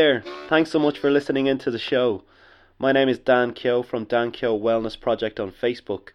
There, 0.00 0.24
thanks 0.48 0.70
so 0.70 0.78
much 0.78 0.98
for 0.98 1.10
listening 1.10 1.44
into 1.44 1.70
the 1.70 1.78
show. 1.78 2.22
My 2.78 2.90
name 2.90 3.10
is 3.10 3.18
Dan 3.18 3.52
Kyo 3.52 3.82
from 3.82 4.04
Dan 4.04 4.30
Kyo 4.30 4.58
Wellness 4.58 4.98
Project 4.98 5.38
on 5.38 5.52
Facebook. 5.52 6.14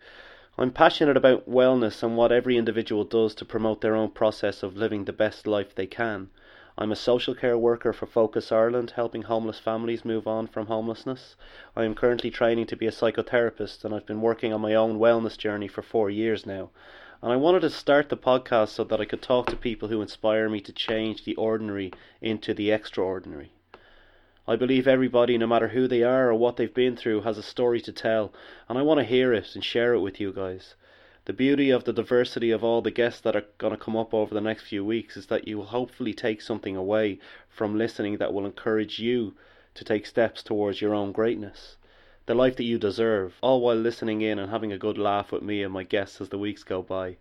I'm 0.58 0.72
passionate 0.72 1.16
about 1.16 1.48
wellness 1.48 2.02
and 2.02 2.18
what 2.18 2.32
every 2.32 2.58
individual 2.58 3.04
does 3.04 3.36
to 3.36 3.46
promote 3.46 3.82
their 3.82 3.96
own 3.96 4.10
process 4.10 4.64
of 4.64 4.76
living 4.76 5.06
the 5.06 5.14
best 5.14 5.46
life 5.46 5.76
they 5.76 5.86
can. 5.86 6.32
I'm 6.80 6.92
a 6.92 6.96
social 6.96 7.36
care 7.36 7.60
worker 7.60 7.94
for 7.94 8.08
Focus 8.08 8.52
Ireland, 8.52 8.94
helping 8.96 9.22
homeless 9.22 9.60
families 9.60 10.04
move 10.04 10.26
on 10.26 10.48
from 10.48 10.66
homelessness. 10.66 11.36
I 11.76 11.84
am 11.84 11.94
currently 11.94 12.32
training 12.32 12.66
to 12.66 12.76
be 12.76 12.88
a 12.88 12.92
psychotherapist 12.92 13.86
and 13.86 13.94
I've 13.94 14.08
been 14.08 14.22
working 14.22 14.52
on 14.52 14.62
my 14.62 14.74
own 14.74 14.98
wellness 14.98 15.38
journey 15.38 15.68
for 15.68 15.84
four 15.84 16.10
years 16.10 16.44
now. 16.44 16.72
And 17.22 17.32
I 17.32 17.36
wanted 17.36 17.60
to 17.60 17.70
start 17.70 18.10
the 18.10 18.18
podcast 18.18 18.70
so 18.70 18.84
that 18.86 19.00
I 19.00 19.06
could 19.06 19.22
talk 19.22 19.46
to 19.52 19.56
people 19.56 19.90
who 19.90 20.02
inspire 20.02 20.50
me 20.50 20.60
to 20.62 20.74
change 20.74 21.24
the 21.24 21.36
ordinary 21.36 21.94
into 22.20 22.56
the 22.56 22.72
extraordinary. 22.72 23.52
I 24.48 24.56
believe 24.56 24.88
everybody, 24.88 25.40
no 25.40 25.48
matter 25.48 25.70
who 25.70 25.88
they 25.88 26.04
are 26.04 26.30
or 26.30 26.36
what 26.36 26.58
they've 26.58 26.72
been 26.72 26.96
through, 26.96 27.22
has 27.22 27.40
a 27.40 27.42
story 27.42 27.82
to 27.82 27.92
tell, 27.92 28.32
and 28.70 28.78
I 28.78 28.84
want 28.84 29.00
to 29.00 29.04
hear 29.04 29.34
it 29.34 29.56
and 29.56 29.64
share 29.64 29.96
it 29.96 30.02
with 30.02 30.20
you 30.20 30.32
guys. 30.32 30.76
The 31.26 31.34
beauty 31.34 31.72
of 31.72 31.86
the 31.86 31.92
diversity 31.92 32.52
of 32.52 32.64
all 32.64 32.84
the 32.84 32.92
guests 32.92 33.20
that 33.22 33.36
are 33.36 33.46
going 33.58 33.72
to 33.72 33.84
come 33.84 33.98
up 33.98 34.14
over 34.14 34.36
the 34.36 34.42
next 34.42 34.62
few 34.62 34.86
weeks 34.86 35.18
is 35.18 35.26
that 35.28 35.48
you 35.48 35.58
will 35.58 35.66
hopefully 35.66 36.14
take 36.14 36.42
something 36.42 36.76
away 36.76 37.18
from 37.50 37.76
listening 37.76 38.18
that 38.18 38.34
will 38.34 38.46
encourage 38.46 39.00
you 39.00 39.34
to 39.74 39.84
take 39.84 40.06
steps 40.06 40.44
towards 40.44 40.80
your 40.80 40.94
own 40.94 41.12
greatness. 41.12 41.78
The 42.28 42.36
life 42.36 42.56
that 42.58 42.66
you 42.66 42.78
deserve, 42.78 43.40
all 43.42 43.62
while 43.62 43.76
listening 43.76 44.22
in 44.22 44.38
and 44.38 44.52
having 44.52 44.72
a 44.72 44.78
good 44.78 45.00
laugh 45.00 45.32
with 45.32 45.42
me 45.42 45.64
and 45.64 45.74
my 45.74 45.84
guests 45.84 46.22
as 46.22 46.30
the 46.30 46.38
weeks 46.38 46.64
go 46.64 46.84
by. 46.84 47.18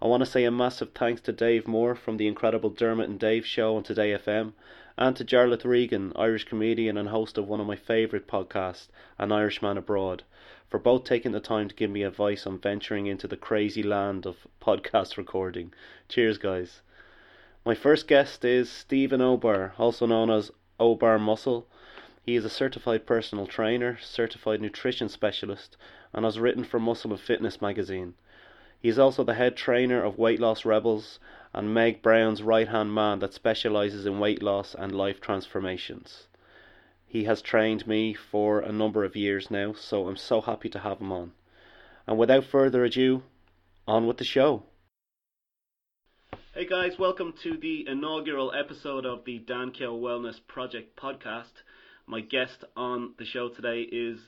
I 0.00 0.06
want 0.06 0.20
to 0.20 0.30
say 0.30 0.44
a 0.44 0.52
massive 0.52 0.92
thanks 0.92 1.20
to 1.22 1.32
Dave 1.32 1.66
Moore 1.66 1.96
from 1.96 2.18
the 2.18 2.28
incredible 2.28 2.70
Dermot 2.70 3.08
and 3.08 3.18
Dave 3.18 3.44
show 3.44 3.74
on 3.74 3.82
Today 3.82 4.12
FM, 4.12 4.52
and 4.96 5.16
to 5.16 5.24
Jarlath 5.24 5.64
Regan, 5.64 6.12
Irish 6.14 6.44
comedian 6.44 6.96
and 6.96 7.08
host 7.08 7.36
of 7.36 7.48
one 7.48 7.58
of 7.58 7.66
my 7.66 7.74
favourite 7.74 8.28
podcasts, 8.28 8.86
An 9.18 9.32
Irishman 9.32 9.76
Abroad, 9.76 10.22
for 10.68 10.78
both 10.78 11.02
taking 11.02 11.32
the 11.32 11.40
time 11.40 11.66
to 11.66 11.74
give 11.74 11.90
me 11.90 12.04
advice 12.04 12.46
on 12.46 12.60
venturing 12.60 13.08
into 13.08 13.26
the 13.26 13.36
crazy 13.36 13.82
land 13.82 14.24
of 14.24 14.46
podcast 14.62 15.16
recording. 15.16 15.74
Cheers, 16.08 16.38
guys. 16.38 16.80
My 17.64 17.74
first 17.74 18.06
guest 18.06 18.44
is 18.44 18.70
Stephen 18.70 19.20
Obar, 19.20 19.72
also 19.78 20.06
known 20.06 20.30
as 20.30 20.52
Obar 20.78 21.18
Muscle. 21.20 21.66
He 22.22 22.36
is 22.36 22.44
a 22.44 22.50
certified 22.50 23.04
personal 23.04 23.48
trainer, 23.48 23.98
certified 24.00 24.60
nutrition 24.60 25.08
specialist, 25.08 25.76
and 26.12 26.24
has 26.24 26.38
written 26.38 26.62
for 26.62 26.78
Muscle 26.78 27.10
and 27.10 27.20
Fitness 27.20 27.60
magazine. 27.60 28.14
He 28.80 28.88
is 28.88 28.98
also 28.98 29.24
the 29.24 29.34
head 29.34 29.56
trainer 29.56 30.04
of 30.04 30.18
Weight 30.18 30.38
Loss 30.38 30.64
Rebels 30.64 31.18
and 31.52 31.74
Meg 31.74 32.00
Brown's 32.00 32.44
right 32.44 32.68
hand 32.68 32.94
man 32.94 33.18
that 33.18 33.34
specializes 33.34 34.06
in 34.06 34.20
weight 34.20 34.40
loss 34.40 34.72
and 34.72 34.94
life 34.94 35.20
transformations. 35.20 36.28
He 37.04 37.24
has 37.24 37.42
trained 37.42 37.88
me 37.88 38.14
for 38.14 38.60
a 38.60 38.70
number 38.70 39.02
of 39.02 39.16
years 39.16 39.50
now, 39.50 39.72
so 39.72 40.06
I'm 40.06 40.16
so 40.16 40.40
happy 40.40 40.68
to 40.68 40.78
have 40.78 41.00
him 41.00 41.10
on. 41.10 41.32
And 42.06 42.18
without 42.18 42.44
further 42.44 42.84
ado, 42.84 43.24
on 43.88 44.06
with 44.06 44.18
the 44.18 44.24
show. 44.24 44.62
Hey 46.54 46.64
guys, 46.64 47.00
welcome 47.00 47.34
to 47.42 47.56
the 47.56 47.84
inaugural 47.88 48.52
episode 48.52 49.04
of 49.04 49.24
the 49.24 49.38
Dan 49.40 49.72
Kyo 49.72 49.98
Wellness 49.98 50.38
Project 50.46 50.94
podcast. 50.94 51.64
My 52.06 52.20
guest 52.20 52.62
on 52.76 53.14
the 53.18 53.24
show 53.24 53.48
today 53.48 53.80
is 53.80 54.20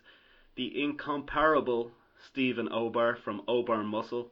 the 0.56 0.82
incomparable 0.82 1.92
Stephen 2.26 2.68
Obar 2.68 3.16
from 3.16 3.42
Obar 3.48 3.82
Muscle. 3.82 4.30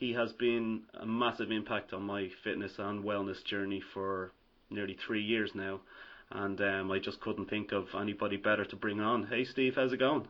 He 0.00 0.14
has 0.14 0.32
been 0.32 0.84
a 0.94 1.04
massive 1.04 1.50
impact 1.50 1.92
on 1.92 2.04
my 2.04 2.30
fitness 2.42 2.72
and 2.78 3.04
wellness 3.04 3.44
journey 3.44 3.82
for 3.92 4.32
nearly 4.70 4.96
three 5.06 5.22
years 5.22 5.50
now, 5.54 5.80
and 6.30 6.58
um, 6.58 6.90
I 6.90 6.98
just 6.98 7.20
couldn't 7.20 7.50
think 7.50 7.72
of 7.72 7.84
anybody 7.94 8.38
better 8.38 8.64
to 8.64 8.76
bring 8.76 8.98
on. 8.98 9.26
Hey, 9.26 9.44
Steve, 9.44 9.74
how's 9.76 9.92
it 9.92 9.98
going? 9.98 10.26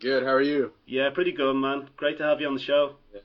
Good. 0.00 0.22
How 0.22 0.28
are 0.28 0.40
you? 0.40 0.70
Yeah, 0.86 1.10
pretty 1.12 1.32
good, 1.32 1.54
man. 1.54 1.88
Great 1.96 2.18
to 2.18 2.24
have 2.24 2.40
you 2.40 2.46
on 2.46 2.54
the 2.54 2.60
show. 2.60 2.94
Yeah. 3.12 3.22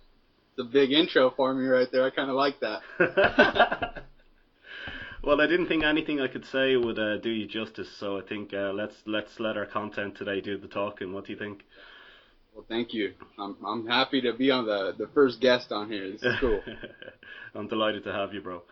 It's 0.57 0.67
a 0.67 0.71
big 0.71 0.91
intro 0.93 1.29
for 1.29 1.53
me 1.53 1.67
right 1.67 1.87
there. 1.91 2.05
I 2.05 2.09
kind 2.09 2.31
of 2.31 2.35
like 2.35 2.59
that. 2.61 2.81
well, 5.23 5.41
I 5.41 5.45
didn't 5.45 5.67
think 5.67 5.83
anything 5.83 6.19
I 6.21 6.27
could 6.27 6.45
say 6.45 6.75
would 6.75 6.97
uh, 6.97 7.17
do 7.17 7.29
you 7.29 7.45
justice, 7.45 7.89
so 7.99 8.17
I 8.17 8.21
think 8.27 8.51
uh, 8.51 8.71
let's 8.73 8.95
let's 9.05 9.39
let 9.39 9.57
our 9.57 9.67
content 9.67 10.17
today 10.17 10.41
do 10.41 10.57
the 10.57 10.67
talking. 10.67 11.13
What 11.13 11.27
do 11.27 11.33
you 11.33 11.37
think? 11.37 11.65
Well, 12.53 12.65
thank 12.67 12.93
you. 12.93 13.13
I'm 13.39 13.55
I'm 13.65 13.87
happy 13.87 14.21
to 14.21 14.33
be 14.33 14.51
on 14.51 14.65
the 14.65 14.93
the 14.97 15.07
first 15.13 15.39
guest 15.39 15.71
on 15.71 15.89
here. 15.89 16.11
This 16.11 16.21
is 16.21 16.35
cool. 16.39 16.61
I'm 17.55 17.67
delighted 17.67 18.03
to 18.05 18.11
have 18.11 18.33
you, 18.33 18.41
bro. 18.41 18.63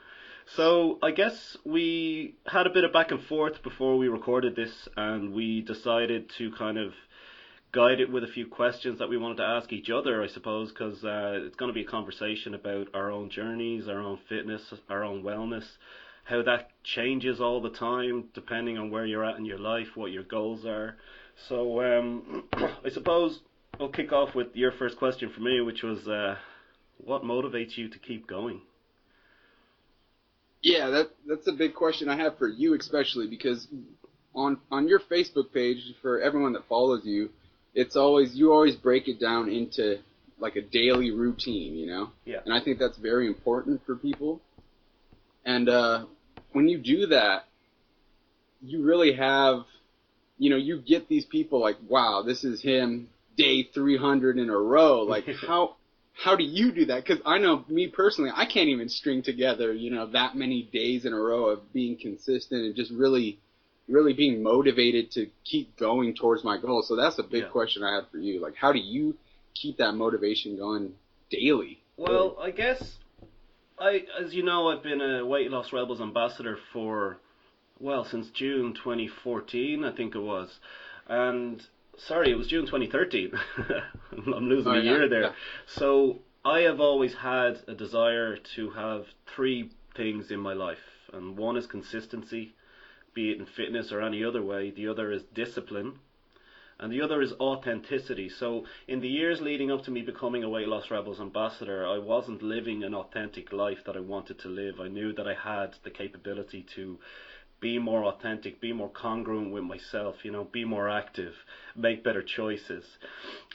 So 0.56 0.98
I 1.04 1.12
guess 1.12 1.58
we 1.64 2.36
had 2.46 2.66
a 2.66 2.72
bit 2.72 2.84
of 2.84 2.92
back 2.92 3.12
and 3.12 3.24
forth 3.26 3.62
before 3.62 3.98
we 3.98 4.08
recorded 4.08 4.56
this, 4.56 4.72
and 4.98 5.34
we 5.34 5.62
decided 5.62 6.32
to 6.40 6.52
kind 6.52 6.78
of 6.78 6.94
guide 7.72 8.00
it 8.00 8.12
with 8.12 8.24
a 8.24 8.28
few 8.28 8.48
questions 8.48 8.98
that 9.00 9.10
we 9.10 9.18
wanted 9.18 9.38
to 9.38 9.44
ask 9.44 9.72
each 9.72 9.92
other, 9.92 10.24
I 10.24 10.28
suppose, 10.28 10.72
because 10.72 11.04
uh, 11.04 11.46
it's 11.46 11.56
going 11.56 11.70
to 11.70 11.74
be 11.74 11.84
a 11.84 11.90
conversation 11.90 12.56
about 12.56 12.88
our 12.96 13.12
own 13.12 13.30
journeys, 13.30 13.88
our 13.88 14.00
own 14.00 14.18
fitness, 14.28 14.62
our 14.90 15.04
own 15.04 15.22
wellness, 15.22 15.66
how 16.24 16.42
that 16.42 16.72
changes 16.84 17.40
all 17.40 17.62
the 17.62 17.70
time 17.70 18.26
depending 18.34 18.80
on 18.80 18.90
where 18.90 19.06
you're 19.06 19.24
at 19.24 19.38
in 19.38 19.46
your 19.46 19.60
life, 19.60 19.88
what 19.96 20.12
your 20.12 20.24
goals 20.24 20.66
are. 20.66 20.98
So 21.48 21.82
um, 21.82 22.46
I 22.54 22.90
suppose 22.92 23.40
I'll 23.80 23.90
kick 23.90 24.12
off 24.12 24.36
with 24.36 24.56
your 24.56 24.74
first 24.74 24.98
question 24.98 25.32
for 25.34 25.42
me, 25.42 25.62
which 25.62 25.84
was, 25.84 26.06
uh, 26.08 26.36
what 26.98 27.24
motivates 27.24 27.78
you 27.78 27.88
to 27.88 27.98
keep 27.98 28.28
going? 28.28 28.62
Yeah, 30.62 30.90
that 30.90 31.12
that's 31.26 31.48
a 31.48 31.54
big 31.54 31.74
question 31.74 32.10
I 32.10 32.18
have 32.18 32.38
for 32.38 32.48
you, 32.48 32.76
especially 32.78 33.28
because 33.28 33.66
on 34.36 34.58
on 34.70 34.90
your 34.90 35.00
Facebook 35.00 35.54
page 35.54 35.78
for 36.02 36.20
everyone 36.20 36.52
that 36.54 36.68
follows 36.68 37.06
you, 37.06 37.30
it's 37.74 37.96
always 37.96 38.36
you 38.36 38.52
always 38.52 38.76
break 38.76 39.08
it 39.08 39.22
down 39.22 39.48
into 39.48 40.00
like 40.38 40.58
a 40.58 40.62
daily 40.62 41.12
routine, 41.12 41.76
you 41.76 41.88
know. 41.88 42.10
Yeah. 42.26 42.40
And 42.44 42.54
I 42.54 42.62
think 42.62 42.78
that's 42.78 42.98
very 42.98 43.28
important 43.28 43.86
for 43.86 43.96
people. 43.96 44.42
And 45.46 45.70
uh, 45.70 46.06
when 46.52 46.68
you 46.68 46.78
do 46.78 47.08
that, 47.08 47.46
you 48.62 48.84
really 48.84 49.14
have, 49.14 49.64
you 50.38 50.50
know, 50.50 50.58
you 50.58 50.82
get 50.82 51.08
these 51.08 51.26
people 51.26 51.62
like, 51.62 51.78
wow, 51.88 52.22
this 52.26 52.44
is 52.44 52.62
him 52.62 53.08
day 53.40 53.64
300 53.64 54.38
in 54.38 54.50
a 54.50 54.58
row. 54.58 55.04
Like 55.10 55.26
how 55.48 55.78
how 56.14 56.36
do 56.36 56.44
you 56.44 56.74
do 56.74 56.86
that? 56.88 57.04
Because 57.04 57.22
I 57.26 57.38
know 57.38 57.64
me 57.70 57.88
personally, 57.88 58.30
I 58.36 58.46
can't 58.46 58.68
even 58.68 58.90
string 58.90 59.24
together 59.24 59.74
you 59.74 59.90
know 59.90 60.06
that 60.08 60.36
many 60.36 60.70
days 60.72 61.06
in 61.06 61.14
a 61.14 61.20
row 61.20 61.46
of 61.46 61.74
being 61.74 61.98
consistent 61.98 62.66
and 62.66 62.76
just 62.76 62.92
really 62.92 63.40
really 63.88 64.14
being 64.14 64.44
motivated 64.44 65.10
to 65.12 65.28
keep 65.44 65.76
going 65.78 66.14
towards 66.14 66.44
my 66.44 66.60
goal. 66.60 66.84
So 66.84 66.96
that's 66.96 67.18
a 67.18 67.24
big 67.24 67.44
yeah. 67.44 67.50
question 67.50 67.84
I 67.84 67.96
have 67.96 68.12
for 68.12 68.18
you. 68.18 68.40
Like 68.42 68.56
how 68.56 68.72
do 68.72 68.80
you 68.80 69.16
keep 69.56 69.78
that 69.78 69.94
motivation 69.94 70.58
going 70.58 70.94
daily? 71.32 71.80
Well, 71.98 72.38
I 72.40 72.52
guess 72.52 72.98
I 73.80 74.04
as 74.22 74.34
you 74.34 74.44
know, 74.44 74.68
I've 74.68 74.84
been 74.84 75.02
a 75.02 75.26
Weight 75.26 75.50
Loss 75.50 75.74
Rebels 75.74 76.02
ambassador 76.02 76.58
for 76.74 77.18
well, 77.80 78.04
since 78.04 78.30
June 78.32 78.74
2014, 78.74 79.86
I 79.86 79.96
think 79.96 80.14
it 80.14 80.20
was. 80.20 80.50
And 81.08 81.62
sorry, 82.08 82.32
it 82.32 82.38
was 82.38 82.48
June 82.48 82.66
2013. 82.66 83.32
I'm 84.12 84.50
losing 84.50 84.72
oh, 84.72 84.76
a 84.76 84.82
year 84.82 85.10
there. 85.10 85.22
Yeah. 85.22 85.32
So 85.66 86.20
I 86.44 86.62
have 86.62 86.80
always 86.80 87.14
had 87.14 87.60
a 87.68 87.74
desire 87.74 88.38
to 88.56 88.70
have 88.72 89.06
three 89.28 89.72
things 89.96 90.32
in 90.32 90.40
my 90.40 90.54
life, 90.54 91.10
and 91.14 91.38
one 91.38 91.58
is 91.58 91.68
consistency, 91.68 92.54
be 93.14 93.32
it 93.32 93.40
in 93.40 93.46
fitness 93.46 93.92
or 93.92 94.02
any 94.02 94.24
other 94.24 94.42
way. 94.42 94.72
The 94.72 94.88
other 94.88 95.12
is 95.12 95.24
discipline, 95.34 96.00
and 96.80 96.92
the 96.92 97.02
other 97.02 97.22
is 97.22 97.34
authenticity. 97.34 98.30
So, 98.30 98.66
in 98.88 99.02
the 99.02 99.10
years 99.10 99.42
leading 99.42 99.70
up 99.72 99.84
to 99.84 99.92
me 99.92 100.02
becoming 100.02 100.44
a 100.44 100.50
Weight 100.50 100.68
Loss 100.68 100.90
Rebels 100.92 101.20
ambassador, 101.20 101.86
I 101.86 101.98
wasn't 101.98 102.42
living 102.42 102.84
an 102.84 102.96
authentic 102.96 103.52
life 103.52 103.84
that 103.86 103.98
I 103.98 104.00
wanted 104.00 104.40
to 104.40 104.48
live. 104.48 104.80
I 104.80 104.88
knew 104.88 105.12
that 105.14 105.28
I 105.28 105.34
had 105.34 105.76
the 105.84 105.92
capability 105.92 106.66
to 106.76 107.00
be 107.60 107.78
more 107.78 108.06
authentic, 108.06 108.62
be 108.62 108.74
more 108.74 108.90
congruent 108.90 109.52
with 109.52 109.64
myself, 109.64 110.24
you 110.24 110.32
know, 110.32 110.46
be 110.46 110.64
more 110.64 110.90
active, 110.90 111.34
make 111.76 112.04
better 112.04 112.24
choices. 112.24 112.86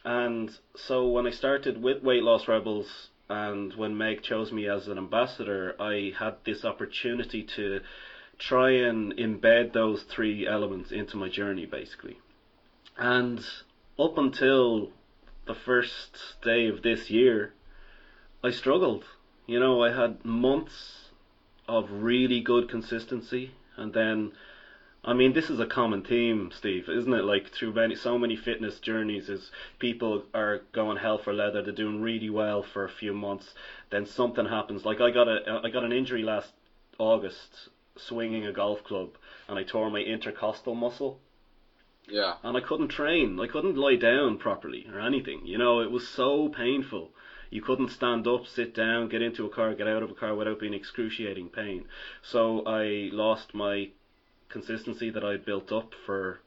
And 0.04 0.50
so 0.76 1.08
when 1.08 1.26
I 1.26 1.30
started 1.30 1.82
with 1.82 2.02
Weight 2.02 2.22
Loss 2.22 2.46
Rebels 2.48 3.08
and 3.28 3.74
when 3.74 3.96
Meg 3.96 4.22
chose 4.22 4.52
me 4.52 4.68
as 4.68 4.88
an 4.88 4.98
ambassador, 4.98 5.74
I 5.80 6.12
had 6.18 6.36
this 6.44 6.64
opportunity 6.64 7.42
to 7.56 7.80
try 8.38 8.70
and 8.72 9.16
embed 9.16 9.72
those 9.72 10.02
three 10.02 10.46
elements 10.46 10.92
into 10.92 11.16
my 11.16 11.28
journey 11.28 11.66
basically. 11.66 12.18
And 12.98 13.44
up 13.98 14.18
until 14.18 14.90
the 15.46 15.54
first 15.54 16.36
day 16.42 16.66
of 16.66 16.82
this 16.82 17.10
year, 17.10 17.54
I 18.42 18.50
struggled. 18.50 19.04
You 19.46 19.60
know, 19.60 19.82
I 19.82 19.92
had 19.92 20.24
months 20.24 21.10
of 21.66 21.90
really 21.90 22.40
good 22.40 22.68
consistency 22.68 23.52
and 23.76 23.92
then 23.92 24.32
I 25.04 25.12
mean, 25.12 25.32
this 25.34 25.50
is 25.50 25.60
a 25.60 25.66
common 25.66 26.02
theme, 26.02 26.50
Steve, 26.50 26.88
isn't 26.88 27.12
it? 27.12 27.24
Like 27.24 27.50
through 27.52 27.72
many, 27.72 27.94
so 27.94 28.18
many 28.18 28.36
fitness 28.36 28.80
journeys, 28.80 29.28
is 29.28 29.50
people 29.78 30.24
are 30.34 30.58
going 30.72 30.96
hell 30.98 31.18
for 31.18 31.32
leather. 31.32 31.62
They're 31.62 31.72
doing 31.72 32.00
really 32.02 32.30
well 32.30 32.62
for 32.62 32.84
a 32.84 32.88
few 32.90 33.12
months, 33.14 33.54
then 33.90 34.06
something 34.06 34.46
happens. 34.46 34.84
Like 34.84 35.00
I 35.00 35.10
got 35.10 35.28
a, 35.28 35.60
I 35.64 35.70
got 35.70 35.84
an 35.84 35.92
injury 35.92 36.22
last 36.22 36.52
August 36.98 37.68
swinging 37.96 38.46
a 38.46 38.52
golf 38.52 38.82
club, 38.84 39.16
and 39.48 39.58
I 39.58 39.62
tore 39.62 39.90
my 39.90 40.00
intercostal 40.00 40.74
muscle 40.74 41.20
Yeah. 42.08 42.36
and 42.44 42.56
I 42.56 42.60
couldn't 42.60 42.88
train. 42.88 43.40
I 43.40 43.46
couldn't 43.48 43.76
lie 43.76 43.96
down 43.96 44.36
properly 44.38 44.86
or 44.92 45.00
anything. 45.00 45.46
You 45.46 45.58
know, 45.58 45.80
it 45.80 45.90
was 45.90 46.06
so 46.06 46.48
painful. 46.48 47.10
You 47.50 47.62
couldn't 47.62 47.91
stand 47.91 48.26
up, 48.26 48.46
sit 48.46 48.75
down, 48.75 49.08
get 49.08 49.23
into 49.23 49.46
a 49.46 49.50
car, 49.50 49.75
get 49.75 49.87
out 49.87 50.02
of 50.02 50.11
a 50.11 50.14
car 50.14 50.35
without 50.35 50.61
being 50.61 50.75
excruciating 50.75 51.49
pain. 51.49 51.85
So 52.23 52.64
I 52.67 53.11
lost 53.12 53.55
my 53.55 53.91
consistency 54.49 55.11
that 55.11 55.25
I'd 55.25 55.44
built 55.44 55.73
up 55.73 55.94
for 56.06 56.41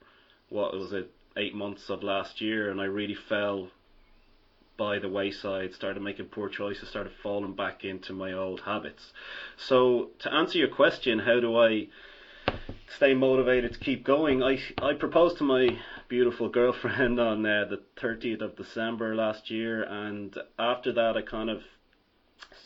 what 0.50 0.74
was 0.74 0.94
it, 0.94 1.12
eight 1.36 1.54
months 1.54 1.90
of 1.90 2.04
last 2.04 2.42
year, 2.42 2.72
and 2.72 2.82
I 2.82 2.86
really 2.86 3.14
fell 3.16 3.70
by 4.78 5.00
the 5.00 5.10
wayside, 5.10 5.74
started 5.74 6.02
making 6.02 6.28
poor 6.28 6.50
choices, 6.50 6.88
started 6.88 7.12
falling 7.24 7.54
back 7.54 7.84
into 7.84 8.14
my 8.14 8.32
old 8.32 8.62
habits. 8.62 9.12
So 9.58 10.12
to 10.20 10.34
answer 10.34 10.58
your 10.58 10.68
question, 10.68 11.20
how 11.20 11.40
do 11.40 11.58
I 11.58 11.88
stay 12.96 13.14
motivated 13.14 13.74
to 13.74 13.80
keep 13.80 14.04
going? 14.04 14.44
I 14.44 14.60
I 14.82 14.94
proposed 14.94 15.38
to 15.38 15.44
my 15.44 15.78
beautiful 16.08 16.50
girlfriend 16.50 17.20
on 17.30 17.46
uh, 17.46 17.66
the 17.70 17.82
30th 18.02 18.42
of 18.42 18.56
December 18.56 19.16
last 19.16 19.50
year, 19.52 19.84
and 19.84 20.36
after 20.58 20.92
that 20.94 21.18
I 21.18 21.22
kind 21.22 21.50
of 21.50 21.62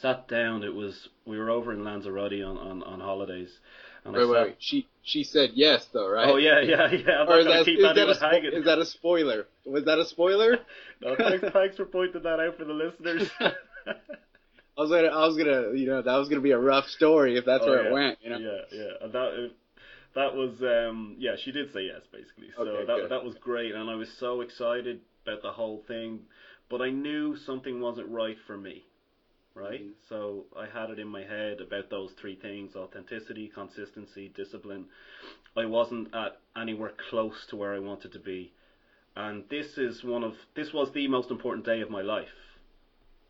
sat 0.02 0.28
down. 0.28 0.64
It 0.64 0.74
was 0.74 1.10
we 1.26 1.38
were 1.38 1.50
over 1.50 1.74
in 1.74 1.84
Lanzarote 1.84 2.42
on, 2.44 2.58
on, 2.58 2.84
on 2.84 3.00
holidays, 3.00 3.50
and 4.04 4.14
Wait, 4.16 4.24
I 4.24 4.26
wait, 4.26 4.34
sat. 4.36 4.44
wait. 4.48 4.56
She 4.60 4.88
she 5.04 5.24
said 5.24 5.52
yes 5.54 5.86
though, 5.94 6.10
right? 6.10 6.30
Oh 6.30 6.38
yeah, 6.38 6.62
yeah, 6.62 6.92
yeah. 6.92 7.22
I'm 7.22 7.30
Or 7.30 7.40
is 7.40 7.46
that, 7.46 7.68
is, 7.68 7.82
that, 7.82 7.96
that 7.96 8.10
a, 8.10 8.14
spo- 8.16 8.54
is 8.60 8.66
that 8.66 8.80
a 8.80 8.86
spoiler? 8.86 9.48
Was 9.66 9.86
that 9.86 10.00
a 10.00 10.06
spoiler? 10.06 10.60
no, 11.02 11.16
thanks, 11.16 11.46
thanks 11.54 11.78
for 11.78 11.86
pointing 11.86 12.24
that 12.24 12.40
out 12.40 12.58
for 12.58 12.66
the 12.66 12.74
listeners. 12.74 13.30
I 13.40 14.82
was 14.82 14.90
gonna, 14.90 15.08
I 15.08 15.28
was 15.28 15.38
gonna, 15.38 15.74
you 15.78 15.86
know, 15.88 16.02
that 16.02 16.16
was 16.16 16.30
gonna 16.30 16.42
be 16.42 16.52
a 16.52 16.58
rough 16.60 16.88
story 16.88 17.38
if 17.38 17.46
that's 17.46 17.64
Oh, 17.66 17.70
where 17.70 17.84
yeah. 17.84 17.90
it 17.90 17.94
went. 17.94 18.18
You 18.24 18.30
know. 18.32 18.38
Yeah, 18.38 18.78
yeah, 18.78 18.92
and 19.06 19.14
that 19.14 19.52
that 20.14 20.36
was 20.36 20.62
um 20.62 21.16
yeah, 21.20 21.36
she 21.36 21.52
did 21.52 21.72
say 21.74 21.84
yes 21.84 22.02
basically. 22.12 22.52
So 22.56 22.62
Okay, 22.64 22.86
that 22.86 22.96
good. 23.02 23.10
that 23.10 23.24
was 23.24 23.36
great, 23.36 23.74
and 23.76 23.90
I 23.90 23.96
was 23.96 24.10
so 24.20 24.42
excited 24.42 25.00
about 25.26 25.42
the 25.42 25.52
whole 25.52 25.84
thing, 25.88 26.22
but 26.70 26.82
I 26.82 26.90
knew 26.90 27.36
something 27.36 27.80
wasn't 27.80 28.08
right 28.10 28.38
for 28.48 28.58
me. 28.58 28.84
Right, 29.54 29.82
Mhm. 29.82 29.94
so 30.08 30.46
I 30.56 30.66
had 30.66 30.92
it 30.92 31.00
in 31.00 31.10
my 31.10 31.24
head 31.24 31.60
about 31.60 31.90
those 31.90 32.14
three 32.14 32.36
things: 32.36 32.76
authenticity, 32.76 33.50
consistency, 33.50 34.30
discipline. 34.30 34.88
I 35.58 35.66
wasn't 35.66 36.14
at 36.14 36.40
anywhere 36.56 36.94
close 37.10 37.46
to 37.48 37.58
where 37.58 37.74
I 37.74 37.80
wanted 37.80 38.14
to 38.14 38.20
be, 38.20 38.54
and 39.16 39.48
this 39.50 39.78
is 39.78 40.04
one 40.04 40.24
of 40.24 40.36
this 40.56 40.72
was 40.74 40.92
the 40.92 41.08
most 41.08 41.32
important 41.32 41.66
day 41.66 41.82
of 41.82 41.90
my 41.90 42.02
life 42.02 42.34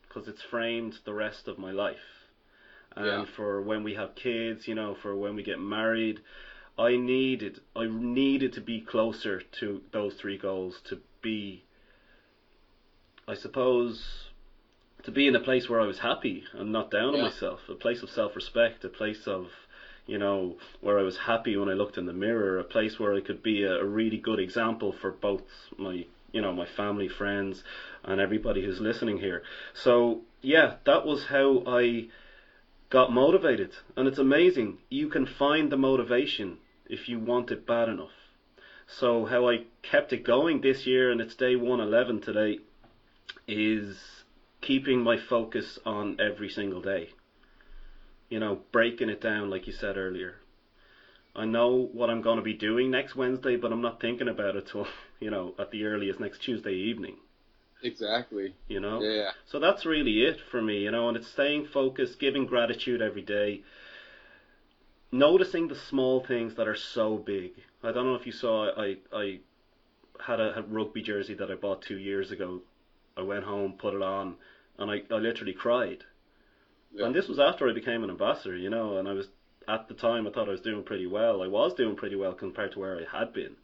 because 0.08 0.28
it's 0.28 0.42
framed 0.44 1.00
the 1.06 1.14
rest 1.14 1.48
of 1.48 1.58
my 1.58 1.72
life 1.72 2.22
and 2.96 3.06
Yeah. 3.06 3.26
for 3.36 3.62
when 3.62 3.84
we 3.84 3.94
have 3.94 4.14
kids, 4.16 4.68
you 4.68 4.76
know, 4.76 4.94
for 4.96 5.16
when 5.16 5.36
we 5.36 5.44
get 5.44 5.60
married. 5.60 6.20
I 6.78 6.96
needed 6.96 7.62
I 7.76 7.86
needed 7.86 8.54
to 8.54 8.62
be 8.62 8.82
closer 8.82 9.42
to 9.60 9.82
those 9.92 10.14
three 10.16 10.38
goals 10.38 10.82
to 10.86 11.00
be 11.22 11.64
I 13.28 13.34
suppose 13.34 14.30
to 15.04 15.12
be 15.12 15.28
in 15.28 15.36
a 15.36 15.40
place 15.40 15.68
where 15.68 15.82
I 15.82 15.86
was 15.86 16.00
happy 16.00 16.44
and 16.54 16.72
not 16.72 16.92
down 16.92 17.16
on 17.16 17.22
myself, 17.22 17.62
a 17.70 17.76
place 17.76 18.04
of 18.04 18.10
self-respect, 18.10 18.86
a 18.86 18.90
place 18.90 19.28
of 19.28 19.50
you 20.08 20.18
know 20.18 20.58
where 20.82 21.00
I 21.00 21.04
was 21.04 21.18
happy 21.18 21.56
when 21.56 21.70
I 21.70 21.74
looked 21.74 21.98
in 21.98 22.06
the 22.06 22.14
mirror, 22.14 22.60
a 22.60 22.64
place 22.64 23.00
where 23.00 23.14
I 23.14 23.22
could 23.22 23.44
be 23.44 23.64
a, 23.64 23.80
a 23.80 23.86
really 23.86 24.18
good 24.18 24.40
example 24.40 24.92
for 24.92 25.12
both 25.12 25.44
my 25.78 26.06
you 26.32 26.42
know 26.42 26.54
my 26.54 26.66
family, 26.66 27.08
friends, 27.08 27.64
and 28.04 28.20
everybody 28.20 28.64
who's 28.64 28.80
listening 28.80 29.18
here. 29.18 29.44
So 29.74 30.22
yeah, 30.42 30.76
that 30.86 31.06
was 31.06 31.26
how 31.26 31.64
I 31.66 32.08
got 32.92 33.12
motivated, 33.12 33.72
and 33.96 34.08
it's 34.08 34.20
amazing. 34.20 34.78
You 34.90 35.08
can 35.08 35.26
find 35.26 35.72
the 35.72 35.78
motivation 35.78 36.58
if 36.86 37.08
you 37.08 37.18
want 37.18 37.50
it 37.50 37.66
bad 37.66 37.88
enough. 37.88 38.12
So 38.86 39.26
how 39.26 39.50
I 39.50 39.64
kept 39.82 40.12
it 40.12 40.26
going 40.26 40.60
this 40.60 40.86
year, 40.86 41.10
and 41.10 41.22
it's 41.22 41.34
day 41.34 41.56
111 41.56 42.20
today, 42.20 42.60
is 43.48 43.98
keeping 44.60 45.02
my 45.02 45.18
focus 45.18 45.80
on 45.86 46.18
every 46.20 46.50
single 46.50 46.82
day. 46.82 47.10
You 48.30 48.40
know, 48.40 48.60
breaking 48.74 49.10
it 49.10 49.22
down 49.22 49.50
like 49.50 49.68
you 49.68 49.74
said 49.74 49.96
earlier. 49.96 50.36
I 51.34 51.46
know 51.46 51.90
what 51.94 52.10
I'm 52.10 52.22
going 52.22 52.38
to 52.38 52.44
be 52.44 52.54
doing 52.54 52.92
next 52.92 53.16
Wednesday, 53.16 53.56
but 53.56 53.72
I'm 53.72 53.82
not 53.82 54.02
thinking 54.02 54.28
about 54.28 54.58
it 54.58 54.68
till, 54.70 54.88
you 55.22 55.32
know, 55.32 55.56
at 55.58 55.72
the 55.72 55.86
earliest 55.86 56.20
next 56.20 56.40
Tuesday 56.40 56.74
evening, 56.74 57.16
Exactly. 57.84 58.54
you 58.68 58.80
know? 58.80 59.02
Yeah. 59.02 59.32
So 59.46 59.60
that's 59.60 59.86
really 59.86 60.24
it 60.24 60.40
for 60.52 60.62
me, 60.62 60.84
you 60.84 60.92
know, 60.92 61.08
and 61.08 61.18
it's 61.18 61.28
staying 61.28 61.66
focused, 61.66 62.20
giving 62.20 62.46
gratitude 62.46 63.02
every 63.02 63.22
day, 63.22 63.62
noticing 65.12 65.68
the 65.68 65.76
small 65.76 66.20
things 66.26 66.56
that 66.56 66.68
are 66.68 66.76
so 66.76 67.18
big. 67.18 67.52
I 67.84 67.92
don't 67.92 68.06
know 68.06 68.16
if 68.16 68.26
you 68.26 68.32
saw, 68.32 68.72
I 68.80 68.98
I 69.14 69.40
had 70.20 70.40
a, 70.40 70.60
a 70.60 70.62
rugby 70.64 71.02
jersey 71.02 71.34
that 71.36 71.52
I 71.52 71.56
bought 71.56 71.82
two 71.82 71.98
years 71.98 72.32
ago. 72.32 72.62
I 73.18 73.22
went 73.24 73.44
home, 73.46 73.74
put 73.78 73.94
it 73.94 74.02
on, 74.02 74.36
and 74.80 74.92
I, 74.92 75.02
I 75.12 75.18
literally 75.18 75.54
cried. 75.54 76.04
Yeah. 76.94 77.06
And 77.06 77.16
this 77.16 77.28
was 77.28 77.40
after 77.40 77.70
I 77.70 77.74
became 77.74 78.04
an 78.04 78.10
ambassador, 78.10 78.56
you 78.58 78.70
know, 78.70 78.98
and 78.98 79.08
I 79.08 79.14
was 79.14 79.28
at 79.68 79.88
the 79.88 79.94
time 79.94 80.28
I 80.28 80.32
thought 80.32 80.48
I 80.48 80.52
was 80.52 80.62
doing 80.62 80.84
pretty 80.84 81.08
well. 81.08 81.42
I 81.42 81.48
was 81.48 81.74
doing 81.74 81.96
pretty 81.96 82.16
well 82.16 82.34
compared 82.34 82.74
to 82.74 82.80
where 82.80 82.98
I 83.00 83.18
had 83.20 83.34
been. 83.34 83.56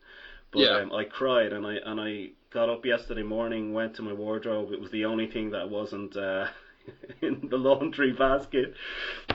But 0.52 0.62
Yeah. 0.62 0.78
um, 0.78 0.94
I 0.94 1.04
cried 1.06 1.54
and 1.54 1.66
I 1.66 1.76
and 1.76 2.00
I 2.02 2.32
got 2.52 2.70
up 2.70 2.86
yesterday 2.86 3.24
morning, 3.24 3.74
went 3.74 3.96
to 3.96 4.02
my 4.02 4.14
wardrobe. 4.14 4.72
It 4.72 4.80
was 4.80 4.92
the 4.92 5.06
only 5.06 5.28
thing 5.28 5.52
that 5.52 5.70
wasn't 5.70 6.16
uh, 6.16 6.48
in 7.22 7.48
the 7.50 7.58
laundry 7.58 8.14
basket. 8.14 8.74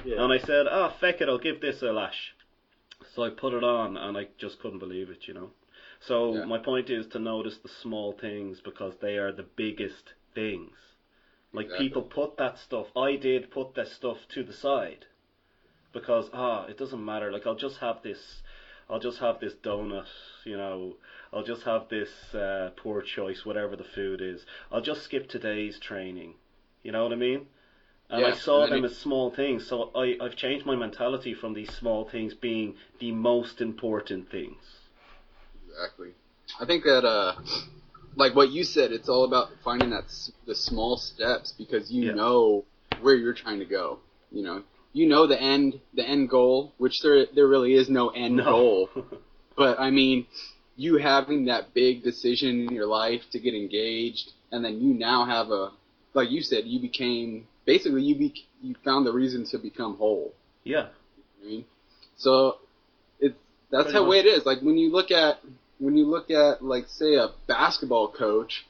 Yeah. 0.05 0.23
And 0.23 0.33
I 0.33 0.39
said, 0.39 0.67
"Ah, 0.67 0.95
feck 1.01 1.21
it, 1.21 1.29
I'll 1.29 1.39
give 1.39 1.61
this 1.61 1.83
a 1.83 1.93
lash." 1.93 2.35
So 3.15 3.25
I 3.25 3.31
put 3.31 3.53
it 3.53 3.65
on, 3.65 3.97
and 3.97 4.17
I 4.17 4.29
just 4.39 4.59
couldn't 4.61 4.79
believe 4.79 5.11
it, 5.11 5.27
you 5.29 5.35
know. 5.35 5.51
So 6.01 6.35
Yeah. 6.35 6.45
my 6.45 6.59
point 6.59 6.91
is 6.91 7.07
to 7.09 7.19
notice 7.19 7.59
the 7.59 7.69
small 7.69 8.13
things 8.13 8.61
because 8.61 8.97
they 9.01 9.19
are 9.19 9.33
the 9.33 9.47
biggest 9.57 10.15
things. 10.35 10.77
Like 11.53 11.67
Exactly. 11.67 11.89
people 11.89 12.03
put 12.03 12.37
that 12.39 12.59
stuff. 12.59 12.87
I 12.97 13.17
did 13.17 13.51
put 13.51 13.75
that 13.75 13.89
stuff 13.89 14.19
to 14.29 14.43
the 14.43 14.53
side 14.53 15.07
because 15.93 16.31
ah, 16.33 16.65
it 16.67 16.79
doesn't 16.79 17.05
matter. 17.05 17.31
Like 17.31 17.47
I'll 17.47 17.55
just 17.55 17.79
have 17.79 18.03
this. 18.03 18.42
I'll 18.93 18.99
just 19.01 19.19
have 19.21 19.41
this 19.41 19.55
donut, 19.55 20.05
you 20.45 20.59
know. 20.59 20.97
I'll 21.33 21.43
just 21.43 21.63
have 21.63 21.89
this 21.89 22.11
uh, 22.35 22.73
poor 22.77 23.01
choice, 23.01 23.43
whatever 23.43 23.75
the 23.75 23.85
food 23.85 24.21
is. 24.21 24.45
I'll 24.71 24.83
just 24.83 25.03
skip 25.03 25.31
today's 25.31 25.79
training. 25.79 26.35
You 26.83 26.93
know 26.93 27.03
what 27.03 27.13
I 27.13 27.17
mean? 27.17 27.47
And 28.11 28.23
I 28.23 28.33
saw 28.35 28.65
and 28.65 28.73
them 28.75 28.85
it- 28.85 28.91
as 28.91 28.99
small 28.99 29.31
things, 29.31 29.67
so 29.67 29.91
I, 29.95 30.19
I've 30.21 30.37
changed 30.37 30.67
my 30.67 30.77
mentality 30.77 31.33
from 31.33 31.55
these 31.55 31.73
small 31.73 32.07
things 32.07 32.35
being 32.35 32.77
the 33.01 33.13
most 33.13 33.63
important 33.63 34.31
things. 34.31 34.59
Exactly. 35.71 36.11
I 36.61 36.67
think 36.67 36.85
that, 36.85 37.07
uh, 37.07 37.33
like 38.15 38.35
what 38.35 38.51
you 38.51 38.63
said, 38.63 38.93
it's 38.93 39.09
all 39.09 39.25
about 39.25 39.49
finding 39.65 39.89
that 39.89 40.05
the 40.45 40.55
small 40.55 40.99
steps 40.99 41.55
because 41.57 41.91
you 41.91 42.09
Yeah. 42.09 42.13
know 42.13 42.67
where 43.01 43.15
you're 43.15 43.33
trying 43.33 43.61
to 43.61 43.65
go. 43.65 44.01
You 44.31 44.43
know, 44.43 44.63
you 44.93 45.07
know 45.07 45.27
the 45.27 45.41
end, 45.41 45.81
the 45.95 46.07
end 46.07 46.29
goal, 46.29 46.73
which 46.79 47.01
there 47.03 47.27
there 47.35 47.47
really 47.49 47.75
is 47.75 47.89
no 47.89 48.09
end 48.11 48.37
No. 48.37 48.45
goal. 48.45 48.89
But 49.57 49.79
I 49.79 49.91
mean, 49.91 50.27
you 50.77 50.97
having 50.97 51.45
that 51.45 51.75
big 51.75 52.03
decision 52.03 52.67
in 52.69 52.75
your 52.75 52.87
life 52.87 53.21
to 53.33 53.39
get 53.39 53.55
engaged, 53.55 54.33
and 54.51 54.65
then 54.65 54.81
you 54.81 54.95
now 54.95 55.27
have 55.27 55.51
a, 55.51 55.73
like 56.15 56.31
you 56.31 56.41
said, 56.41 56.65
you 56.65 56.81
became 56.81 57.47
basically 57.67 58.03
you 58.03 58.15
be 58.17 58.35
you 58.63 58.75
found 58.83 59.07
the 59.07 59.13
reason 59.13 59.45
to 59.51 59.59
become 59.59 59.97
whole. 59.97 60.33
yeah, 60.65 60.87
I 61.43 61.47
mean, 61.47 61.65
so 62.17 62.57
it's 63.21 63.37
that's 63.71 63.85
Pretty 63.85 63.99
how 63.99 64.03
much. 64.05 64.11
way 64.11 64.19
it 64.21 64.27
is. 64.27 64.47
Like 64.47 64.61
when 64.63 64.79
you 64.79 64.91
look 64.91 65.11
at 65.11 65.41
when 65.79 65.97
you 65.99 66.07
look 66.07 66.31
at 66.31 66.65
like 66.65 66.87
say 66.89 67.15
a 67.17 67.29
basketball 67.47 68.09
coach, 68.09 68.65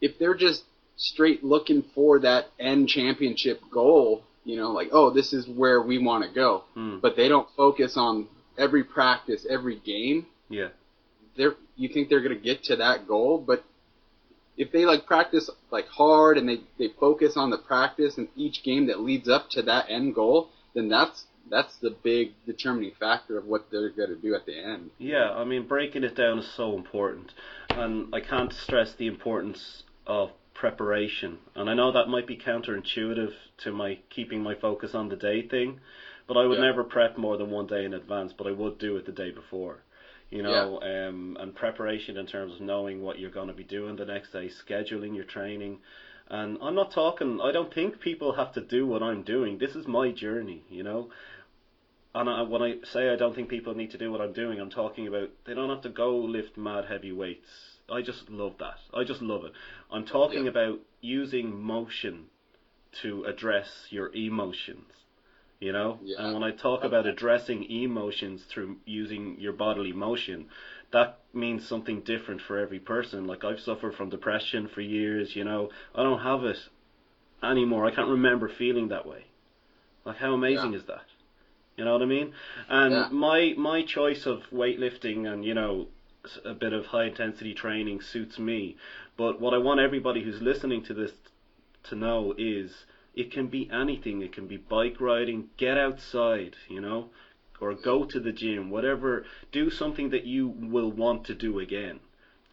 if 0.00 0.18
they're 0.18 0.34
just 0.34 0.64
straight 0.96 1.44
looking 1.44 1.84
for 1.94 2.18
that 2.18 2.46
end 2.58 2.88
championship 2.88 3.60
goal, 3.70 4.24
you 4.48 4.56
know, 4.56 4.70
like 4.72 4.88
oh 4.92 5.10
this 5.10 5.32
is 5.32 5.46
where 5.46 5.80
we 5.90 5.96
want 5.98 6.24
to 6.24 6.30
go, 6.44 6.50
Hmm. 6.74 6.98
but 7.04 7.16
they 7.16 7.28
don't 7.28 7.48
focus 7.56 7.92
on 7.96 8.28
every 8.56 8.82
practice, 8.82 9.46
every 9.56 9.76
game. 9.94 10.26
yeah, 10.48 10.68
They're 11.36 11.54
you 11.76 11.88
think 11.92 12.08
they're 12.08 12.22
gonna 12.26 12.46
get 12.50 12.64
to 12.64 12.76
that 12.76 13.06
goal, 13.06 13.32
but 13.50 13.60
if 14.56 14.72
they 14.72 14.84
like 14.92 15.06
practice 15.06 15.48
like 15.70 15.86
hard 15.86 16.36
and 16.38 16.48
they, 16.48 16.58
they 16.78 16.88
focus 16.98 17.36
on 17.36 17.50
the 17.50 17.58
practice 17.58 18.16
and 18.18 18.26
each 18.34 18.62
game 18.64 18.86
that 18.88 18.98
leads 19.00 19.28
up 19.28 19.44
to 19.50 19.62
that 19.62 19.84
end 19.88 20.14
goal, 20.14 20.48
then 20.74 20.88
that's 20.88 21.26
that's 21.50 21.76
the 21.76 21.90
big 22.02 22.32
determining 22.46 22.92
factor 22.98 23.38
of 23.38 23.44
what 23.46 23.70
they're 23.70 23.90
gonna 23.90 24.16
do 24.16 24.34
at 24.34 24.44
the 24.46 24.58
end. 24.58 24.90
yeah. 24.98 25.30
I 25.32 25.44
mean, 25.44 25.66
breaking 25.66 26.04
it 26.04 26.14
down 26.16 26.38
is 26.40 26.50
so 26.56 26.74
important, 26.74 27.32
and 27.70 28.12
I 28.14 28.20
can't 28.20 28.52
stress 28.52 28.94
the 28.94 29.06
importance 29.06 29.82
of 30.06 30.30
preparation. 30.58 31.38
And 31.54 31.70
I 31.70 31.74
know 31.74 31.90
that 31.92 32.08
might 32.08 32.26
be 32.26 32.36
counterintuitive 32.36 33.32
to 33.58 33.72
my 33.72 33.90
keeping 34.10 34.42
my 34.42 34.54
focus 34.56 34.92
on 34.94 35.08
the 35.08 35.16
day 35.16 35.40
thing, 35.42 35.78
but 36.26 36.36
I 36.36 36.44
would 36.46 36.58
Yeah. 36.58 36.66
never 36.68 36.82
prep 36.84 37.16
more 37.16 37.36
than 37.36 37.50
one 37.50 37.66
day 37.66 37.84
in 37.84 37.94
advance. 37.94 38.32
But 38.38 38.46
I 38.48 38.52
would 38.60 38.76
do 38.78 38.96
it 38.98 39.04
the 39.06 39.12
day 39.12 39.30
before. 39.30 39.76
you 40.30 40.42
know, 40.42 40.78
um, 40.82 41.38
and 41.40 41.54
preparation 41.54 42.18
in 42.18 42.26
terms 42.26 42.52
of 42.52 42.60
knowing 42.60 43.00
what 43.00 43.18
you're 43.18 43.30
going 43.30 43.46
to 43.48 43.54
be 43.54 43.64
doing 43.64 43.96
the 43.96 44.04
next 44.04 44.30
day, 44.30 44.46
scheduling 44.62 45.14
your 45.16 45.24
training. 45.24 45.78
And 46.28 46.58
I'm 46.60 46.74
not 46.74 46.90
talking, 46.90 47.40
I 47.40 47.50
don't 47.50 47.72
think 47.72 47.98
people 48.00 48.34
have 48.34 48.52
to 48.52 48.60
do 48.60 48.86
what 48.86 49.02
I'm 49.02 49.22
doing. 49.22 49.56
This 49.56 49.74
is 49.74 49.86
my 49.86 50.10
journey, 50.10 50.64
you 50.68 50.82
know. 50.82 51.08
and 52.14 52.28
I, 52.28 52.42
when 52.42 52.60
I 52.60 52.74
say 52.92 53.08
I 53.08 53.16
don't 53.16 53.34
think 53.34 53.48
people 53.48 53.74
need 53.74 53.90
to 53.92 53.96
do 54.04 54.10
what 54.12 54.20
I'm 54.20 54.34
doing, 54.34 54.60
I'm 54.60 54.68
talking 54.68 55.06
about 55.06 55.30
they 55.46 55.54
don't 55.54 55.70
have 55.70 55.80
to 55.82 55.88
go 55.88 56.16
lift 56.18 56.58
mad 56.58 56.84
heavy 56.84 57.12
weights. 57.12 57.77
I 57.90 58.02
just 58.02 58.28
love 58.28 58.54
that. 58.58 58.78
I 58.92 59.04
just 59.04 59.22
love 59.22 59.44
it. 59.44 59.52
I'm 59.90 60.04
talking 60.04 60.44
Yeah. 60.44 60.50
about 60.50 60.80
using 61.00 61.62
motion 61.62 62.26
to 63.02 63.24
address 63.24 63.86
your 63.90 64.10
emotions. 64.14 64.92
You 65.60 65.72
know? 65.72 65.98
Yeah. 66.02 66.22
And 66.22 66.34
when 66.34 66.42
I 66.44 66.52
talk 66.52 66.84
about 66.84 67.06
addressing 67.06 67.64
emotions 67.64 68.44
through 68.44 68.76
using 68.84 69.40
your 69.40 69.52
bodily 69.52 69.92
motion, 69.92 70.48
that 70.92 71.18
means 71.34 71.66
something 71.66 72.02
different 72.02 72.40
for 72.42 72.58
every 72.58 72.78
person. 72.78 73.26
Like 73.26 73.42
I've 73.44 73.60
suffered 73.60 73.94
from 73.94 74.08
depression 74.08 74.68
for 74.68 74.80
years, 74.80 75.34
you 75.34 75.44
know. 75.44 75.70
I 75.94 76.02
don't 76.04 76.20
have 76.20 76.44
it 76.44 76.58
anymore. 77.42 77.86
I 77.86 77.90
can't 77.90 78.08
remember 78.08 78.48
feeling 78.48 78.88
that 78.88 79.04
way. 79.06 79.26
Like 80.04 80.16
how 80.16 80.32
amazing 80.34 80.74
is 80.74 80.84
that? 80.84 81.04
You 81.76 81.84
know 81.84 81.92
what 81.92 82.02
I 82.02 82.06
mean? 82.06 82.32
And 82.68 82.92
Yeah. 82.92 83.08
my 83.10 83.54
my 83.56 83.82
choice 83.82 84.26
of 84.26 84.42
weightlifting 84.50 85.26
and 85.30 85.44
you 85.44 85.54
know 85.54 85.88
a 86.44 86.54
bit 86.54 86.72
of 86.72 86.86
high 86.86 87.04
intensity 87.04 87.54
training 87.54 88.00
suits 88.00 88.38
me. 88.38 88.76
But 89.16 89.40
what 89.40 89.54
I 89.54 89.58
want 89.58 89.80
everybody 89.80 90.22
who's 90.22 90.42
listening 90.42 90.82
to 90.84 90.94
this 90.94 91.12
to 91.84 91.94
know 91.94 92.34
is 92.36 92.84
it 93.14 93.30
can 93.32 93.48
be 93.48 93.68
anything. 93.72 94.22
It 94.22 94.32
can 94.32 94.46
be 94.46 94.56
bike 94.56 95.00
riding, 95.00 95.50
get 95.56 95.76
outside, 95.76 96.56
you 96.68 96.80
know, 96.80 97.10
or 97.60 97.74
go 97.74 98.04
to 98.04 98.20
the 98.20 98.32
gym, 98.32 98.70
whatever. 98.70 99.24
Do 99.50 99.70
something 99.70 100.10
that 100.10 100.24
you 100.24 100.48
will 100.48 100.92
want 100.92 101.24
to 101.24 101.34
do 101.34 101.58
again. 101.58 102.00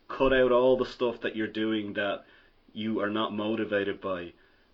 Cut 0.07 0.33
out 0.33 0.51
all 0.51 0.77
the 0.77 0.85
stuff 0.85 1.21
that 1.21 1.35
you're 1.35 1.47
doing 1.47 1.93
that 1.93 2.25
you 2.73 2.99
are 2.99 3.09
not 3.09 3.33
motivated 3.33 4.01
by 4.01 4.33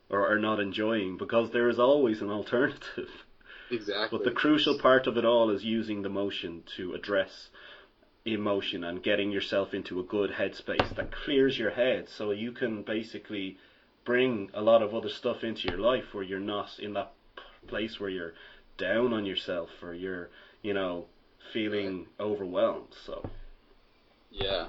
or 0.09 0.27
are 0.27 0.39
not 0.39 0.59
enjoying 0.59 1.17
because 1.17 1.51
there 1.51 1.69
is 1.69 1.79
always 1.79 2.21
an 2.21 2.29
alternative. 2.29 3.09
Exactly. 3.69 4.17
But 4.17 4.25
the 4.25 4.35
crucial 4.35 4.77
part 4.79 5.07
of 5.07 5.17
it 5.17 5.23
all 5.23 5.49
is 5.49 5.63
using 5.63 6.01
the 6.01 6.09
motion 6.09 6.63
to 6.75 6.93
address 6.93 7.49
emotion 8.25 8.83
and 8.83 9.01
getting 9.03 9.31
yourself 9.31 9.73
into 9.73 9.99
a 9.99 10.03
good 10.03 10.31
headspace 10.31 10.95
that 10.95 11.11
clears 11.11 11.57
your 11.57 11.71
head 11.71 12.07
so 12.07 12.31
you 12.31 12.51
can 12.51 12.83
basically 12.83 13.57
bring 14.05 14.49
a 14.53 14.61
lot 14.61 14.81
of 14.81 14.93
other 14.93 15.09
stuff 15.09 15.43
into 15.43 15.67
your 15.67 15.79
life 15.79 16.03
where 16.13 16.23
you're 16.23 16.39
not 16.39 16.67
in 16.79 16.93
that 16.93 17.13
place 17.67 17.99
where 17.99 18.09
you're 18.09 18.33
down 18.77 19.13
on 19.13 19.25
yourself 19.25 19.69
or 19.81 19.93
you're, 19.93 20.29
you 20.61 20.73
know, 20.73 21.05
feeling 21.53 22.07
overwhelmed. 22.19 22.93
So, 23.05 23.23
Yeah. 24.31 24.67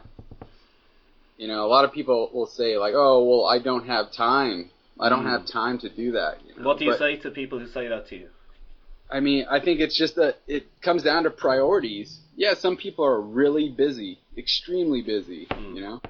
You 1.38 1.48
know, 1.48 1.64
a 1.64 1.68
lot 1.68 1.84
of 1.84 1.92
people 1.92 2.30
will 2.32 2.46
say 2.46 2.76
like, 2.76 2.94
"Oh, 2.94 3.24
well, 3.24 3.46
I 3.46 3.58
don't 3.58 3.86
have 3.86 4.12
time. 4.12 4.70
I 5.00 5.08
don't 5.08 5.24
Mm. 5.24 5.30
have 5.30 5.46
time 5.46 5.78
to 5.78 5.88
do 5.88 6.12
that." 6.12 6.38
You 6.46 6.54
know? 6.56 6.68
what 6.68 6.78
do 6.78 6.84
you 6.84 6.92
But, 6.92 6.98
say 6.98 7.16
to 7.16 7.30
people 7.30 7.58
who 7.58 7.66
say 7.68 7.88
that 7.88 8.06
to 8.08 8.16
you? 8.16 8.28
I 9.10 9.20
mean, 9.20 9.46
I 9.48 9.60
think 9.60 9.80
it's 9.80 9.96
just 9.96 10.14
that 10.16 10.38
it 10.46 10.64
comes 10.82 11.02
down 11.02 11.24
to 11.24 11.30
priorities. 11.30 12.21
Yeah, 12.36 12.54
some 12.54 12.76
people 12.76 13.04
are 13.04 13.20
really 13.20 13.68
busy, 13.68 14.18
extremely 14.36 15.02
busy, 15.02 15.46
Mm. 15.46 15.74
you 15.76 15.80
know. 15.82 16.00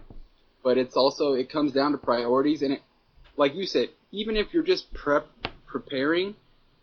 But 0.62 0.78
it's 0.78 0.96
also 0.96 1.32
it 1.32 1.50
comes 1.50 1.72
down 1.72 1.92
to 1.92 1.98
priorities, 1.98 2.62
and 2.62 2.72
it, 2.74 2.82
like 3.36 3.54
you 3.54 3.66
said, 3.66 3.88
even 4.12 4.36
if 4.36 4.52
you're 4.54 4.62
just 4.62 4.92
prep 4.94 5.26
preparing, 5.66 6.34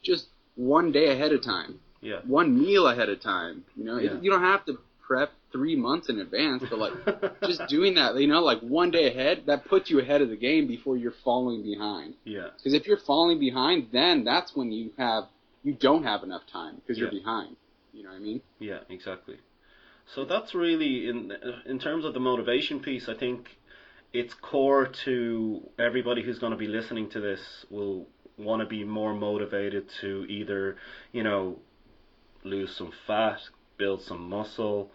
just 0.01 0.27
one 0.55 0.91
day 0.91 1.12
ahead 1.12 1.31
of 1.31 1.41
time, 1.41 1.79
Yeah. 2.01 2.22
one 2.25 2.60
meal 2.60 2.88
ahead 2.88 3.08
of 3.10 3.19
time. 3.22 3.65
You 3.77 3.84
know, 3.86 3.98
Yeah. 3.98 4.15
It- 4.15 4.24
you 4.24 4.31
don't 4.31 4.41
have 4.41 4.65
to 4.65 4.79
prep 5.01 5.31
three 5.51 5.75
months 5.75 6.10
in 6.10 6.19
advance, 6.19 6.63
but 6.69 6.77
like 6.79 6.93
just 7.43 7.65
doing 7.67 7.96
that, 7.96 8.15
you 8.19 8.27
know, 8.27 8.43
like 8.43 8.60
one 8.62 8.91
day 8.91 9.08
ahead, 9.08 9.43
that 9.46 9.65
puts 9.65 9.89
you 9.89 10.00
ahead 10.00 10.22
of 10.22 10.29
the 10.29 10.36
game 10.36 10.67
before 10.67 10.98
you're 10.98 11.12
falling 11.24 11.63
behind. 11.63 12.15
yeah. 12.25 12.50
Because 12.58 12.74
if 12.74 12.86
you're 12.88 12.98
falling 12.98 13.39
behind, 13.39 13.88
then 13.91 14.24
that's 14.24 14.55
when 14.55 14.72
you 14.72 14.91
have 14.98 15.25
you 15.63 15.74
don't 15.74 16.03
have 16.03 16.24
enough 16.24 16.46
time 16.48 16.75
because 16.77 16.98
you're 16.98 17.12
behind. 17.12 17.55
You 18.00 18.06
know 18.06 18.12
what 18.12 18.22
I 18.22 18.24
mean? 18.24 18.41
Yeah, 18.60 18.79
exactly. 18.88 19.36
So 20.15 20.24
that's 20.24 20.56
really 20.56 21.10
in 21.10 21.34
in 21.65 21.79
terms 21.79 22.06
of 22.06 22.13
the 22.13 22.22
motivation 22.22 22.79
piece. 22.79 23.10
I 23.10 23.13
think 23.13 23.58
it's 24.13 24.34
core 24.36 24.88
to 25.03 25.70
everybody 25.77 26.24
who's 26.24 26.39
going 26.39 26.53
to 26.53 26.58
be 26.58 26.68
listening 26.68 27.10
to 27.10 27.20
this 27.20 27.41
will 27.70 28.08
want 28.38 28.62
to 28.62 28.65
be 28.65 28.86
more 28.86 29.13
motivated 29.13 29.89
to 30.00 30.25
either 30.29 30.77
you 31.12 31.24
know 31.24 31.60
lose 32.46 32.74
some 32.77 32.94
fat, 33.06 33.41
build 33.77 34.01
some 34.03 34.29
muscle, 34.29 34.91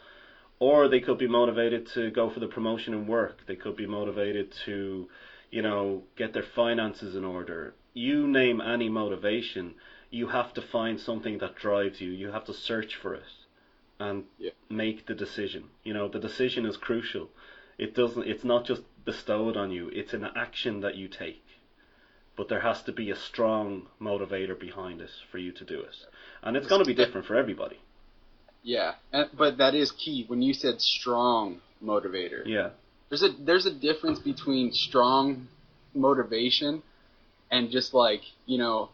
or 0.58 0.88
they 0.88 1.00
could 1.00 1.18
be 1.18 1.28
motivated 1.28 1.86
to 1.92 2.10
go 2.10 2.30
for 2.30 2.40
the 2.40 2.48
promotion 2.48 2.94
in 2.94 3.06
work. 3.06 3.46
They 3.46 3.56
could 3.56 3.76
be 3.76 3.86
motivated 3.86 4.50
to 4.64 5.10
you 5.50 5.60
know 5.60 6.04
get 6.16 6.32
their 6.32 6.48
finances 6.56 7.14
in 7.14 7.24
order. 7.26 7.74
You 7.92 8.26
name 8.26 8.62
any 8.62 8.88
motivation, 8.88 9.74
you 10.10 10.28
have 10.28 10.54
to 10.54 10.62
find 10.62 11.00
something 11.00 11.38
that 11.38 11.56
drives 11.56 12.00
you. 12.00 12.10
You 12.10 12.30
have 12.30 12.44
to 12.44 12.54
search 12.54 12.96
for 12.96 13.14
it 13.14 13.32
and 13.98 14.24
Yeah. 14.38 14.50
make 14.68 15.06
the 15.06 15.14
decision. 15.14 15.70
You 15.84 15.94
know, 15.94 16.08
the 16.08 16.18
decision 16.18 16.66
is 16.66 16.76
crucial. 16.76 17.30
It 17.78 17.94
doesn't 17.94 18.26
it's 18.26 18.44
not 18.44 18.64
just 18.64 18.82
bestowed 19.04 19.56
on 19.56 19.70
you, 19.70 19.88
it's 19.92 20.14
an 20.14 20.24
action 20.36 20.80
that 20.80 20.94
you 20.94 21.08
take. 21.08 21.42
But 22.36 22.48
there 22.48 22.60
has 22.60 22.82
to 22.82 22.92
be 22.92 23.10
a 23.10 23.16
strong 23.16 23.88
motivator 24.00 24.58
behind 24.58 25.00
it 25.00 25.10
for 25.30 25.38
you 25.38 25.52
to 25.52 25.64
do 25.64 25.80
it. 25.80 25.96
And 26.42 26.56
it's 26.56 26.66
going 26.66 26.80
to 26.82 26.84
be 26.84 26.94
different 26.94 27.26
for 27.26 27.36
everybody. 27.36 27.78
Yeah, 28.62 28.94
and, 29.12 29.28
but 29.36 29.58
that 29.58 29.74
is 29.74 29.92
key. 29.92 30.24
When 30.26 30.42
you 30.42 30.54
said 30.54 30.80
strong 30.80 31.60
motivator, 31.82 32.42
Yeah. 32.46 32.70
there's 33.08 33.22
a 33.22 33.28
there's 33.28 33.66
a 33.66 33.70
difference 33.70 34.18
between 34.18 34.72
strong 34.72 35.48
motivation 35.94 36.82
and 37.50 37.70
just 37.70 37.94
like 37.94 38.22
you 38.46 38.58
know, 38.58 38.88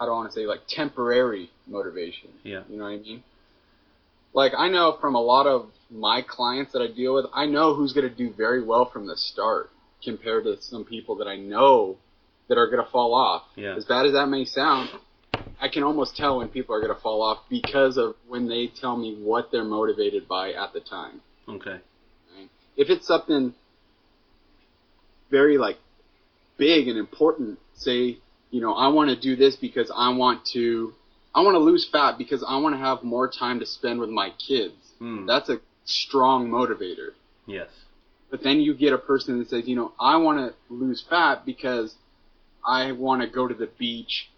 I 0.00 0.06
don't 0.06 0.16
want 0.16 0.32
to 0.32 0.34
say 0.34 0.46
like 0.46 0.60
temporary 0.68 1.50
motivation. 1.66 2.30
Yeah. 2.42 2.62
You 2.68 2.78
know 2.78 2.84
what 2.84 2.90
I 2.90 2.98
mean? 2.98 3.22
Like 4.32 4.52
I 4.56 4.68
know 4.68 4.96
from 5.00 5.14
a 5.14 5.20
lot 5.20 5.46
of 5.46 5.70
my 5.90 6.22
clients 6.26 6.72
that 6.72 6.82
I 6.82 6.88
deal 6.88 7.14
with, 7.14 7.26
I 7.32 7.46
know 7.46 7.74
who's 7.74 7.92
going 7.92 8.08
to 8.08 8.14
do 8.14 8.32
very 8.32 8.62
well 8.62 8.90
from 8.90 9.06
the 9.06 9.16
start 9.16 9.70
compared 10.02 10.44
to 10.44 10.60
some 10.60 10.84
people 10.84 11.16
that 11.16 11.28
I 11.28 11.36
know 11.36 11.96
that 12.48 12.58
are 12.58 12.66
going 12.68 12.84
to 12.84 12.90
fall 12.90 13.14
off. 13.14 13.42
Yeah. 13.56 13.76
As 13.76 13.84
bad 13.84 14.06
as 14.06 14.12
that 14.12 14.26
may 14.26 14.44
sound, 14.44 14.90
I 15.60 15.68
can 15.68 15.82
almost 15.82 16.16
tell 16.16 16.38
when 16.38 16.48
people 16.48 16.74
are 16.74 16.80
going 16.80 16.94
to 16.94 17.00
fall 17.00 17.22
off 17.22 17.38
because 17.48 17.96
of 17.96 18.16
when 18.28 18.48
they 18.48 18.66
tell 18.80 18.96
me 18.96 19.16
what 19.18 19.50
they're 19.50 19.64
motivated 19.64 20.28
by 20.28 20.52
at 20.52 20.72
the 20.72 20.80
time. 20.80 21.20
Okay. 21.48 21.78
If 22.76 22.90
it's 22.90 23.06
something 23.06 23.54
very 25.30 25.58
like 25.58 25.78
big 26.58 26.88
and 26.88 26.98
important, 26.98 27.58
say, 27.74 28.18
you 28.54 28.60
know, 28.60 28.72
I 28.72 28.86
want 28.86 29.10
to 29.10 29.16
do 29.16 29.34
this 29.34 29.56
because 29.56 29.90
I 29.94 30.10
want 30.10 30.46
to 30.52 30.94
I 31.34 31.40
want 31.42 31.56
to 31.56 31.58
lose 31.58 31.88
fat 31.90 32.16
because 32.16 32.44
I 32.46 32.56
want 32.58 32.76
to 32.76 32.78
have 32.78 33.02
more 33.02 33.28
time 33.28 33.58
to 33.58 33.66
spend 33.66 33.98
with 33.98 34.10
my 34.10 34.30
kids. 34.30 34.76
Hmm. 35.00 35.26
That's 35.26 35.48
a 35.48 35.58
strong 35.84 36.48
motivator. 36.48 37.08
Yes. 37.46 37.68
But 38.30 38.44
then 38.44 38.60
you 38.60 38.72
get 38.74 38.92
a 38.92 38.98
person 38.98 39.40
that 39.40 39.48
says, 39.50 39.66
you 39.66 39.74
know, 39.74 39.92
I 39.98 40.18
want 40.18 40.38
to 40.38 40.54
lose 40.72 41.04
fat 41.10 41.44
because 41.44 41.96
I 42.64 42.92
want 42.92 43.22
to 43.22 43.28
go 43.28 43.48
to 43.48 43.54
the 43.54 43.68
beach 43.76 44.30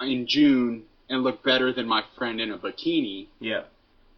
in 0.00 0.26
June 0.26 0.82
and 1.08 1.22
look 1.22 1.44
better 1.44 1.72
than 1.72 1.86
my 1.86 2.02
friend 2.18 2.40
in 2.40 2.50
a 2.50 2.58
bikini. 2.58 3.28
Yeah. 3.38 3.62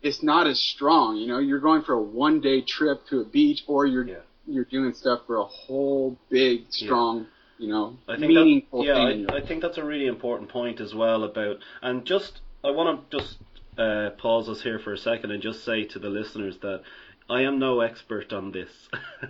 It's 0.00 0.22
not 0.22 0.46
as 0.46 0.58
strong, 0.58 1.16
you 1.18 1.26
know. 1.26 1.38
You're 1.38 1.60
going 1.60 1.82
for 1.82 1.92
a 1.92 2.02
one 2.02 2.40
day 2.40 2.62
trip 2.62 3.06
to 3.10 3.20
a 3.20 3.24
beach, 3.24 3.62
or 3.66 3.84
you're 3.84 4.06
Yeah. 4.06 4.24
you're 4.46 4.64
doing 4.64 4.94
stuff 4.94 5.20
for 5.26 5.36
a 5.36 5.44
whole 5.44 6.16
big, 6.30 6.64
strong, 6.70 7.26
you 7.62 7.68
know, 7.68 7.96
I 8.08 8.16
think 8.16 8.32
meaningful 8.32 8.84
that, 8.84 8.86
yeah, 8.86 9.34
I, 9.34 9.36
I 9.38 9.40
think 9.40 9.62
that's 9.62 9.78
a 9.78 9.84
really 9.84 10.06
important 10.06 10.50
point 10.50 10.80
as 10.80 10.94
well 10.94 11.22
about 11.22 11.58
and 11.80 12.04
just 12.04 12.40
I 12.64 12.70
want 12.70 13.10
to 13.10 13.18
just 13.18 13.38
uh, 13.78 14.10
pause 14.18 14.48
us 14.48 14.62
here 14.62 14.78
for 14.78 14.92
a 14.92 14.98
second 14.98 15.30
and 15.30 15.42
just 15.42 15.64
say 15.64 15.84
to 15.84 15.98
the 15.98 16.08
listeners 16.08 16.58
that 16.58 16.82
I 17.30 17.42
am 17.42 17.58
no 17.58 17.80
expert 17.80 18.32
on 18.32 18.52
this. 18.52 18.88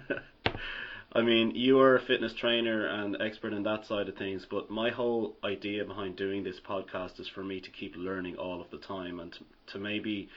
I 1.15 1.21
mean, 1.21 1.55
you 1.55 1.79
are 1.79 1.97
a 1.97 2.01
fitness 2.01 2.33
trainer 2.33 2.87
and 2.87 3.21
expert 3.21 3.53
in 3.53 3.63
that 3.65 3.87
side 3.87 4.09
of 4.09 4.17
things, 4.17 4.47
but 4.51 4.71
my 4.71 4.91
whole 4.91 5.37
idea 5.45 5.85
behind 5.85 6.17
doing 6.17 6.43
this 6.43 6.59
podcast 6.59 7.21
is 7.21 7.29
for 7.29 7.45
me 7.45 7.61
to 7.61 7.71
keep 7.71 7.95
learning 7.97 8.37
all 8.37 8.63
of 8.63 8.71
the 8.71 8.79
time 8.79 9.21
and 9.21 9.31
to, 9.33 9.45
to 9.73 9.79
maybe 9.79 10.31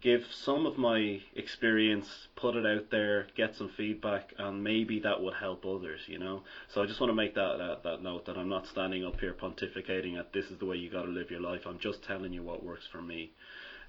give 0.00 0.22
some 0.44 0.66
of 0.66 0.76
my 0.78 1.20
experience, 1.34 2.06
put 2.36 2.56
it 2.56 2.66
out 2.66 2.90
there, 2.90 3.26
get 3.36 3.54
some 3.56 3.70
feedback, 3.76 4.32
and 4.38 4.62
maybe 4.62 5.00
that 5.00 5.22
would 5.22 5.34
help 5.34 5.64
others, 5.64 6.00
you 6.06 6.18
know. 6.18 6.42
So 6.68 6.82
I 6.82 6.86
just 6.86 7.00
want 7.00 7.10
to 7.10 7.14
make 7.14 7.34
that 7.34 7.40
uh, 7.40 7.76
that 7.84 8.02
note 8.02 8.26
that 8.26 8.36
I'm 8.36 8.48
not 8.48 8.66
standing 8.66 9.04
up 9.04 9.20
here 9.20 9.34
pontificating 9.34 10.16
that 10.16 10.32
this 10.32 10.46
is 10.46 10.58
the 10.58 10.66
way 10.66 10.76
you 10.76 10.90
got 10.90 11.02
to 11.02 11.10
live 11.10 11.30
your 11.30 11.40
life. 11.40 11.62
I'm 11.66 11.78
just 11.78 12.02
telling 12.04 12.32
you 12.32 12.42
what 12.42 12.64
works 12.64 12.86
for 12.90 13.02
me. 13.02 13.32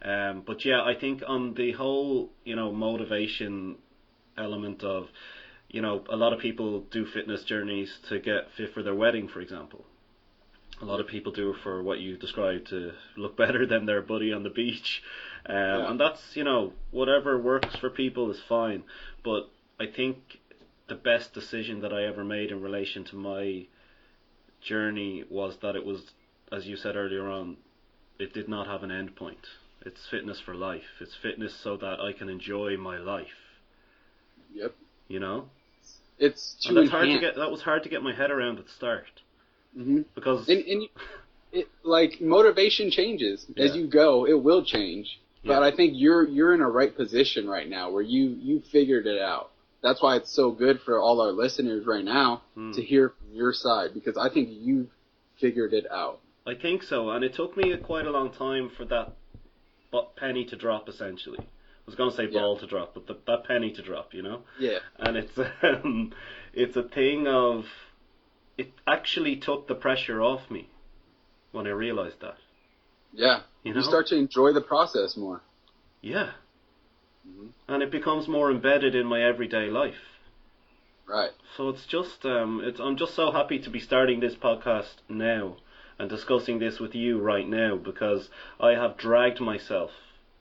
Um, 0.01 0.43
but 0.45 0.65
yeah, 0.65 0.83
I 0.83 0.93
think 0.99 1.23
on 1.27 1.53
the 1.53 1.71
whole, 1.71 2.31
you 2.43 2.55
know, 2.55 2.71
motivation 2.71 3.77
element 4.37 4.83
of, 4.83 5.07
you 5.69 5.81
know, 5.81 6.03
a 6.09 6.15
lot 6.15 6.33
of 6.33 6.39
people 6.39 6.81
do 6.91 7.05
fitness 7.05 7.43
journeys 7.43 7.91
to 8.09 8.19
get 8.19 8.49
fit 8.57 8.73
for 8.73 8.83
their 8.83 8.95
wedding, 8.95 9.27
for 9.27 9.41
example. 9.41 9.85
A 10.81 10.85
lot 10.85 10.99
of 10.99 11.07
people 11.07 11.31
do 11.31 11.51
it 11.51 11.57
for 11.63 11.81
what 11.81 11.99
you 11.99 12.17
described 12.17 12.67
to 12.69 12.91
look 13.15 13.37
better 13.43 13.65
than 13.65 13.85
their 13.85 14.01
buddy 14.01 14.33
on 14.33 14.43
the 14.43 14.49
beach. 14.49 15.01
Um, 15.47 15.55
Yeah. 15.55 15.89
And 15.91 15.99
that's, 15.99 16.35
you 16.35 16.43
know, 16.43 16.73
whatever 16.91 17.37
works 17.39 17.75
for 17.75 17.89
people 17.89 18.31
is 18.31 18.41
fine. 18.41 18.83
But 19.23 19.49
I 19.79 19.85
think 19.87 20.17
the 20.87 20.95
best 20.95 21.33
decision 21.33 21.81
that 21.81 21.93
I 21.93 22.03
ever 22.05 22.23
made 22.23 22.51
in 22.51 22.61
relation 22.61 23.03
to 23.05 23.15
my 23.15 23.65
journey 24.61 25.23
was 25.29 25.57
that 25.57 25.75
it 25.75 25.85
was, 25.85 26.11
as 26.51 26.67
you 26.67 26.75
said 26.75 26.95
earlier 26.95 27.27
on, 27.29 27.57
it 28.19 28.33
did 28.33 28.47
not 28.47 28.67
have 28.67 28.83
an 28.83 28.91
end 28.91 29.15
point. 29.15 29.45
It's 29.85 30.07
fitness 30.07 30.39
for 30.39 30.55
life. 30.55 30.83
It's 30.99 31.15
fitness 31.15 31.53
so 31.53 31.77
that 31.77 31.99
I 31.99 32.11
can 32.13 32.29
enjoy 32.29 32.77
my 32.77 32.97
life. 32.97 33.27
Yep. 34.53 34.73
You 35.07 35.19
know, 35.19 35.49
It's 36.17 36.55
and 36.65 36.75
to 36.75 36.81
that's 36.81 36.91
hard 36.91 37.07
to 37.07 37.19
get. 37.19 37.35
That 37.35 37.51
was 37.51 37.61
hard 37.61 37.83
to 37.83 37.89
get 37.89 38.01
my 38.01 38.13
head 38.15 38.31
around 38.31 38.57
at 38.57 38.65
the 38.65 38.71
start 38.71 39.05
hmm 39.75 40.01
because 40.15 40.47
And, 40.49 40.63
and 40.65 40.83
you- 40.83 40.89
it 41.51 41.67
like 41.83 42.19
motivation 42.21 42.89
changes 42.89 43.45
as 43.57 43.75
you 43.75 43.87
go. 43.87 44.25
It 44.25 44.41
will 44.41 44.63
change, 44.63 45.19
but 45.45 45.59
Yeah. 45.61 45.67
I 45.67 45.75
think 45.75 45.93
you're 45.95 46.27
you're 46.27 46.53
in 46.53 46.61
a 46.61 46.69
right 46.69 46.95
position 46.95 47.47
right 47.47 47.69
now 47.69 47.89
where 47.91 48.01
you 48.01 48.35
you 48.41 48.61
figured 48.71 49.05
it 49.07 49.21
out. 49.21 49.51
That's 49.81 50.01
why 50.01 50.15
it's 50.15 50.31
so 50.31 50.51
good 50.51 50.81
for 50.81 50.99
all 50.99 51.21
our 51.21 51.31
listeners 51.31 51.85
right 51.85 52.03
now 52.03 52.41
Hmm. 52.55 52.71
to 52.73 52.81
hear 52.81 53.09
from 53.09 53.33
your 53.33 53.53
side 53.53 53.93
because 53.93 54.17
I 54.17 54.29
think 54.29 54.49
you've 54.51 54.89
figured 55.39 55.73
it 55.73 55.85
out. 55.91 56.19
I 56.47 56.55
think 56.55 56.83
so, 56.83 57.09
and 57.11 57.23
it 57.23 57.33
took 57.35 57.55
me 57.57 57.75
quite 57.77 58.05
a 58.05 58.11
long 58.11 58.31
time 58.31 58.69
for 58.69 58.85
that 58.85 59.13
penny 60.15 60.45
to 60.45 60.55
drop. 60.55 60.89
Essentially, 60.89 61.39
I 61.39 61.45
was 61.85 61.95
going 61.95 62.09
to 62.11 62.15
say 62.15 62.25
Yeah. 62.25 62.39
ball 62.41 62.57
to 62.59 62.67
drop, 62.67 62.93
but 62.93 63.07
the, 63.07 63.17
that 63.27 63.43
penny 63.45 63.71
to 63.71 63.81
drop, 63.81 64.13
you 64.13 64.21
know. 64.21 64.41
Yeah. 64.59 64.79
And 64.99 65.17
it's 65.17 65.37
um, 65.63 66.13
it's 66.53 66.75
a 66.75 66.83
thing 66.83 67.27
of 67.27 67.65
it 68.57 68.71
actually 68.87 69.35
took 69.37 69.67
the 69.67 69.75
pressure 69.75 70.21
off 70.21 70.49
me 70.49 70.69
when 71.51 71.67
I 71.67 71.71
realized 71.71 72.21
that. 72.21 72.37
Yeah. 73.15 73.41
You 73.63 73.73
You, 73.73 73.81
start 73.81 74.07
to 74.07 74.15
enjoy 74.15 74.53
the 74.53 74.61
process 74.61 75.17
more. 75.17 75.41
yeah, 76.01 76.33
Mhm. 77.27 77.51
and 77.67 77.81
it 77.81 77.89
becomes 77.89 78.27
more 78.27 78.51
embedded 78.51 78.93
in 78.93 79.07
my 79.07 79.23
everyday 79.23 79.69
life. 79.69 80.19
Right. 81.07 81.31
So 81.55 81.69
it's 81.69 81.85
just 81.85 82.25
um, 82.25 82.61
it's 82.61 82.79
I'm 82.79 82.97
just 82.97 83.15
so 83.15 83.31
happy 83.31 83.59
to 83.59 83.69
be 83.69 83.79
starting 83.79 84.19
this 84.19 84.35
podcast 84.35 84.97
now 85.07 85.57
and 85.97 86.09
discussing 86.09 86.59
this 86.59 86.79
with 86.79 86.93
you 86.93 87.19
right 87.19 87.47
now 87.47 87.75
because 87.77 88.29
I 88.59 88.71
have 88.71 88.97
dragged 88.97 89.39
myself 89.39 89.91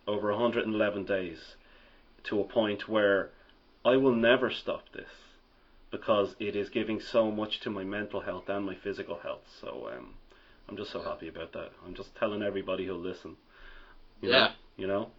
over 0.06 0.30
111 0.30 1.04
days 1.04 1.56
to 2.24 2.40
a 2.40 2.44
point 2.44 2.88
where 2.88 3.30
I 3.84 3.96
will 3.96 4.14
never 4.14 4.50
stop 4.50 4.90
this 4.92 5.10
because 5.90 6.34
it 6.38 6.56
is 6.56 6.68
giving 6.70 7.00
so 7.00 7.30
much 7.30 7.60
to 7.60 7.70
my 7.70 7.84
mental 7.84 8.20
health 8.20 8.48
and 8.48 8.66
my 8.66 8.74
physical 8.74 9.18
health. 9.20 9.46
So 9.60 9.88
um, 9.96 10.14
I'm 10.68 10.76
just 10.76 10.90
so 10.92 11.00
Yeah. 11.02 11.08
happy 11.10 11.28
about 11.28 11.52
that. 11.52 11.70
I'm 11.86 11.94
just 11.94 12.14
telling 12.16 12.42
everybody 12.42 12.86
who'll 12.86 12.98
listen. 12.98 13.36
You 14.20 14.30
Yeah. 14.30 14.38
Know, 14.38 14.52
you 14.76 14.86
know. 14.86 15.10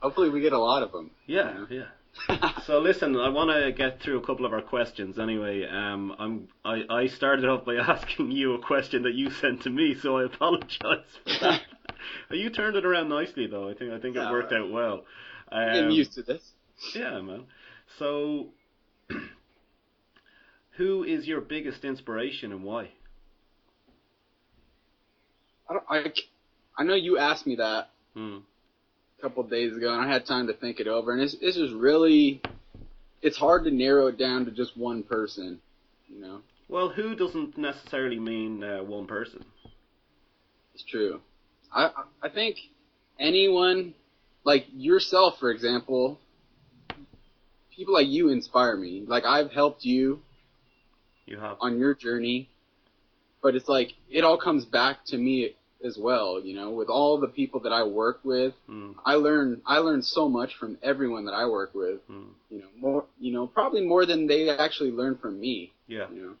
Hopefully 0.00 0.28
we 0.30 0.40
get 0.40 0.52
a 0.52 0.58
lot 0.58 0.82
of 0.82 0.92
them. 0.92 1.10
Yeah. 1.26 1.66
Yeah. 1.70 1.88
So 2.66 2.78
listen, 2.78 3.16
I 3.16 3.30
want 3.30 3.50
to 3.50 3.72
get 3.72 4.00
through 4.02 4.18
a 4.18 4.26
couple 4.26 4.44
of 4.44 4.52
our 4.52 4.60
questions 4.60 5.18
anyway. 5.18 5.64
Um, 5.66 6.14
I'm 6.18 6.48
I, 6.64 6.82
I 6.90 7.06
started 7.06 7.46
off 7.46 7.64
by 7.64 7.76
asking 7.94 8.30
you 8.32 8.54
a 8.54 8.58
question 8.62 9.02
that 9.04 9.14
you 9.14 9.30
sent 9.30 9.62
to 9.62 9.70
me, 9.70 9.94
so 9.94 10.18
I 10.18 10.24
apologize 10.24 11.06
for 11.24 11.38
that. 11.40 11.62
you 12.30 12.50
turned 12.50 12.76
it 12.76 12.84
around 12.84 13.08
nicely 13.08 13.46
though. 13.46 13.68
I 13.70 13.74
think 13.74 13.92
I 13.92 13.98
think 13.98 14.16
it 14.16 14.30
worked 14.30 14.52
right. 14.52 14.60
out 14.60 14.70
well. 14.70 15.04
I'm 15.50 15.86
Um, 15.86 15.90
used 15.90 16.12
to 16.14 16.22
this. 16.22 16.52
yeah, 16.94 17.18
man. 17.20 17.44
So, 17.98 18.52
who 20.76 21.04
is 21.04 21.26
your 21.26 21.40
biggest 21.40 21.84
inspiration 21.84 22.52
and 22.52 22.62
why? 22.62 22.90
I, 25.72 26.02
don't, 26.02 26.06
I, 26.06 26.12
I 26.78 26.84
know 26.84 26.94
you 26.94 27.18
asked 27.18 27.46
me 27.46 27.56
that 27.56 27.88
Hmm. 28.14 28.38
a 29.18 29.22
couple 29.22 29.42
of 29.42 29.50
days 29.50 29.74
ago, 29.76 29.92
and 29.92 30.02
I 30.02 30.12
had 30.12 30.26
time 30.26 30.46
to 30.48 30.52
think 30.52 30.80
it 30.80 30.86
over. 30.86 31.12
And 31.12 31.22
it's, 31.22 31.34
it's 31.40 31.56
just 31.56 31.72
really, 31.74 32.42
it's 33.22 33.38
hard 33.38 33.64
to 33.64 33.70
narrow 33.70 34.08
it 34.08 34.18
down 34.18 34.44
to 34.44 34.50
just 34.50 34.76
one 34.76 35.02
person, 35.02 35.60
you 36.08 36.20
know. 36.20 36.40
Well, 36.68 36.88
who 36.90 37.14
doesn't 37.14 37.56
necessarily 37.56 38.18
mean 38.18 38.62
uh, 38.62 38.82
one 38.82 39.06
person. 39.06 39.44
It's 40.74 40.84
true. 40.84 41.20
I 41.74 41.86
I- 41.86 42.04
I 42.24 42.28
think 42.28 42.56
anyone 43.18 43.94
like 44.44 44.66
yourself, 44.74 45.38
for 45.38 45.50
example, 45.50 46.18
people 47.74 47.94
like 47.94 48.08
you 48.08 48.28
inspire 48.30 48.76
me. 48.76 49.04
Like 49.06 49.24
I've 49.24 49.50
helped 49.50 49.84
you 49.84 50.20
You 51.26 51.38
have. 51.38 51.56
on 51.60 51.78
your 51.78 51.94
journey, 51.94 52.48
but 53.42 53.54
it's 53.54 53.68
like 53.68 53.92
it 54.10 54.24
all 54.24 54.38
comes 54.38 54.64
back 54.64 55.04
to 55.06 55.18
me 55.18 55.54
as 55.84 55.98
well. 55.98 56.40
You 56.44 56.54
know, 56.54 56.70
with 56.70 56.88
all 56.88 57.18
the 57.18 57.28
people 57.28 57.60
that 57.60 57.72
I 57.72 57.82
work 57.84 58.20
with, 58.24 58.54
Hmm. 58.66 58.92
I 59.04 59.14
learn 59.14 59.60
I 59.66 59.78
learn 59.78 60.02
so 60.02 60.28
much 60.28 60.54
from 60.56 60.78
everyone 60.82 61.24
that 61.26 61.34
I 61.34 61.46
work 61.46 61.74
with. 61.74 62.00
Hmm. 62.06 62.28
You 62.50 62.58
know, 62.60 62.68
more 62.78 63.04
you 63.20 63.32
know 63.32 63.46
probably 63.46 63.82
more 63.86 64.06
than 64.06 64.26
they 64.26 64.48
actually 64.50 64.90
learn 64.90 65.16
from 65.18 65.40
me. 65.40 65.72
Yeah. 65.88 66.06
You 66.14 66.22
know, 66.22 66.34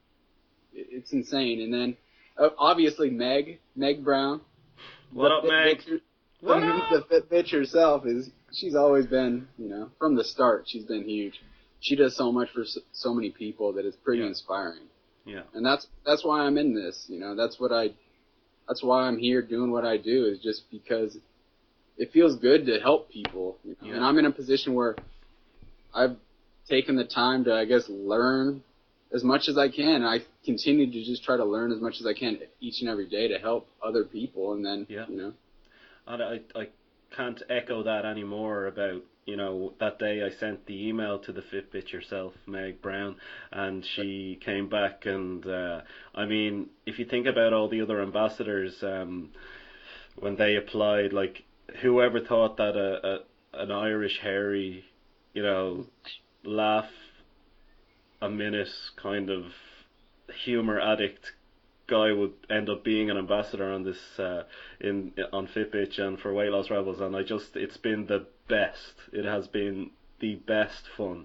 it, 0.74 0.86
it's 0.90 1.12
insane. 1.12 1.60
And 1.60 1.72
then 1.72 1.96
uh, 2.38 2.50
obviously 2.58 3.10
Meg 3.10 3.58
Meg 3.76 4.04
Brown. 4.04 4.40
What 5.12 5.28
the 5.28 5.34
up, 5.34 5.44
Meg? 5.44 5.78
Bitch- 5.78 6.00
What 6.40 6.60
the, 6.60 6.98
the 6.98 7.04
fit 7.08 7.30
bitch 7.30 7.50
herself 7.52 8.04
is 8.06 8.30
she's 8.52 8.74
always 8.74 9.06
been 9.06 9.46
you 9.58 9.68
know 9.68 9.90
from 9.98 10.16
the 10.16 10.24
start 10.24 10.64
she's 10.66 10.84
been 10.84 11.04
huge. 11.08 11.40
She 11.80 11.96
does 11.96 12.16
so 12.16 12.30
much 12.32 12.48
for 12.54 12.64
so, 12.64 12.80
so 12.92 13.12
many 13.14 13.30
people 13.30 13.72
that 13.74 13.84
it's 13.84 13.96
pretty 13.96 14.22
Yeah. 14.22 14.28
inspiring. 14.28 14.86
Yeah. 15.24 15.42
And 15.54 15.64
that's 15.64 15.86
that's 16.06 16.24
why 16.24 16.40
I'm 16.40 16.56
in 16.58 16.74
this. 16.74 17.06
You 17.08 17.18
know, 17.20 17.34
that's 17.36 17.60
what 17.60 17.72
I 17.72 17.90
that's 18.68 18.82
why 18.82 19.02
I'm 19.02 19.18
here 19.18 19.42
doing 19.42 19.70
what 19.70 19.84
I 19.84 19.96
do 19.96 20.26
is 20.26 20.38
just 20.40 20.70
because 20.70 21.16
it 21.98 22.10
feels 22.12 22.36
good 22.36 22.66
to 22.66 22.78
help 22.80 23.10
people. 23.10 23.58
You 23.64 23.70
know? 23.80 23.88
Yeah. 23.88 23.94
And 23.96 24.04
I'm 24.04 24.18
in 24.18 24.26
a 24.26 24.30
position 24.32 24.74
where 24.74 24.96
I've 25.94 26.16
taken 26.68 26.96
the 26.96 27.04
time 27.04 27.44
to 27.44 27.54
I 27.54 27.64
guess 27.64 27.84
learn 27.88 28.62
as 29.14 29.22
much 29.22 29.48
as 29.48 29.58
I 29.58 29.68
can. 29.68 30.02
I 30.04 30.20
continue 30.44 30.90
to 30.90 31.04
just 31.04 31.22
try 31.22 31.36
to 31.36 31.44
learn 31.44 31.70
as 31.72 31.80
much 31.80 31.96
as 32.00 32.06
I 32.06 32.14
can 32.14 32.38
each 32.60 32.80
and 32.80 32.88
every 32.88 33.06
day 33.08 33.28
to 33.28 33.38
help 33.38 33.68
other 33.84 34.04
people 34.04 34.54
and 34.54 34.64
then 34.64 34.86
Yeah. 34.88 35.06
you 35.08 35.16
know 35.16 35.32
And 36.06 36.22
I, 36.22 36.40
I 36.58 36.68
can't 37.14 37.42
echo 37.50 37.82
that 37.82 38.04
anymore 38.06 38.66
about, 38.66 39.02
you 39.24 39.36
know, 39.36 39.72
that 39.78 39.98
day 39.98 40.22
I 40.22 40.30
sent 40.30 40.66
the 40.66 40.88
email 40.88 41.18
to 41.20 41.32
the 41.32 41.42
Fitbit 41.42 41.92
yourself, 41.92 42.32
Meg 42.46 42.82
Brown, 42.82 43.16
and 43.52 43.84
she 43.84 44.38
came 44.44 44.68
back 44.68 45.06
and, 45.06 45.46
uh, 45.46 45.82
I 46.14 46.24
mean, 46.24 46.70
if 46.86 46.98
you 46.98 47.04
think 47.04 47.26
about 47.26 47.52
all 47.52 47.68
the 47.68 47.82
other 47.82 48.02
ambassadors, 48.02 48.82
um, 48.82 49.30
when 50.18 50.36
they 50.36 50.56
applied, 50.56 51.12
like, 51.12 51.44
whoever 51.80 52.20
thought 52.20 52.56
that 52.56 52.76
a, 52.76 53.06
a 53.06 53.18
an 53.54 53.70
Irish 53.70 54.18
hairy, 54.20 54.84
you 55.34 55.42
know, 55.42 55.86
laugh 56.44 56.90
a 58.20 58.28
minute 58.28 58.68
kind 58.96 59.30
of 59.30 59.44
humor 60.44 60.80
addict 60.80 61.32
guy 61.86 62.12
would 62.12 62.32
end 62.48 62.70
up 62.70 62.84
being 62.84 63.10
an 63.10 63.18
ambassador 63.18 63.70
on 63.70 63.84
this 63.84 64.18
uh, 64.18 64.44
in 64.80 65.12
on 65.32 65.46
Fitbit 65.48 65.98
and 65.98 66.18
for 66.18 66.32
Weight 66.32 66.50
Loss 66.50 66.70
Rebels, 66.70 67.00
and 67.00 67.14
I 67.14 67.22
just 67.22 67.56
it's 67.56 67.76
been 67.76 68.06
the 68.06 68.26
best. 68.52 68.94
It 69.12 69.24
has 69.24 69.48
been 69.48 69.90
the 70.20 70.34
best 70.34 70.84
fun 70.96 71.24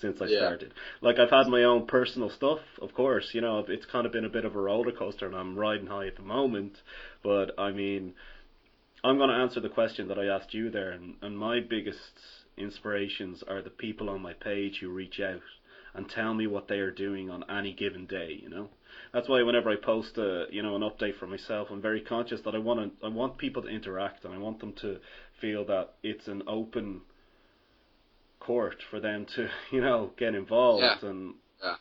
since 0.00 0.20
I 0.20 0.26
Yeah. 0.26 0.38
started. 0.38 0.72
Like 1.00 1.18
I've 1.18 1.30
had 1.38 1.48
my 1.48 1.64
own 1.64 1.86
personal 1.86 2.30
stuff, 2.30 2.60
of 2.80 2.94
course. 2.94 3.34
You 3.34 3.40
know, 3.40 3.58
it's 3.68 3.86
kind 3.86 4.06
of 4.06 4.12
been 4.12 4.24
a 4.24 4.36
bit 4.36 4.44
of 4.44 4.54
a 4.54 4.60
roller 4.60 4.92
coaster, 4.92 5.26
and 5.26 5.34
I'm 5.34 5.58
riding 5.58 5.88
high 5.88 6.06
at 6.06 6.16
the 6.16 6.22
moment. 6.22 6.80
But 7.22 7.58
I 7.58 7.70
mean, 7.72 8.14
I'm 9.02 9.18
going 9.18 9.30
to 9.30 9.42
answer 9.44 9.60
the 9.60 9.68
question 9.80 10.08
that 10.08 10.18
I 10.18 10.26
asked 10.26 10.54
you 10.54 10.70
there, 10.70 10.92
and, 10.92 11.16
and 11.22 11.36
my 11.36 11.60
biggest 11.60 12.14
inspirations 12.56 13.42
are 13.42 13.62
the 13.62 13.70
people 13.70 14.08
on 14.08 14.22
my 14.22 14.32
page 14.32 14.78
who 14.80 14.88
reach 14.90 15.18
out 15.20 15.42
and 15.94 16.08
tell 16.08 16.34
me 16.34 16.46
what 16.46 16.68
they 16.68 16.78
are 16.78 16.90
doing 16.90 17.30
on 17.30 17.44
any 17.48 17.72
given 17.72 18.06
day. 18.06 18.38
You 18.42 18.48
know, 18.48 18.68
that's 19.12 19.28
why 19.28 19.42
whenever 19.42 19.70
I 19.70 19.76
post 19.76 20.18
a 20.18 20.46
you 20.50 20.62
know 20.62 20.74
an 20.76 20.82
update 20.82 21.16
for 21.18 21.26
myself, 21.26 21.68
I'm 21.70 21.80
very 21.80 22.00
conscious 22.00 22.40
that 22.42 22.54
I 22.54 22.58
want 22.58 22.78
to 22.80 23.06
I 23.06 23.08
want 23.08 23.38
people 23.38 23.62
to 23.62 23.68
interact 23.68 24.24
and 24.24 24.34
I 24.34 24.38
want 24.38 24.60
them 24.60 24.72
to 24.82 24.98
feel 25.40 25.64
that 25.66 25.94
it's 26.02 26.28
an 26.28 26.42
open 26.46 27.00
court 28.40 28.76
for 28.90 29.00
them 29.00 29.26
to 29.36 29.48
you 29.70 29.80
know 29.80 30.10
get 30.16 30.34
involved 30.34 30.82
Yeah. 30.82 31.08
and 31.08 31.34
Yeah. 31.62 31.76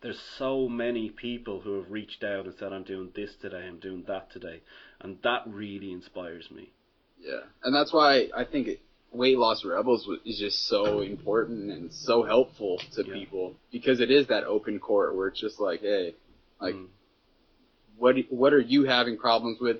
there's 0.00 0.20
so 0.38 0.68
many 0.68 1.10
people 1.10 1.60
who 1.60 1.74
have 1.80 1.90
reached 1.90 2.22
out 2.24 2.46
and 2.46 2.54
said 2.58 2.72
I'm 2.72 2.84
doing 2.84 3.10
this 3.14 3.34
today, 3.40 3.66
I'm 3.66 3.78
doing 3.78 4.04
that 4.06 4.30
today, 4.30 4.60
and 5.00 5.18
that 5.22 5.42
really 5.46 5.92
inspires 5.92 6.50
me. 6.50 6.70
Yeah, 7.20 7.40
and 7.64 7.74
that's 7.74 7.92
why 7.92 8.28
I 8.34 8.44
think 8.44 8.68
it, 8.68 8.80
weight 9.12 9.38
loss 9.38 9.64
rebels 9.64 10.08
is 10.24 10.38
just 10.38 10.66
so 10.68 11.00
important 11.00 11.70
and 11.70 11.92
so 11.92 12.22
helpful 12.22 12.80
to 12.94 13.04
Yeah. 13.06 13.14
people 13.14 13.54
because 13.72 14.00
it 14.00 14.10
is 14.10 14.26
that 14.28 14.44
open 14.44 14.78
court 14.78 15.14
where 15.16 15.28
it's 15.28 15.40
just 15.40 15.58
like, 15.60 15.80
hey, 15.80 16.14
like, 16.60 16.74
Mm. 16.74 16.88
what 17.96 18.16
what 18.30 18.52
are 18.52 18.60
you 18.60 18.84
having 18.84 19.16
problems 19.18 19.58
with? 19.60 19.78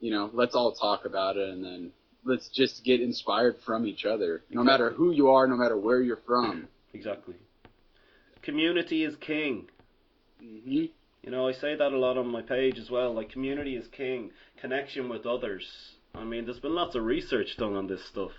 You 0.00 0.10
know, 0.10 0.30
let's 0.32 0.54
all 0.54 0.72
talk 0.72 1.04
about 1.04 1.36
it 1.36 1.48
and 1.48 1.64
then 1.64 1.92
let's 2.24 2.48
just 2.48 2.84
get 2.84 3.00
inspired 3.00 3.56
from 3.64 3.86
each 3.86 4.04
other. 4.04 4.42
No 4.50 4.62
matter 4.62 4.90
who 4.90 5.12
you 5.12 5.28
are, 5.28 5.46
no 5.46 5.56
matter 5.56 5.76
where 5.76 6.00
you're 6.02 6.22
from. 6.26 6.68
Exactly. 6.94 7.36
Community 8.42 9.02
is 9.04 9.16
king. 9.16 9.68
hmm 10.40 10.84
You 11.24 11.30
know, 11.30 11.48
I 11.48 11.52
say 11.52 11.74
that 11.74 11.92
a 11.92 11.98
lot 11.98 12.18
on 12.18 12.26
my 12.28 12.42
page 12.42 12.78
as 12.78 12.90
well. 12.90 13.14
Like, 13.14 13.30
community 13.30 13.76
is 13.76 13.86
king. 13.88 14.30
Connection 14.60 15.08
with 15.08 15.24
others. 15.24 15.64
I 16.14 16.24
mean, 16.24 16.44
there's 16.44 16.58
been 16.60 16.74
lots 16.74 16.94
of 16.94 17.04
research 17.04 17.56
done 17.56 17.74
on 17.76 17.86
this 17.86 18.04
stuff. 18.04 18.32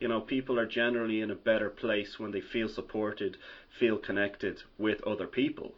You 0.00 0.08
know, 0.08 0.20
people 0.20 0.58
are 0.58 0.66
generally 0.66 1.20
in 1.20 1.30
a 1.30 1.36
better 1.36 1.70
place 1.70 2.18
when 2.18 2.32
they 2.32 2.40
feel 2.40 2.68
supported, 2.68 3.36
feel 3.78 3.96
connected 3.98 4.56
with 4.78 5.00
other 5.06 5.26
people. 5.28 5.74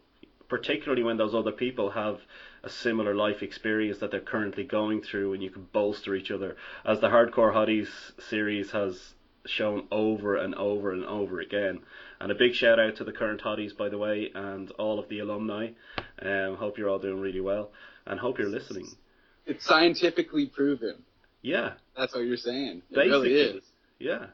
particularly 0.48 1.02
when 1.02 1.16
those 1.16 1.34
other 1.34 1.52
people 1.52 1.90
have 1.90 2.18
a 2.64 2.68
similar 2.70 3.14
life 3.14 3.42
experience 3.42 3.98
that 3.98 4.10
they're 4.10 4.20
currently 4.20 4.64
going 4.64 5.02
through, 5.02 5.32
and 5.34 5.42
you 5.42 5.50
can 5.50 5.66
bolster 5.72 6.14
each 6.14 6.30
other. 6.30 6.56
As 6.84 7.00
the 7.00 7.08
Hardcore 7.08 7.52
Hotties 7.52 7.88
series 8.28 8.70
has 8.70 9.14
shown 9.46 9.86
over 9.90 10.36
and 10.36 10.54
over 10.54 10.92
and 10.92 11.04
over 11.04 11.40
again. 11.40 11.80
And 12.20 12.30
a 12.30 12.34
big 12.36 12.54
shout 12.54 12.78
out 12.78 12.96
to 12.96 13.04
the 13.04 13.12
current 13.12 13.42
Hotties, 13.42 13.76
by 13.76 13.88
the 13.88 13.98
way, 13.98 14.30
and 14.34 14.70
all 14.72 15.00
of 15.00 15.08
the 15.08 15.18
alumni. 15.18 15.70
Um, 16.20 16.54
hope 16.56 16.78
you're 16.78 16.88
all 16.88 17.00
doing 17.00 17.20
really 17.20 17.40
well, 17.40 17.72
and 18.06 18.20
hope 18.20 18.38
you're 18.38 18.48
listening. 18.48 18.86
It's 19.44 19.64
scientifically 19.66 20.46
proven. 20.46 21.02
Yeah, 21.42 21.72
That's 21.96 22.14
what 22.14 22.24
you're 22.24 22.36
saying. 22.36 22.82
It 22.90 22.94
Basically. 22.94 23.32
really 23.32 23.34
is. 23.56 23.64
yeah, 23.98 24.26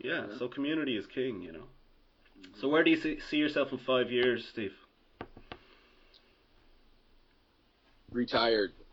yeah. 0.00 0.24
So 0.38 0.48
community 0.48 0.96
is 0.96 1.04
king, 1.06 1.42
you 1.42 1.52
know. 1.52 1.64
So 2.58 2.68
where 2.68 2.82
do 2.82 2.90
you 2.90 2.96
see, 2.96 3.18
see 3.28 3.36
yourself 3.36 3.72
in 3.72 3.78
five 3.78 4.10
years, 4.10 4.46
Steve? 4.50 4.72
Retired. 8.14 8.70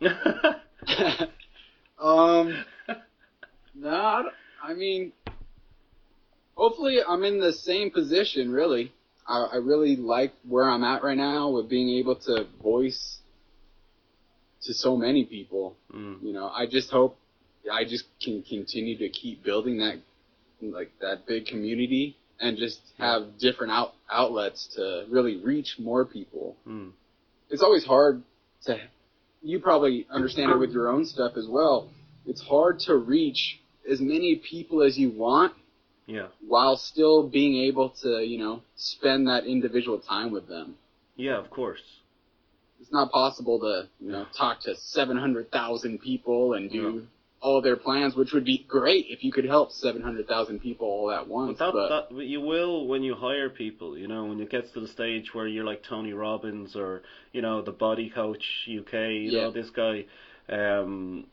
um, 2.00 2.64
no, 3.74 3.88
I 3.88 4.22
I 4.62 4.74
mean, 4.74 5.12
hopefully 6.56 6.98
I'm 7.06 7.22
in 7.24 7.40
the 7.40 7.52
same 7.52 7.90
position. 7.90 8.52
Really, 8.52 8.92
I, 9.26 9.42
I 9.52 9.56
really 9.56 9.96
like 9.96 10.32
where 10.46 10.68
I'm 10.68 10.82
at 10.84 11.04
right 11.04 11.16
now 11.16 11.50
with 11.50 11.68
being 11.68 11.98
able 11.98 12.16
to 12.16 12.46
voice 12.62 13.18
to 14.62 14.74
so 14.74 14.96
many 14.96 15.24
people. 15.24 15.76
mm, 15.94 16.20
You 16.22 16.32
know, 16.32 16.48
I 16.48 16.66
just 16.66 16.90
hope 16.90 17.16
I 17.72 17.84
just 17.84 18.04
can 18.20 18.42
continue 18.42 18.98
to 18.98 19.08
keep 19.08 19.44
building 19.44 19.78
that 19.78 20.00
like 20.60 20.90
that 21.00 21.26
big 21.26 21.46
community 21.46 22.16
and 22.40 22.56
just 22.56 22.80
have 22.98 23.38
different 23.38 23.72
out 23.72 23.94
outlets 24.10 24.68
to 24.76 25.04
really 25.08 25.36
reach 25.42 25.76
more 25.78 26.04
people 26.04 26.56
mm, 26.66 26.90
it's 27.50 27.62
always 27.62 27.84
hard 27.84 28.22
to 28.64 28.78
you 29.42 29.58
probably 29.58 30.06
understand 30.10 30.50
it 30.50 30.58
with 30.58 30.70
your 30.72 30.88
own 30.88 31.04
stuff 31.04 31.32
as 31.36 31.46
well 31.48 31.90
it's 32.26 32.42
hard 32.42 32.78
to 32.78 32.96
reach 32.96 33.58
as 33.90 34.00
many 34.00 34.36
people 34.36 34.82
as 34.82 34.96
you 34.98 35.10
want 35.10 35.52
yeah, 36.06 36.26
while 36.46 36.76
still 36.76 37.28
being 37.28 37.54
able 37.64 37.90
to 38.02 38.24
you 38.24 38.38
know 38.38 38.62
spend 38.76 39.28
that 39.28 39.44
individual 39.44 39.98
time 39.98 40.32
with 40.32 40.48
them 40.48 40.76
yeah. 41.16 41.38
Of 41.38 41.50
course. 41.50 41.82
it's 42.80 42.92
not 42.92 43.10
possible 43.12 43.60
to 43.60 43.88
you 44.00 44.12
know 44.12 44.26
talk 44.36 44.60
to 44.62 44.74
700,000 44.74 46.00
people 46.00 46.54
and 46.54 46.70
do 46.70 47.06
all 47.42 47.60
their 47.60 47.76
plans 47.76 48.14
which 48.16 48.32
would 48.32 48.44
be 48.44 48.64
great 48.68 49.06
if 49.08 49.22
you 49.24 49.32
could 49.32 49.44
help 49.44 49.70
700,000 49.72 50.60
people 50.60 50.86
all 50.86 51.10
at 51.10 51.26
once 51.26 51.58
But 51.58 51.72
that, 51.76 51.88
but 51.88 52.08
that 52.10 52.24
you 52.24 52.40
will 52.40 52.86
when 52.86 53.02
you 53.02 53.14
hire 53.14 53.50
people, 53.50 53.98
you 53.98 54.08
know, 54.08 54.24
when 54.26 54.40
it 54.40 54.50
gets 54.50 54.70
to 54.72 54.80
the 54.80 54.88
stage 54.88 55.34
where 55.34 55.46
you're 55.46 55.64
like 55.64 55.82
Tony 55.82 56.12
Robbins 56.12 56.76
or 56.76 57.02
you 57.32 57.42
know 57.42 57.60
the 57.62 57.72
Body 57.72 58.08
Coach 58.08 58.44
UK, 58.68 58.92
you 58.94 59.32
Yeah. 59.32 59.42
know 59.44 59.50
this 59.50 59.70
guy, 59.70 60.04
um, 60.48 61.26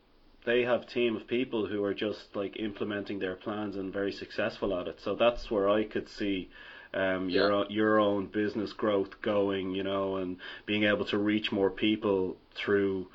they 0.44 0.62
have 0.62 0.86
team 0.86 1.16
of 1.16 1.26
people 1.26 1.66
who 1.66 1.84
are 1.84 1.94
just 1.94 2.34
like 2.34 2.58
implementing 2.58 3.18
their 3.20 3.36
plans 3.36 3.76
and 3.76 3.92
very 3.92 4.12
successful 4.12 4.74
at 4.78 4.88
it. 4.88 5.00
So 5.00 5.14
that's 5.14 5.50
where 5.50 5.68
I 5.68 5.84
could 5.84 6.08
see. 6.08 6.48
Um, 6.92 7.28
your 7.30 7.50
Yeah. 7.50 7.56
own, 7.58 7.66
your 7.70 8.00
own 8.00 8.26
business 8.26 8.72
growth 8.72 9.20
going, 9.22 9.70
you 9.76 9.84
know, 9.84 10.16
and 10.16 10.38
being 10.66 10.84
able 10.84 11.04
to 11.06 11.18
reach 11.18 11.52
more 11.52 11.70
people 11.70 12.36
through, 12.56 13.06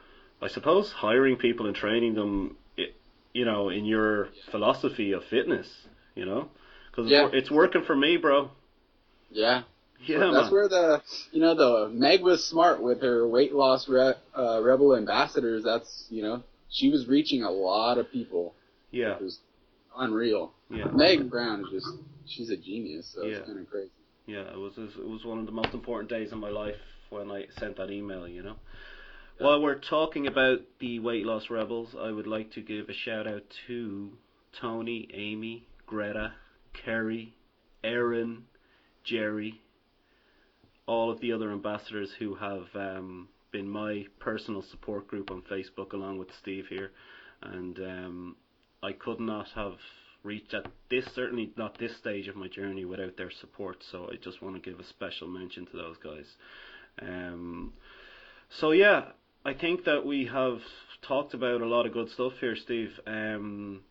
I 0.41 0.47
suppose, 0.47 0.93
hiring 0.93 1.35
people 1.35 1.65
and 1.65 1.75
training 1.75 2.13
them, 2.13 2.55
you 3.35 3.43
know, 3.43 3.67
in 3.69 3.83
your 3.83 4.29
philosophy 4.49 5.11
of 5.11 5.21
fitness, 5.25 5.67
you 6.15 6.25
know, 6.25 6.47
because 6.89 7.11
Yeah. 7.11 7.29
it's 7.33 7.51
working 7.51 7.83
for 7.83 7.95
me, 7.95 8.15
bro. 8.17 8.49
yeah 9.29 9.63
Yeah, 10.07 10.19
that's 10.31 10.45
man. 10.45 10.51
where 10.51 10.69
the 10.69 11.01
you 11.33 11.41
know 11.41 11.53
the 11.55 11.89
Meg 11.89 12.21
was 12.21 12.39
smart 12.45 12.81
with 12.81 13.01
her 13.01 13.27
weight 13.27 13.53
loss 13.53 13.89
re- 13.89 14.19
uh, 14.37 14.61
rebel 14.63 14.95
ambassadors. 14.95 15.63
That's 15.63 16.07
you 16.09 16.21
know 16.25 16.43
she 16.69 16.89
was 16.89 17.07
reaching 17.07 17.43
a 17.43 17.51
lot 17.51 17.97
of 17.97 18.05
people. 18.11 18.53
yeah, 18.91 19.15
It 19.15 19.21
was 19.21 19.39
unreal. 19.97 20.53
yeah, 20.69 20.85
Meg 20.93 21.29
Brown 21.29 21.57
is 21.65 21.69
just 21.71 21.87
she's 22.27 22.49
a 22.49 22.57
genius. 22.57 23.05
So 23.13 23.23
Yeah. 23.25 23.37
it's 23.37 23.47
kind 23.47 23.59
of 23.59 23.69
crazy. 23.69 23.91
yeah. 24.27 24.53
It 24.55 24.59
was 24.65 24.73
it 24.77 25.07
was 25.15 25.25
one 25.25 25.39
of 25.39 25.45
the 25.45 25.51
most 25.61 25.73
important 25.73 26.09
days 26.09 26.31
in 26.31 26.39
my 26.39 26.49
life 26.63 26.79
when 27.09 27.31
I 27.31 27.47
sent 27.59 27.75
that 27.77 27.89
email. 27.91 28.27
You 28.27 28.43
know. 28.43 28.55
While 29.37 29.61
we're 29.61 29.75
talking 29.79 30.27
about 30.27 30.59
the 30.79 30.99
weight 30.99 31.25
loss 31.25 31.49
rebels, 31.49 31.93
I 31.99 32.09
would 32.09 32.25
like 32.25 32.51
to 32.53 32.61
give 32.61 32.87
a 32.87 32.93
shout 32.93 33.27
out 33.27 33.43
to 33.67 34.13
Tony, 34.61 35.09
Amy, 35.13 35.67
Greta, 35.85 36.31
Kerry, 36.71 37.35
Erin, 37.83 38.43
Jerry, 39.03 39.61
all 40.87 41.11
of 41.11 41.19
the 41.19 41.33
other 41.33 41.51
ambassadors 41.51 42.11
who 42.17 42.35
have 42.35 42.63
um, 42.75 43.27
been 43.51 43.67
my 43.67 44.05
personal 44.19 44.63
support 44.71 45.09
group 45.09 45.29
on 45.29 45.41
Facebook, 45.51 45.91
along 45.91 46.17
with 46.17 46.29
Steve 46.41 46.67
here, 46.69 46.91
and 47.41 47.77
um, 47.79 48.35
I 48.81 48.93
could 48.93 49.19
not 49.19 49.47
have 49.53 49.75
reached 50.23 50.53
at 50.53 50.65
this 50.89 51.05
certainly 51.13 51.51
not 51.57 51.77
this 51.77 51.95
stage 51.97 52.29
of 52.29 52.37
my 52.37 52.47
journey 52.47 52.85
without 52.85 53.17
their 53.17 53.31
support. 53.31 53.83
So 53.91 54.09
I 54.11 54.15
just 54.15 54.41
want 54.41 54.55
to 54.55 54.69
give 54.69 54.79
a 54.79 54.85
special 54.85 55.27
mention 55.27 55.65
to 55.65 55.77
those 55.77 55.97
guys. 56.01 56.25
Um, 57.01 57.73
so 58.61 58.71
yeah, 58.71 59.11
I 59.47 59.53
think 59.53 59.83
that 59.85 60.03
we 60.03 60.25
have 60.25 60.57
talked 61.07 61.35
about 61.35 61.61
a 61.61 61.67
lot 61.67 61.85
of 61.85 61.93
good 61.93 62.09
stuff 62.09 62.33
here, 62.39 62.55
Steve. 62.55 62.89
Um, 63.05 63.81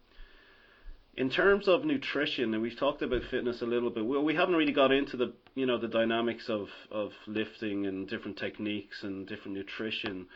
in 1.17 1.31
terms 1.31 1.69
of 1.69 1.85
nutrition, 1.85 2.53
and 2.53 2.61
we've 2.61 2.77
talked 2.77 3.03
about 3.03 3.23
fitness 3.31 3.63
a 3.63 3.65
little 3.65 3.91
bit. 3.91 4.05
Well, 4.05 4.25
we 4.25 4.35
haven't 4.35 4.57
really 4.57 4.73
got 4.73 4.91
into 4.91 5.17
the 5.17 5.33
you 5.55 5.65
know 5.65 5.79
the 5.79 5.87
dynamics 5.87 6.49
of 6.49 6.67
of 6.91 7.13
lifting 7.29 7.87
and 7.87 8.09
different 8.09 8.37
techniques 8.37 9.05
and 9.05 9.29
different 9.29 9.57
nutrition 9.57 10.27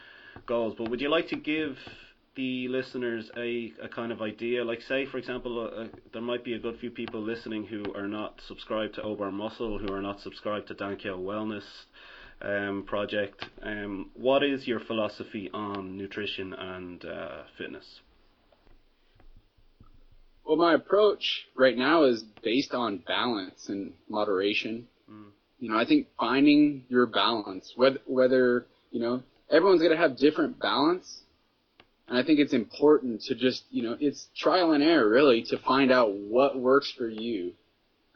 goals. 0.46 0.76
But 0.78 0.88
would 0.88 1.00
you 1.00 1.09
like 1.09 1.26
to 1.31 1.37
give 1.37 1.76
the 2.37 2.68
listeners 2.68 3.28
a, 3.37 3.72
a 3.83 3.88
kind 3.88 4.12
of 4.12 4.22
idea? 4.22 4.64
Like, 4.64 4.83
say, 4.83 5.04
for 5.04 5.18
example, 5.18 5.59
uh, 5.59 5.83
uh, 5.83 5.88
there 6.12 6.22
might 6.22 6.44
be 6.44 6.52
a 6.52 6.61
good 6.61 6.78
few 6.78 6.92
people 6.92 7.20
listening 7.20 7.64
who 7.64 7.92
are 7.96 8.07
not 8.07 8.40
subscribed 8.46 8.94
to 8.94 9.00
Obar 9.00 9.33
Muscle, 9.33 9.81
who 9.81 9.92
are 9.92 10.00
not 10.00 10.20
subscribed 10.20 10.68
to 10.68 10.76
Dankyo 10.76 11.18
Wellness 11.18 11.64
um, 12.42 12.85
Project. 12.87 13.46
Um, 13.62 14.11
what 14.14 14.42
is 14.42 14.66
your 14.66 14.81
philosophy 14.81 15.51
on 15.53 15.96
nutrition 15.96 16.53
and 16.53 17.05
uh, 17.05 17.42
fitness? 17.57 18.01
Well, 20.44 20.57
my 20.57 20.74
approach 20.74 21.46
right 21.55 21.77
now 21.77 22.05
is 22.05 22.22
based 22.42 22.72
on 22.72 23.03
balance 23.07 23.68
and 23.68 23.92
moderation. 24.09 24.88
Mm. 25.11 25.27
You 25.59 25.70
know, 25.70 25.79
I 25.79 25.85
think 25.85 26.07
finding 26.18 26.85
your 26.88 27.07
balance, 27.07 27.72
whether 27.77 27.98
whether 28.07 28.66
you 28.90 29.01
know 29.01 29.22
everyone's 29.51 29.83
gonna 29.83 29.96
have 29.96 30.16
different 30.16 30.59
balance, 30.59 31.22
and 32.09 32.16
I 32.16 32.22
think 32.22 32.38
it's 32.38 32.55
important 32.55 33.22
to 33.24 33.35
just 33.35 33.64
you 33.70 33.83
know 33.83 33.96
it's 34.01 34.29
trial 34.38 34.72
and 34.72 34.83
error 34.83 35.09
really 35.09 35.42
to 35.51 35.59
find 35.59 35.92
out 35.92 36.14
what 36.14 36.59
works 36.59 36.90
for 36.96 37.09
you, 37.09 37.53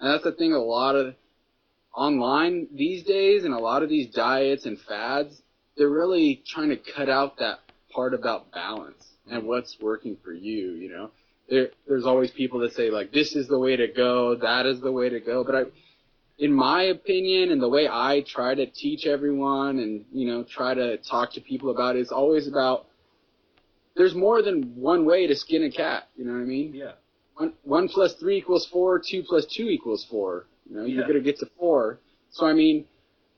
and 0.01 0.15
that's 0.15 0.25
the 0.25 0.33
thing. 0.33 0.55
A 0.55 0.59
lot 0.59 0.97
of 0.97 1.15
online 1.95 2.69
these 2.73 3.03
days, 3.03 3.45
and 3.45 3.55
a 3.55 3.59
lot 3.59 3.83
of 3.83 3.89
these 3.89 4.09
diets 4.09 4.67
and 4.67 4.79
fads, 4.81 5.43
they're 5.77 5.91
really 5.91 6.43
trying 6.47 6.71
to 6.71 6.77
cut 6.77 7.09
out 7.09 7.39
that 7.39 7.61
part 7.95 8.15
about 8.15 8.51
balance 8.53 9.07
and 9.27 9.41
mm-hmm. 9.41 9.49
what's 9.49 9.77
working 9.81 10.17
for 10.23 10.33
you. 10.33 10.73
You 10.73 10.91
know 10.91 11.11
there, 11.53 11.69
there's 11.87 12.07
always 12.07 12.31
people 12.31 12.61
that 12.61 12.73
say 12.73 12.91
like 12.91 13.13
this 13.13 13.37
is 13.37 13.47
the 13.47 13.59
way 13.59 13.77
to 13.77 13.87
go, 13.89 14.35
that 14.37 14.65
is 14.67 14.81
the 14.81 14.91
way 14.91 15.09
to 15.09 15.21
go. 15.21 15.45
But 15.45 15.55
I, 15.55 15.63
in 16.39 16.53
my 16.53 16.85
opinion, 16.85 17.51
and 17.53 17.63
the 17.63 17.69
way 17.69 17.89
I 17.89 18.25
try 18.27 18.55
to 18.55 18.67
teach 18.67 19.07
everyone, 19.07 19.79
and 19.79 20.05
you 20.13 20.27
know, 20.27 20.45
try 20.45 20.75
to 20.75 20.97
talk 20.97 21.33
to 21.35 21.41
people 21.41 21.71
about 21.71 21.97
it, 21.97 22.01
is 22.01 22.11
always 22.11 22.49
about 22.49 22.87
there's 23.95 24.15
more 24.15 24.41
than 24.41 24.75
one 24.75 25.05
way 25.05 25.27
to 25.27 25.37
skin 25.37 25.65
a 25.65 25.71
cat. 25.71 26.09
You 26.17 26.25
know 26.25 26.33
what 26.33 26.41
I 26.41 26.45
mean? 26.45 26.75
Yeah. 26.75 26.93
One, 27.37 27.53
one 27.63 27.89
plus 27.89 28.15
three 28.15 28.39
equals 28.39 28.67
four. 28.67 28.99
Two 28.99 29.23
plus 29.23 29.45
two 29.47 29.69
equals 29.69 30.07
four. 30.11 30.47
You 30.73 30.79
know, 30.79 30.85
you're 30.87 31.03
Yeah. 31.03 31.07
gonna 31.07 31.21
get 31.21 31.39
to 31.41 31.47
four. 31.59 31.99
So 32.31 32.47
I 32.47 32.55
mean, 32.55 32.87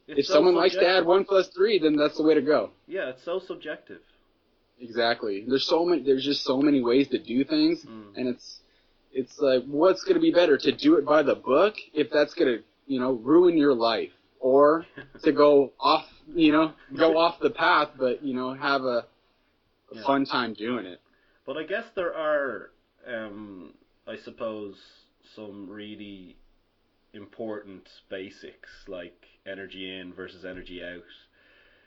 It's 0.06 0.20
if 0.20 0.26
so 0.26 0.34
someone 0.34 0.54
likes 0.54 0.74
to 0.76 0.86
add 0.86 1.04
one 1.04 1.24
plus 1.24 1.48
three, 1.48 1.78
then 1.78 1.96
that's 1.96 2.16
the 2.16 2.22
way 2.22 2.34
to 2.34 2.42
go. 2.42 2.70
Yeah, 2.86 3.08
it's 3.08 3.22
so 3.24 3.40
subjective. 3.40 4.02
Exactly. 4.80 5.44
There's 5.46 5.64
so 5.66 5.84
many. 5.84 6.02
There's 6.02 6.24
just 6.24 6.44
so 6.44 6.60
many 6.60 6.80
ways 6.80 7.08
to 7.08 7.18
do 7.18 7.42
things, 7.44 7.84
Mm. 7.84 8.16
and 8.16 8.28
it's 8.28 8.60
it's 9.12 9.40
like 9.40 9.64
what's 9.64 10.02
going 10.04 10.14
to 10.14 10.20
be 10.20 10.30
better 10.32 10.56
to 10.58 10.72
do 10.72 10.96
it 10.96 11.04
by 11.04 11.22
the 11.22 11.34
book 11.34 11.74
if 11.92 12.10
that's 12.10 12.34
going 12.34 12.58
to 12.58 12.64
you 12.86 13.00
know 13.00 13.12
ruin 13.12 13.56
your 13.56 13.74
life, 13.74 14.12
or 14.38 14.86
to 15.22 15.32
go 15.32 15.72
off 15.80 16.06
you 16.34 16.52
know 16.52 16.72
go 16.94 17.16
off 17.22 17.40
the 17.40 17.50
path, 17.50 17.90
but 17.98 18.22
you 18.22 18.34
know 18.34 18.52
have 18.52 18.82
a, 18.84 19.06
a 19.90 19.94
Yeah. 19.94 20.02
fun 20.04 20.24
time 20.24 20.54
doing 20.54 20.86
it. 20.86 21.00
But 21.46 21.56
I 21.56 21.64
guess 21.64 21.84
there 21.94 22.14
are, 22.14 22.70
um, 23.06 23.74
I 24.06 24.16
suppose, 24.16 24.76
some 25.34 25.68
really 25.68 26.36
important 27.14 27.88
basics 28.08 28.70
like 28.88 29.26
energy 29.46 29.98
in 29.98 30.12
versus 30.12 30.44
energy 30.44 30.82
out. 30.82 31.02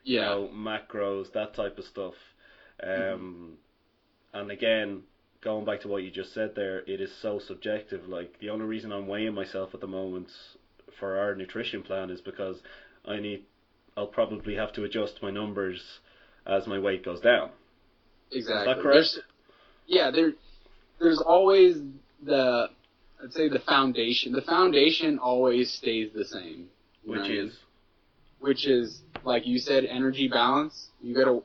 You 0.04 0.20
Yeah. 0.20 0.26
know, 0.30 0.50
macros, 0.54 1.32
that 1.34 1.54
type 1.54 1.78
of 1.78 1.86
stuff. 1.86 2.16
Um, 2.84 3.58
And 4.34 4.52
again, 4.52 5.04
going 5.42 5.66
back 5.66 5.80
to 5.82 5.88
what 5.88 6.04
you 6.04 6.12
just 6.12 6.34
said 6.34 6.54
there, 6.54 6.80
it 6.86 7.02
is 7.02 7.12
so 7.22 7.40
subjective. 7.40 8.08
Like 8.08 8.38
the 8.40 8.50
only 8.50 8.66
reason 8.66 8.92
I'm 8.92 9.08
weighing 9.08 9.34
myself 9.34 9.74
at 9.74 9.80
the 9.82 9.88
moment 9.88 10.30
for 11.00 11.18
our 11.18 11.34
nutrition 11.34 11.82
plan 11.82 12.10
is 12.12 12.22
because 12.22 12.62
I 13.06 13.20
need 13.20 13.44
I'll 13.96 14.06
probably 14.08 14.54
have 14.56 14.74
to 14.74 14.84
adjust 14.84 15.24
my 15.24 15.32
numbers 15.32 16.00
as 16.46 16.68
my 16.68 16.78
weight 16.78 17.04
goes 17.04 17.20
down. 17.20 17.50
Exactly. 18.32 18.74
correct? 18.76 18.84
There's- 18.94 19.20
yeah, 19.88 20.12
there. 20.12 20.34
There's 21.00 21.20
always 21.22 21.82
the, 22.24 22.70
I'd 23.24 23.34
say 23.34 23.50
the 23.50 23.60
foundation. 23.60 24.32
The 24.32 24.42
foundation 24.42 25.18
always 25.20 25.72
stays 25.74 26.12
the 26.14 26.26
same. 26.26 26.68
Which 27.06 27.30
is 27.30 27.58
which 28.40 28.68
is 28.68 29.02
like 29.24 29.48
you 29.48 29.58
said, 29.60 29.86
energy 29.86 30.28
balance. 30.28 30.90
You 31.02 31.16
got 31.16 31.26
to 31.26 31.44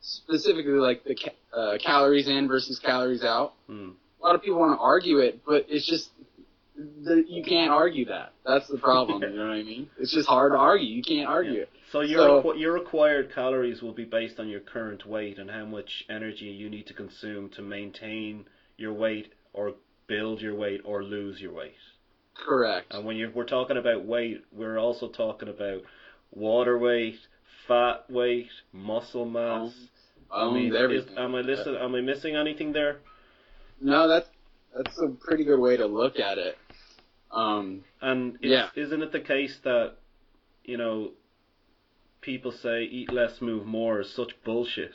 specifically 0.00 0.72
like 0.74 1.04
the 1.04 1.14
ca- 1.14 1.56
uh, 1.58 1.78
calories 1.78 2.28
in 2.28 2.46
versus 2.48 2.78
calories 2.78 3.24
out. 3.24 3.54
hmm, 3.66 3.90
A 4.20 4.24
lot 4.26 4.34
of 4.34 4.42
people 4.42 4.58
want 4.60 4.78
to 4.78 4.82
argue 4.82 5.18
it, 5.18 5.40
but 5.46 5.66
it's 5.68 5.86
just 5.86 6.10
the, 6.76 7.24
you 7.26 7.42
can't 7.42 7.70
argue 7.70 8.04
that. 8.06 8.32
That's 8.44 8.68
the 8.68 8.78
problem. 8.78 9.22
You 9.22 9.30
know 9.30 9.46
what 9.48 9.52
I 9.54 9.62
mean? 9.62 9.88
It's 9.98 10.12
just 10.12 10.28
hard 10.28 10.52
to 10.52 10.58
argue. 10.58 10.86
You 10.88 11.02
can't 11.02 11.26
argue 11.28 11.62
it. 11.62 11.70
So 11.92 12.00
your 12.02 12.42
So- 12.42 12.54
your 12.54 12.72
required 12.74 13.32
calories 13.34 13.80
will 13.82 13.94
be 13.94 14.04
based 14.04 14.38
on 14.38 14.48
your 14.48 14.60
current 14.60 15.06
weight 15.06 15.38
and 15.38 15.50
how 15.50 15.64
much 15.64 16.04
energy 16.10 16.46
you 16.46 16.68
need 16.68 16.86
to 16.88 16.94
consume 16.94 17.48
to 17.50 17.62
maintain 17.62 18.44
your 18.76 18.92
weight 18.92 19.32
or 19.54 19.74
build 20.06 20.40
your 20.40 20.54
weight 20.54 20.80
or 20.84 21.02
lose 21.02 21.40
your 21.40 21.52
weight. 21.52 21.74
Correct. 22.34 22.92
And 22.94 23.04
when 23.04 23.16
you're, 23.16 23.30
we're 23.30 23.44
talking 23.44 23.76
about 23.76 24.04
weight, 24.04 24.44
we're 24.52 24.78
also 24.78 25.08
talking 25.08 25.48
about 25.48 25.82
water 26.30 26.78
weight, 26.78 27.16
fat 27.66 28.04
weight, 28.08 28.48
muscle 28.72 29.24
mass. 29.24 29.72
I 30.30 30.44
Bones, 30.44 30.54
mean, 30.54 30.72
is, 30.74 30.76
everything. 30.76 31.18
am 31.18 31.34
I 31.34 31.40
listen, 31.40 31.76
Am 31.76 31.94
I 31.94 32.00
missing 32.00 32.36
anything 32.36 32.72
there? 32.72 32.98
No, 33.80 34.08
that's 34.08 34.28
that's 34.76 34.98
a 34.98 35.08
pretty 35.08 35.44
good 35.44 35.58
way 35.60 35.76
to 35.76 35.86
look 35.86 36.18
at 36.18 36.38
it. 36.38 36.58
Um, 37.30 37.84
And 38.02 38.36
Yeah. 38.42 38.68
isn't 38.74 39.02
it 39.02 39.12
the 39.12 39.20
case 39.20 39.56
that 39.64 39.94
you 40.64 40.76
know 40.76 41.12
people 42.20 42.52
say 42.52 42.82
eat 42.84 43.12
less, 43.12 43.40
move 43.40 43.66
more 43.66 44.00
is 44.00 44.10
such 44.10 44.32
bullshit? 44.44 44.92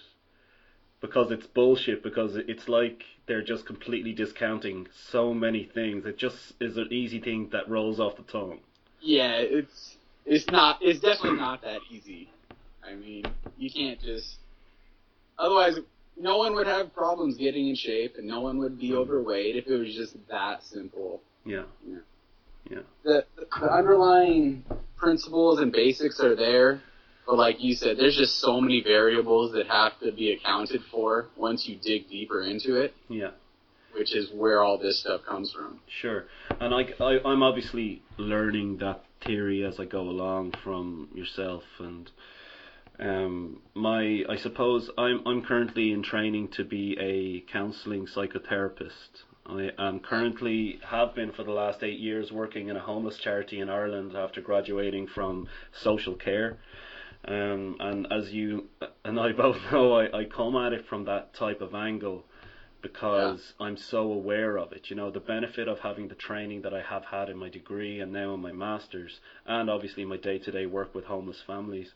Because 1.02 1.32
it's 1.32 1.48
bullshit. 1.48 2.04
Because 2.04 2.36
it's 2.36 2.70
like 2.70 3.04
they're 3.28 3.44
just 3.44 3.66
completely 3.66 4.14
discounting 4.14 4.88
so 5.10 5.34
many 5.34 5.64
things. 5.64 6.06
It 6.06 6.18
just 6.18 6.54
is 6.60 6.78
an 6.78 6.88
easy 6.92 7.20
thing 7.20 7.50
that 7.52 7.70
rolls 7.70 8.00
off 8.00 8.18
the 8.18 8.24
tongue. 8.24 8.60
yeah, 9.02 9.36
it's 9.38 9.98
it's 10.26 10.48
not 10.48 10.78
it's 10.82 11.00
definitely 11.00 11.40
not 11.40 11.62
that 11.64 11.82
easy. 11.90 12.30
I 12.84 12.94
mean, 12.96 13.26
you 13.58 13.70
can't 13.70 14.00
just 14.02 14.38
otherwise 15.38 15.80
no 16.18 16.38
one 16.38 16.54
would 16.54 16.68
have 16.68 16.94
problems 16.94 17.38
getting 17.38 17.70
in 17.70 17.76
shape 17.76 18.16
and 18.18 18.28
no 18.28 18.42
one 18.42 18.58
would 18.60 18.78
be 18.80 18.90
mm-hmm. 18.90 18.98
overweight 18.98 19.56
if 19.56 19.68
it 19.68 19.78
was 19.78 19.96
just 19.96 20.16
that 20.30 20.64
simple. 20.64 21.22
Yeah. 21.46 21.64
yeah 22.70 22.80
The 23.04 23.26
the 23.60 23.72
underlying 23.72 24.64
principles 24.98 25.60
and 25.60 25.72
basics 25.72 26.20
are 26.20 26.36
there, 26.36 26.82
but 27.26 27.38
like 27.38 27.62
you 27.64 27.76
said, 27.76 27.98
there's 27.98 28.18
just 28.18 28.40
so 28.40 28.60
many 28.60 28.82
variables 28.82 29.54
that 29.54 29.68
have 29.68 30.00
to 30.00 30.12
be 30.12 30.32
accounted 30.32 30.82
for 30.92 31.28
once 31.38 31.68
you 31.68 31.78
dig 31.82 32.10
deeper 32.10 32.42
into 32.42 32.76
it, 32.76 32.94
Yeah. 33.10 33.32
which 33.94 34.16
is 34.16 34.30
where 34.34 34.64
all 34.64 34.78
this 34.78 35.00
stuff 35.00 35.22
comes 35.26 35.52
from. 35.52 35.80
Sure, 35.88 36.26
and 36.60 36.74
I, 36.74 36.94
I, 37.04 37.20
I'm 37.26 37.44
obviously 37.44 38.02
learning 38.18 38.78
that 38.78 39.04
theory 39.26 39.64
as 39.64 39.80
I 39.80 39.86
go 39.86 40.02
along 40.02 40.54
from 40.64 41.10
yourself, 41.14 41.64
and 41.80 42.10
um, 43.00 43.62
my, 43.74 44.24
I 44.30 44.36
suppose 44.38 44.90
I'm, 44.98 45.26
I'm 45.28 45.44
currently 45.44 45.92
in 45.92 46.04
training 46.04 46.50
to 46.50 46.64
be 46.64 46.98
a 47.00 47.52
counselling 47.52 48.06
psychotherapist. 48.06 49.24
I 49.46 49.72
am 49.80 50.00
currently 50.00 50.80
have 50.86 51.16
been 51.16 51.32
for 51.32 51.44
the 51.44 51.52
last 51.52 51.82
eight 51.84 52.00
years 52.00 52.32
working 52.32 52.68
in 52.70 52.76
a 52.78 52.80
homeless 52.80 53.18
charity 53.18 53.60
in 53.60 53.70
Ireland 53.70 54.16
after 54.16 54.40
graduating 54.40 55.08
from 55.08 55.48
social 55.72 56.14
care. 56.14 56.58
Um, 57.28 57.78
and 57.80 58.08
as 58.12 58.32
you 58.32 58.66
and 59.06 59.20
I 59.20 59.32
both 59.32 59.58
know, 59.72 59.94
I, 59.94 60.22
I 60.22 60.26
come 60.26 60.56
at 60.56 60.74
it 60.74 60.86
from 60.88 61.06
that 61.06 61.34
type 61.36 61.62
of 61.62 61.74
angle 61.74 62.26
because 62.82 63.54
I'm 63.60 63.78
so 63.78 64.12
aware 64.12 64.58
of 64.58 64.72
it. 64.72 64.90
You 64.90 64.96
know, 64.96 65.12
the 65.12 65.20
benefit 65.20 65.68
of 65.68 65.80
having 65.80 66.08
the 66.08 66.16
training 66.16 66.64
that 66.64 66.74
I 66.74 66.82
have 66.82 67.06
had 67.06 67.30
in 67.30 67.38
my 67.38 67.50
degree 67.50 68.00
and 68.00 68.12
now 68.12 68.34
in 68.34 68.42
my 68.42 68.52
master's, 68.52 69.20
and 69.46 69.70
obviously 69.70 70.04
my 70.04 70.18
day 70.18 70.40
to 70.40 70.52
day 70.52 70.66
work 70.66 70.96
with 70.96 71.06
homeless 71.06 71.42
families, 71.46 71.90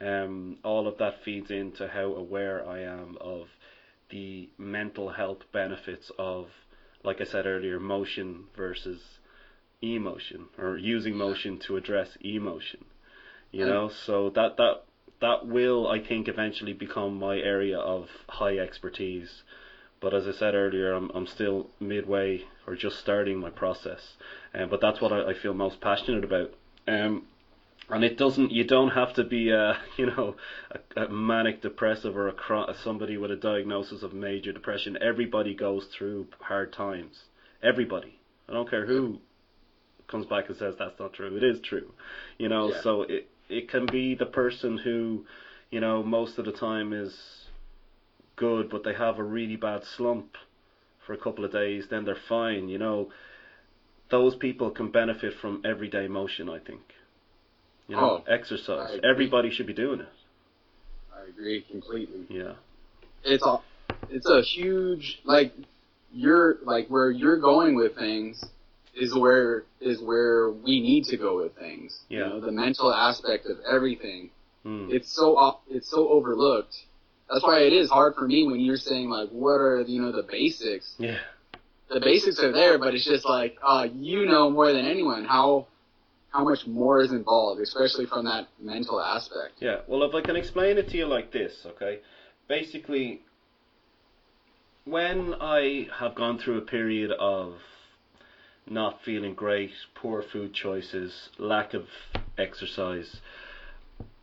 um, 0.00 0.58
all 0.64 0.88
of 0.88 0.98
that 0.98 1.22
feeds 1.24 1.50
into 1.50 1.88
how 1.88 2.14
aware 2.14 2.66
I 2.66 2.80
am 2.80 3.16
of 3.20 3.46
the 4.10 4.48
mental 4.58 5.10
health 5.10 5.42
benefits 5.52 6.10
of, 6.18 6.48
like 7.04 7.20
I 7.20 7.24
said 7.24 7.46
earlier, 7.46 7.78
motion 7.78 8.44
versus 8.56 9.00
emotion, 9.80 10.46
or 10.58 10.76
using 10.76 11.16
motion 11.16 11.58
to 11.66 11.76
address 11.76 12.08
emotion. 12.20 12.84
You 13.52 13.66
know, 13.66 13.88
so 13.88 14.30
that 14.30 14.56
that 14.56 14.84
that 15.20 15.46
will, 15.46 15.88
I 15.88 16.00
think, 16.00 16.28
eventually 16.28 16.72
become 16.72 17.18
my 17.18 17.36
area 17.36 17.78
of 17.78 18.08
high 18.28 18.58
expertise. 18.58 19.42
But 20.00 20.14
as 20.14 20.26
I 20.26 20.32
said 20.32 20.54
earlier, 20.54 20.92
I'm 20.92 21.10
I'm 21.14 21.26
still 21.26 21.70
midway 21.78 22.44
or 22.66 22.74
just 22.74 22.98
starting 22.98 23.38
my 23.38 23.50
process, 23.50 24.16
um, 24.54 24.68
but 24.68 24.80
that's 24.80 25.00
what 25.00 25.12
I, 25.12 25.30
I 25.30 25.34
feel 25.34 25.54
most 25.54 25.80
passionate 25.80 26.24
about. 26.24 26.52
Um, 26.88 27.26
and 27.90 28.04
it 28.04 28.16
doesn't, 28.16 28.52
you 28.52 28.64
don't 28.64 28.90
have 28.90 29.12
to 29.14 29.24
be 29.24 29.50
a, 29.50 29.78
you 29.98 30.06
know, 30.06 30.36
a, 30.96 31.04
a 31.04 31.08
manic 31.08 31.60
depressive 31.62 32.16
or 32.16 32.28
a 32.28 32.74
somebody 32.82 33.16
with 33.16 33.30
a 33.30 33.36
diagnosis 33.36 34.02
of 34.02 34.12
major 34.12 34.52
depression. 34.52 34.96
Everybody 35.00 35.54
goes 35.54 35.86
through 35.86 36.28
hard 36.40 36.72
times. 36.72 37.24
Everybody. 37.62 38.18
I 38.48 38.52
don't 38.52 38.68
care 38.68 38.86
who 38.86 39.20
comes 40.08 40.26
back 40.26 40.48
and 40.48 40.56
says 40.56 40.74
that's 40.78 40.98
not 40.98 41.12
true. 41.12 41.36
It 41.36 41.44
is 41.44 41.60
true. 41.60 41.92
You 42.38 42.48
know, 42.48 42.72
Yeah. 42.72 42.80
so 42.82 43.02
it 43.02 43.28
it 43.48 43.68
can 43.70 43.86
be 43.86 44.14
the 44.14 44.26
person 44.26 44.78
who, 44.78 45.24
you 45.70 45.80
know, 45.80 46.02
most 46.02 46.38
of 46.38 46.44
the 46.44 46.52
time 46.52 46.92
is 46.92 47.14
good, 48.36 48.70
but 48.70 48.84
they 48.84 48.94
have 48.94 49.18
a 49.18 49.24
really 49.24 49.56
bad 49.56 49.82
slump 49.96 50.36
for 51.06 51.12
a 51.12 51.16
couple 51.16 51.44
of 51.44 51.52
days, 51.52 51.84
then 51.90 52.04
they're 52.04 52.16
fine. 52.28 52.68
You 52.68 52.78
know, 52.78 53.10
those 54.10 54.36
people 54.36 54.70
can 54.70 54.90
benefit 54.90 55.34
from 55.40 55.62
everyday 55.64 56.06
motion. 56.06 56.48
I 56.48 56.58
think. 56.58 56.80
You 57.88 57.96
know, 57.96 58.22
Oh, 58.26 58.32
exercise. 58.32 58.98
Everybody 59.02 59.50
should 59.50 59.66
be 59.66 59.72
doing 59.72 60.00
it. 60.00 60.08
I 61.14 61.28
agree 61.28 61.64
completely. 61.70 62.26
Yeah. 62.28 62.52
It's 63.24 63.44
a, 63.44 63.58
it's 64.08 64.28
a 64.28 64.42
huge 64.42 65.20
like 65.24 65.52
you're 66.12 66.58
like 66.64 66.88
where 66.88 67.10
you're 67.10 67.38
going 67.38 67.74
with 67.74 67.96
things 67.96 68.44
is 68.94 69.14
where 69.14 69.64
is 69.80 70.00
where 70.02 70.50
we 70.50 70.80
need 70.80 71.04
to 71.04 71.16
go 71.16 71.36
with 71.42 71.56
things. 71.56 72.00
Yeah. 72.08 72.18
You 72.18 72.24
know, 72.24 72.40
the 72.40 72.52
mental 72.52 72.92
aspect 72.92 73.46
of 73.46 73.58
everything. 73.70 74.30
Mm. 74.64 74.92
It's 74.92 75.12
so 75.12 75.58
it's 75.68 75.90
so 75.90 76.08
overlooked. 76.08 76.74
That's 77.30 77.42
why 77.42 77.60
it 77.60 77.72
is 77.72 77.90
hard 77.90 78.14
for 78.14 78.26
me 78.26 78.46
when 78.46 78.60
you're 78.60 78.76
saying 78.76 79.08
like 79.08 79.30
what 79.30 79.54
are 79.54 79.80
you 79.82 80.00
know 80.00 80.12
the 80.12 80.22
basics. 80.22 80.94
Yeah. 80.98 81.18
The 81.88 82.00
basics 82.00 82.42
are 82.42 82.52
there, 82.52 82.78
but 82.78 82.94
it's 82.94 83.04
just 83.04 83.24
like 83.24 83.56
uh 83.62 83.88
you 83.94 84.26
know 84.26 84.50
more 84.50 84.72
than 84.72 84.84
anyone 84.84 85.24
how 85.24 85.66
how 86.32 86.44
much 86.44 86.66
more 86.66 87.02
is 87.02 87.12
involved, 87.12 87.60
especially 87.60 88.06
from 88.06 88.24
that 88.24 88.48
mental 88.58 89.00
aspect. 89.00 89.54
Yeah, 89.60 89.80
well, 89.86 90.02
if 90.02 90.14
I 90.14 90.22
can 90.22 90.34
explain 90.34 90.78
it 90.78 90.88
to 90.88 90.96
you 90.96 91.06
like 91.06 91.30
this, 91.30 91.52
okay? 91.66 92.00
Basically, 92.48 93.20
when 94.84 95.34
I 95.40 95.88
have 95.98 96.14
gone 96.14 96.38
through 96.38 96.58
a 96.58 96.62
period 96.62 97.12
of 97.12 97.56
not 98.68 99.02
feeling 99.02 99.34
great, 99.34 99.72
poor 99.94 100.22
food 100.22 100.52
choices, 100.52 101.30
lack 101.38 101.74
of 101.74 101.88
exercise, 102.38 103.20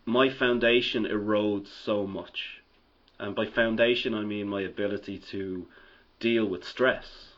my 0.05 0.29
foundation 0.29 1.05
erodes 1.05 1.67
so 1.67 2.05
much. 2.05 2.61
And 3.19 3.35
by 3.35 3.45
foundation, 3.45 4.13
I 4.13 4.23
mean 4.23 4.47
my 4.47 4.61
ability 4.61 5.19
to 5.31 5.67
deal 6.19 6.45
with 6.45 6.63
stress. 6.63 7.35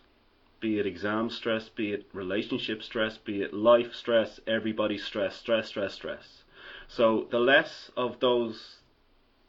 Be 0.60 0.78
it 0.80 0.86
exam 0.86 1.30
stress, 1.32 1.70
be 1.70 1.92
it 1.92 2.08
relationship 2.14 2.84
stress, 2.84 3.18
be 3.18 3.42
it 3.42 3.54
life 3.54 3.94
stress, 3.96 4.40
everybody 4.46 4.98
stress, 4.98 5.36
stress, 5.36 5.68
stress, 5.68 5.94
stress. 5.96 6.44
So 6.88 7.28
the 7.32 7.40
less 7.40 7.90
of 7.98 8.20
those 8.20 8.78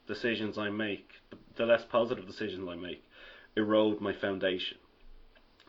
decisions 0.06 0.56
I 0.56 0.70
make, 0.70 1.20
the 1.56 1.66
less 1.66 1.84
positive 1.84 2.26
decisions 2.26 2.66
I 2.68 2.76
make, 2.76 3.04
erode 3.56 4.00
my 4.00 4.12
foundation. 4.12 4.78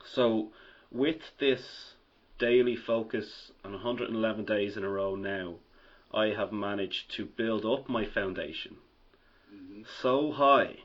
So 0.06 0.52
with 0.94 1.22
this 1.40 1.96
daily 2.38 2.76
focus 2.76 3.52
on 3.66 3.74
111 3.74 4.46
days 4.46 4.78
in 4.78 4.84
a 4.84 4.90
row 4.90 5.16
now, 5.16 5.56
I 6.14 6.28
have 6.28 6.52
managed 6.52 7.12
to 7.16 7.26
build 7.26 7.66
up 7.66 7.90
my 7.90 8.06
foundation 8.06 8.78
mm-hmm. 9.54 9.82
so 10.02 10.32
high 10.32 10.78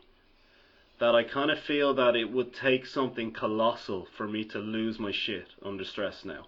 that 0.99 1.15
I 1.15 1.23
kind 1.23 1.51
of 1.51 1.61
feel 1.61 1.95
that 1.95 2.17
it 2.17 2.33
would 2.33 2.55
take 2.55 2.87
something 2.87 3.33
colossal 3.33 4.09
for 4.17 4.27
me 4.27 4.45
to 4.47 4.59
lose 4.59 4.99
my 4.99 5.13
shit 5.13 5.49
under 5.63 5.85
stress 5.85 6.25
now. 6.25 6.47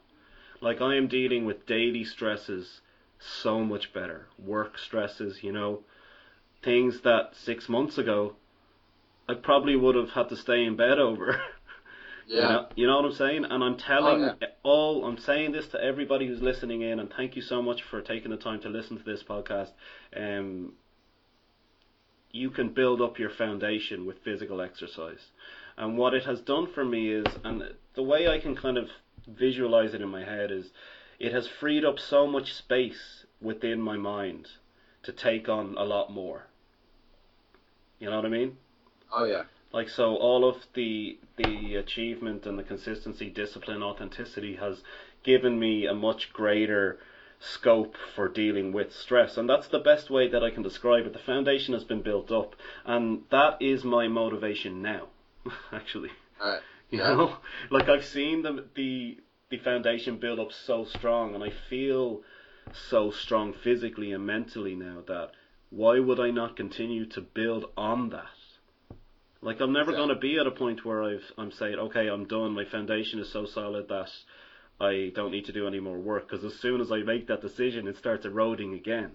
Like 0.60 0.80
I 0.80 0.96
am 0.96 1.08
dealing 1.08 1.44
with 1.44 1.66
daily 1.66 2.04
stresses 2.04 2.80
so 3.18 3.62
much 3.62 3.92
better. 3.92 4.26
Work 4.38 4.78
stresses, 4.78 5.42
you 5.42 5.52
know, 5.52 5.80
things 6.62 7.02
that 7.02 7.36
six 7.36 7.68
months 7.68 7.98
ago 7.98 8.36
I 9.28 9.34
probably 9.34 9.76
would 9.76 9.94
have 9.94 10.10
had 10.10 10.28
to 10.30 10.36
stay 10.36 10.64
in 10.64 10.76
bed 10.76 10.98
over. 10.98 11.40
Yeah. 12.30 12.36
You 12.36 12.48
know, 12.48 12.66
you 12.76 12.86
know 12.86 12.96
what 12.96 13.04
I'm 13.06 13.12
saying? 13.16 13.44
And 13.44 13.64
I'm 13.64 13.76
telling 13.76 14.22
Oh, 14.24 14.34
yeah. 14.40 14.48
all, 14.62 15.04
I'm 15.04 15.18
saying 15.18 15.50
this 15.50 15.66
to 15.68 15.82
everybody 15.82 16.28
who's 16.28 16.40
listening 16.40 16.82
in, 16.82 17.00
and 17.00 17.10
thank 17.16 17.34
you 17.34 17.42
so 17.42 17.60
much 17.60 17.82
for 17.82 18.00
taking 18.00 18.30
the 18.30 18.36
time 18.36 18.60
to 18.60 18.68
listen 18.68 18.96
to 18.98 19.02
this 19.04 19.24
podcast. 19.28 19.70
Um, 20.16 20.74
you 22.30 22.50
can 22.50 22.68
build 22.68 23.00
up 23.02 23.18
your 23.18 23.30
foundation 23.30 24.06
with 24.06 24.22
physical 24.24 24.60
exercise. 24.60 25.32
And 25.76 25.98
what 25.98 26.14
it 26.14 26.24
has 26.24 26.40
done 26.40 26.68
for 26.72 26.84
me 26.84 27.10
is, 27.10 27.26
and 27.42 27.64
the 27.96 28.02
way 28.02 28.28
I 28.28 28.38
can 28.38 28.54
kind 28.54 28.78
of 28.78 28.86
visualize 29.26 29.92
it 29.92 30.00
in 30.00 30.08
my 30.08 30.24
head 30.24 30.52
is, 30.52 30.66
it 31.18 31.32
has 31.32 31.48
freed 31.48 31.84
up 31.84 31.98
so 31.98 32.28
much 32.28 32.54
space 32.54 33.24
within 33.40 33.80
my 33.80 33.96
mind 33.96 34.46
to 35.02 35.10
take 35.12 35.48
on 35.48 35.74
a 35.76 35.82
lot 35.82 36.12
more. 36.12 36.46
You 37.98 38.08
know 38.08 38.16
what 38.16 38.24
I 38.24 38.28
mean? 38.28 38.56
Oh 39.12 39.24
yeah. 39.24 39.42
Like 39.72 39.88
so, 39.88 40.16
all 40.16 40.44
of 40.44 40.66
the 40.74 41.16
the 41.36 41.76
achievement 41.76 42.44
and 42.44 42.58
the 42.58 42.64
consistency, 42.64 43.30
discipline, 43.30 43.84
authenticity 43.84 44.56
has 44.56 44.82
given 45.22 45.60
me 45.60 45.86
a 45.86 45.94
much 45.94 46.32
greater 46.32 46.98
scope 47.38 47.96
for 47.96 48.28
dealing 48.28 48.72
with 48.72 48.92
stress, 48.92 49.36
and 49.36 49.48
that's 49.48 49.68
the 49.68 49.78
best 49.78 50.10
way 50.10 50.26
that 50.26 50.42
I 50.42 50.50
can 50.50 50.64
describe 50.64 51.06
it. 51.06 51.12
The 51.12 51.20
foundation 51.20 51.72
has 51.74 51.84
been 51.84 52.02
built 52.02 52.32
up, 52.32 52.56
and 52.84 53.22
that 53.30 53.58
is 53.60 53.84
my 53.84 54.08
motivation 54.08 54.82
now. 54.82 55.08
Actually, 55.72 56.10
All 56.40 56.50
right. 56.50 56.62
you 56.90 56.98
Yeah. 56.98 57.14
know, 57.14 57.36
like 57.70 57.88
I've 57.88 58.04
seen 58.04 58.42
the 58.42 58.64
the 58.74 59.18
the 59.50 59.58
foundation 59.58 60.16
build 60.16 60.40
up 60.40 60.52
so 60.52 60.84
strong, 60.84 61.32
and 61.34 61.44
I 61.44 61.50
feel 61.50 62.22
so 62.72 63.10
strong 63.12 63.52
physically 63.52 64.10
and 64.10 64.26
mentally 64.26 64.74
now 64.74 65.02
that 65.06 65.30
why 65.70 66.00
would 66.00 66.18
I 66.18 66.30
not 66.30 66.56
continue 66.56 67.06
to 67.06 67.20
build 67.20 67.66
on 67.76 68.10
that? 68.10 68.39
Like 69.42 69.60
I'm 69.60 69.72
never 69.72 69.92
going 69.92 70.10
to 70.10 70.16
be 70.16 70.38
at 70.38 70.46
a 70.46 70.50
point 70.50 70.84
where 70.84 71.02
I've 71.02 71.24
I'm 71.38 71.50
saying 71.52 71.74
okay 71.74 72.08
I'm 72.08 72.26
done. 72.26 72.52
My 72.52 72.64
foundation 72.64 73.18
is 73.20 73.32
so 73.32 73.46
solid 73.46 73.88
that 73.88 74.08
I 74.80 75.12
don't 75.14 75.30
need 75.30 75.46
to 75.46 75.52
do 75.52 75.66
any 75.66 75.80
more 75.80 75.98
work 75.98 76.28
because 76.28 76.44
as 76.44 76.58
soon 76.60 76.80
as 76.80 76.92
I 76.92 76.98
make 76.98 77.26
that 77.28 77.40
decision, 77.40 77.88
it 77.88 77.96
starts 77.96 78.26
eroding 78.26 78.74
again. 78.74 79.12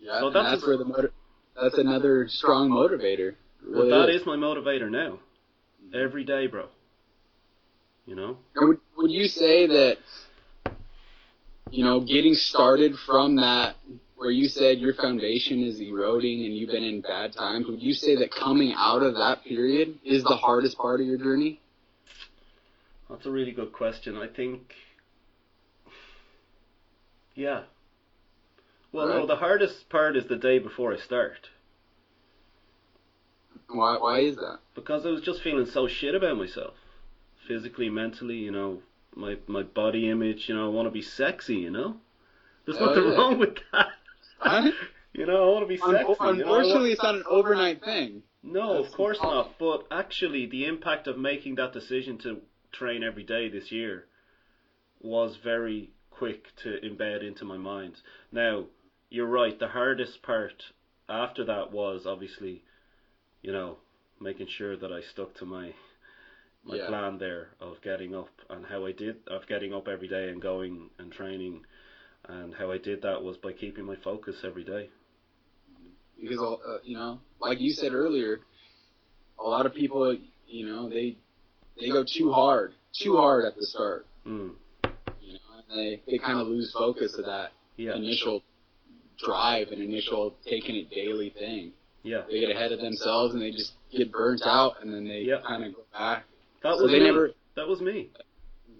Yeah. 0.00 0.20
So 0.20 0.30
that's 0.30 0.50
that's, 0.50 0.62
a- 0.62 0.66
where 0.66 0.76
the 0.78 0.84
motor. 0.84 1.12
That's 1.60 1.76
another 1.76 2.26
strong 2.28 2.70
motivator. 2.70 3.34
Really 3.62 3.90
that 3.90 4.08
is. 4.08 4.22
is 4.22 4.26
my 4.26 4.36
motivator 4.36 4.90
now, 4.90 5.20
every 5.94 6.24
day, 6.24 6.46
bro. 6.46 6.68
You 8.06 8.16
know. 8.16 8.38
Would, 8.56 8.78
would 8.96 9.10
you 9.10 9.28
say 9.28 9.66
that, 9.66 9.98
you 11.70 11.84
know, 11.84 12.00
getting 12.00 12.34
started 12.34 12.94
from 13.06 13.36
that, 13.36 13.76
where 14.22 14.30
you 14.30 14.48
said 14.48 14.78
your 14.78 14.94
foundation 14.94 15.64
is 15.64 15.80
eroding 15.80 16.44
and 16.44 16.56
you've 16.56 16.70
been 16.70 16.84
in 16.84 17.00
bad 17.00 17.32
times, 17.32 17.66
would 17.66 17.82
you 17.82 17.92
say 17.92 18.14
that 18.14 18.30
coming 18.32 18.72
out 18.76 19.02
of 19.02 19.14
that 19.16 19.42
period 19.44 19.98
is 20.04 20.22
the 20.22 20.36
hardest 20.36 20.78
part 20.78 21.00
of 21.00 21.06
your 21.06 21.18
journey? 21.18 21.60
That's 23.10 23.26
a 23.26 23.30
really 23.32 23.50
good 23.50 23.72
question. 23.72 24.16
I 24.16 24.28
think, 24.28 24.74
yeah. 27.34 27.62
Well, 28.92 29.08
no, 29.08 29.26
the 29.26 29.34
hardest 29.36 29.88
part 29.88 30.16
is 30.16 30.26
the 30.26 30.36
day 30.36 30.60
before 30.60 30.94
I 30.94 30.98
start 30.98 31.48
Why, 33.68 33.96
why 33.98 34.20
is 34.20 34.36
that? 34.36 34.58
because 34.76 35.04
I 35.04 35.08
was 35.10 35.22
just 35.22 35.42
feeling 35.42 35.66
so 35.66 35.88
shit 35.88 36.14
about 36.14 36.36
myself, 36.36 36.74
physically, 37.48 37.88
mentally. 37.90 38.36
You 38.36 38.52
know, 38.52 38.82
my 39.16 39.36
my 39.48 39.62
body 39.64 40.08
image. 40.08 40.48
You 40.48 40.54
know, 40.54 40.66
I 40.66 40.68
want 40.68 40.86
to 40.86 40.90
be 40.92 41.02
sexy. 41.02 41.56
You 41.56 41.70
know, 41.70 41.96
there's 42.66 42.78
Oh, 42.78 42.86
nothing 42.86 43.04
yeah. 43.10 43.16
wrong 43.16 43.38
with 43.38 43.56
that. 43.72 43.88
Huh? 44.42 44.70
You 45.14 45.26
know, 45.26 45.46
I 45.46 45.52
want 45.52 45.64
to 45.64 45.68
be 45.68 45.76
sexy. 45.76 45.92
Un- 45.92 46.36
you 46.38 46.42
know, 46.42 46.54
unfortunately, 46.54 46.92
it's 46.92 47.02
not 47.02 47.14
an 47.16 47.24
overnight 47.28 47.84
thing. 47.84 48.22
No, 48.42 48.76
That's 48.76 48.86
of 48.88 48.94
course 48.94 49.18
not. 49.22 49.58
But 49.58 49.86
actually, 49.90 50.46
the 50.46 50.64
impact 50.64 51.06
of 51.06 51.18
making 51.18 51.56
that 51.56 51.74
decision 51.74 52.16
to 52.20 52.40
train 52.72 53.02
every 53.02 53.22
day 53.22 53.50
this 53.50 53.70
year 53.70 54.06
was 55.02 55.36
very 55.44 55.90
quick 56.10 56.46
to 56.62 56.78
embed 56.82 57.22
into 57.22 57.44
my 57.44 57.58
mind. 57.58 57.96
Now, 58.32 58.64
you're 59.10 59.26
right. 59.26 59.58
The 59.58 59.68
hardest 59.68 60.22
part 60.22 60.62
after 61.10 61.44
that 61.44 61.72
was 61.72 62.06
obviously, 62.06 62.64
you 63.42 63.52
know, 63.52 63.76
making 64.18 64.46
sure 64.46 64.78
that 64.78 64.90
I 64.90 65.02
stuck 65.02 65.34
to 65.34 65.44
my 65.44 65.74
my 66.64 66.76
Yeah. 66.76 66.86
plan 66.86 67.18
there 67.18 67.48
of 67.60 67.82
getting 67.82 68.14
up 68.14 68.30
and 68.48 68.64
how 68.64 68.86
I 68.86 68.92
did 68.92 69.16
of 69.26 69.46
getting 69.46 69.74
up 69.74 69.88
every 69.88 70.08
day 70.08 70.28
and 70.30 70.40
going 70.40 70.88
and 70.98 71.12
training, 71.12 71.66
and 72.28 72.54
how 72.54 72.70
I 72.70 72.78
did 72.78 73.02
that 73.02 73.22
was 73.22 73.36
by 73.36 73.52
keeping 73.52 73.84
my 73.84 73.96
focus 73.96 74.36
every 74.44 74.64
day. 74.64 74.88
because 76.20 76.38
uh, 76.40 76.78
you 76.84 76.96
know, 76.96 77.18
like 77.40 77.60
you 77.60 77.72
said 77.72 77.92
earlier, 77.92 78.40
a 79.38 79.42
lot 79.42 79.66
of 79.66 79.74
people, 79.74 80.16
you 80.46 80.66
know, 80.66 80.88
they 80.88 81.16
they 81.80 81.88
go 81.88 82.04
too 82.04 82.32
hard, 82.32 82.74
too 82.92 83.16
hard 83.16 83.44
at 83.44 83.56
the 83.56 83.66
start, 83.66 84.06
Mm. 84.26 84.52
you 85.20 85.32
know, 85.32 85.38
and 85.68 85.78
they 85.78 86.00
they 86.06 86.18
kind 86.18 86.38
of 86.38 86.46
lose 86.46 86.72
focus 86.72 87.14
of 87.18 87.24
that 87.26 87.52
Yeah, 87.76 87.94
initial 87.96 88.42
drive 89.18 89.68
and 89.68 89.82
initial 89.82 90.34
taking 90.44 90.76
it 90.76 90.90
daily 90.90 91.30
thing. 91.30 91.72
yeah. 92.02 92.22
They 92.28 92.40
get 92.40 92.50
ahead 92.50 92.72
of 92.72 92.80
themselves 92.80 93.34
and 93.34 93.42
they 93.42 93.50
just 93.50 93.72
get 93.90 94.12
burnt 94.12 94.42
out, 94.44 94.80
and 94.82 94.92
then 94.92 95.04
they 95.04 95.22
Yeah. 95.22 95.40
kind 95.46 95.64
of 95.64 95.74
go 95.74 95.82
back. 95.92 96.24
That 96.62 96.76
So 96.76 96.82
was 96.82 96.92
they 96.92 96.98
me. 97.00 97.04
never. 97.06 97.32
That 97.56 97.66
was 97.66 97.80
me. 97.80 98.10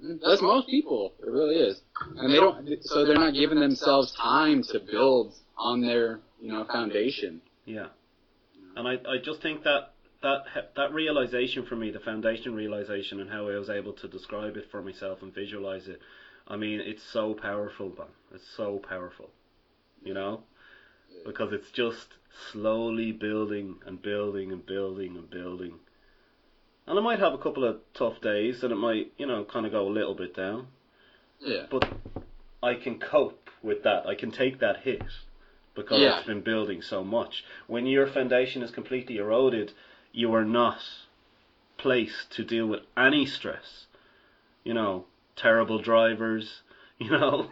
That's 0.02 0.42
most 0.42 0.68
people. 0.68 1.12
It 1.20 1.30
really 1.30 1.56
is, 1.56 1.80
and 2.16 2.32
they 2.32 2.36
don't. 2.36 2.82
So 2.82 3.04
they're 3.04 3.14
not 3.14 3.34
giving 3.34 3.60
themselves 3.60 4.12
time 4.12 4.62
to 4.64 4.80
build 4.80 5.34
on 5.56 5.80
their, 5.80 6.20
you 6.40 6.52
know, 6.52 6.64
foundation. 6.64 7.40
Yeah, 7.64 7.86
and 8.76 8.88
I, 8.88 8.94
I 9.08 9.18
just 9.22 9.40
think 9.42 9.62
that 9.62 9.92
that 10.22 10.44
that 10.76 10.92
realization 10.92 11.64
for 11.64 11.76
me, 11.76 11.90
the 11.90 12.00
foundation 12.00 12.54
realization, 12.54 13.20
and 13.20 13.30
how 13.30 13.48
I 13.48 13.58
was 13.58 13.70
able 13.70 13.92
to 13.94 14.08
describe 14.08 14.56
it 14.56 14.70
for 14.70 14.82
myself 14.82 15.22
and 15.22 15.32
visualize 15.32 15.86
it. 15.86 16.00
I 16.48 16.56
mean, 16.56 16.80
it's 16.80 17.02
so 17.12 17.34
powerful, 17.34 17.92
man. 17.96 18.08
It's 18.34 18.48
so 18.56 18.80
powerful, 18.88 19.30
you 20.02 20.14
know, 20.14 20.42
because 21.24 21.52
it's 21.52 21.70
just 21.70 22.08
slowly 22.50 23.12
building 23.12 23.76
and 23.86 24.02
building 24.02 24.50
and 24.50 24.66
building 24.66 25.16
and 25.16 25.30
building. 25.30 25.74
And 26.86 26.98
I 26.98 27.02
might 27.02 27.20
have 27.20 27.32
a 27.32 27.38
couple 27.38 27.64
of 27.64 27.78
tough 27.94 28.20
days, 28.20 28.62
and 28.62 28.72
it 28.72 28.76
might, 28.76 29.12
you 29.16 29.26
know, 29.26 29.44
kind 29.44 29.66
of 29.66 29.72
go 29.72 29.86
a 29.86 29.90
little 29.90 30.14
bit 30.14 30.34
down. 30.34 30.66
Yeah. 31.40 31.66
But 31.70 31.88
I 32.62 32.74
can 32.74 32.98
cope 32.98 33.50
with 33.62 33.82
that. 33.84 34.06
I 34.06 34.14
can 34.14 34.30
take 34.30 34.58
that 34.60 34.78
hit 34.78 35.02
because 35.74 36.00
Yeah. 36.00 36.18
it's 36.18 36.26
been 36.26 36.40
building 36.40 36.82
so 36.82 37.04
much. 37.04 37.44
When 37.66 37.86
your 37.86 38.06
foundation 38.06 38.62
is 38.62 38.70
completely 38.70 39.18
eroded, 39.18 39.72
you 40.12 40.34
are 40.34 40.44
not 40.44 40.82
placed 41.78 42.30
to 42.32 42.44
deal 42.44 42.66
with 42.66 42.80
any 42.96 43.26
stress. 43.26 43.86
You 44.64 44.74
know, 44.74 45.06
terrible 45.36 45.78
drivers, 45.80 46.62
you 46.98 47.10
know, 47.10 47.50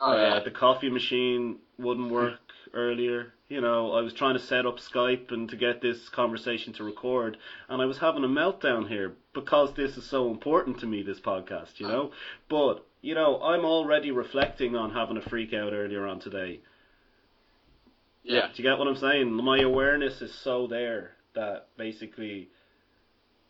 Oh 0.00 0.12
uh, 0.12 0.16
yeah. 0.16 0.40
the 0.40 0.50
coffee 0.50 0.88
machine 0.90 1.58
wouldn't 1.78 2.10
work 2.10 2.40
earlier. 2.74 3.32
You 3.48 3.60
know, 3.60 3.92
I 3.92 4.00
was 4.00 4.12
trying 4.12 4.34
to 4.34 4.40
set 4.40 4.66
up 4.66 4.78
Skype 4.78 5.32
and 5.32 5.48
to 5.48 5.56
get 5.56 5.80
this 5.80 6.08
conversation 6.08 6.72
to 6.74 6.84
record, 6.84 7.36
and 7.68 7.82
I 7.82 7.86
was 7.86 7.98
having 7.98 8.24
a 8.24 8.28
meltdown 8.28 8.88
here 8.88 9.14
because 9.34 9.74
this 9.74 9.96
is 9.96 10.08
so 10.08 10.30
important 10.30 10.80
to 10.80 10.86
me, 10.86 11.02
this 11.02 11.20
podcast, 11.20 11.78
you 11.78 11.88
know. 11.88 12.12
But, 12.48 12.86
you 13.02 13.14
know, 13.14 13.40
I'm 13.42 13.64
already 13.64 14.10
reflecting 14.10 14.76
on 14.76 14.92
having 14.92 15.16
a 15.16 15.28
freak 15.28 15.52
out 15.52 15.72
earlier 15.72 16.06
on 16.06 16.20
today. 16.20 16.60
Yeah. 18.22 18.48
Do 18.54 18.62
you 18.62 18.68
get 18.68 18.78
what 18.78 18.86
I'm 18.86 18.96
saying? 18.96 19.32
My 19.32 19.58
awareness 19.60 20.20
is 20.20 20.32
so 20.32 20.66
there 20.66 21.12
that 21.34 21.68
basically 21.76 22.50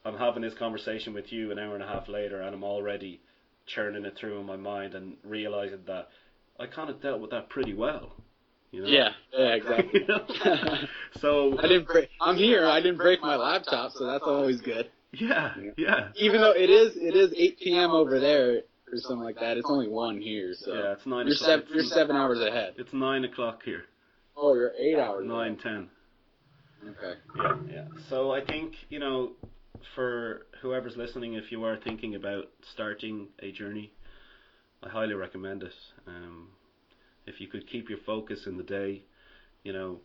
I'm 0.04 0.16
having 0.16 0.42
this 0.42 0.54
conversation 0.54 1.12
with 1.12 1.32
you 1.32 1.50
an 1.50 1.58
hour 1.58 1.74
and 1.74 1.82
a 1.82 1.86
half 1.86 2.08
later, 2.08 2.40
and 2.40 2.54
I'm 2.54 2.64
already 2.64 3.20
churning 3.66 4.04
it 4.04 4.16
through 4.16 4.40
in 4.40 4.46
my 4.46 4.56
mind 4.56 4.94
and 4.94 5.16
realizing 5.24 5.80
that 5.86 6.08
I 6.58 6.66
kind 6.66 6.90
of 6.90 7.02
dealt 7.02 7.20
with 7.20 7.30
that 7.30 7.48
pretty 7.48 7.74
well. 7.74 8.12
You 8.72 8.82
know? 8.82 8.88
Yeah. 8.88 9.08
Yeah. 9.36 9.54
Exactly. 9.54 10.00
You 10.00 10.06
know? 10.06 10.76
so 11.20 11.58
I 11.58 11.62
didn't 11.62 11.86
break. 11.86 12.08
I'm 12.20 12.36
here. 12.36 12.66
I 12.66 12.80
didn't 12.80 12.98
break 12.98 13.20
my 13.20 13.36
laptop, 13.36 13.92
so 13.92 14.06
that's 14.06 14.24
always 14.24 14.60
good. 14.60 14.90
yeah, 15.12 15.54
yeah, 15.76 16.08
Even 16.16 16.40
though 16.40 16.52
it 16.52 16.70
is 16.70 16.96
it 16.96 17.16
is 17.16 17.32
8 17.36 17.58
p.m. 17.58 17.90
over 17.90 18.20
there 18.20 18.62
or 18.92 18.98
something 18.98 19.24
like 19.24 19.38
that. 19.40 19.56
It's 19.56 19.68
only 19.68 19.88
one 19.88 20.20
here, 20.20 20.54
so 20.54 20.72
yeah. 20.72 20.92
It's 20.92 21.06
nine. 21.06 21.26
you're 21.26 21.36
seven 21.36 21.66
you're 21.72 21.84
seven 21.84 22.16
hours 22.16 22.40
ahead. 22.40 22.74
It's 22.76 22.92
nine 22.92 23.24
o'clock 23.24 23.62
here. 23.64 23.84
Oh, 24.36 24.54
you're 24.54 24.72
eight 24.78 24.98
hours. 24.98 25.26
Nine 25.26 25.56
ten. 25.56 25.88
ahead. 26.82 26.96
Okay. 26.98 27.20
Yeah, 27.36 27.54
yeah. 27.72 27.84
So 28.08 28.32
I 28.32 28.44
think 28.44 28.74
you 28.88 28.98
know, 28.98 29.32
for 29.94 30.46
whoever's 30.62 30.96
listening, 30.96 31.34
if 31.34 31.50
you 31.50 31.64
are 31.64 31.76
thinking 31.76 32.14
about 32.14 32.44
starting 32.72 33.28
a 33.40 33.52
journey, 33.52 33.92
I 34.82 34.88
highly 34.88 35.14
recommend 35.14 35.62
it. 35.62 35.74
Um, 36.06 36.48
if 37.30 37.40
you 37.40 37.46
could 37.46 37.66
keep 37.66 37.88
your 37.88 37.98
focus 38.04 38.46
in 38.46 38.56
the 38.56 38.62
day, 38.62 39.02
you 39.62 39.72
know, 39.72 40.00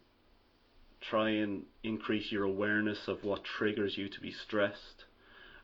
try 1.09 1.29
and 1.29 1.63
increase 1.83 2.31
your 2.31 2.43
awareness 2.43 2.99
of 3.07 3.23
what 3.23 3.43
triggers 3.43 3.97
you 3.97 4.07
to 4.09 4.19
be 4.21 4.31
stressed, 4.31 5.05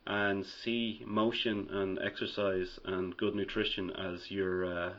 and 0.08 0.46
see 0.64 1.04
motion 1.06 1.68
and 1.72 2.00
exercise 2.04 2.80
and 2.86 3.16
good 3.18 3.36
nutrition 3.36 3.92
as 3.92 4.20
your 4.30 4.66
uh, 4.66 4.94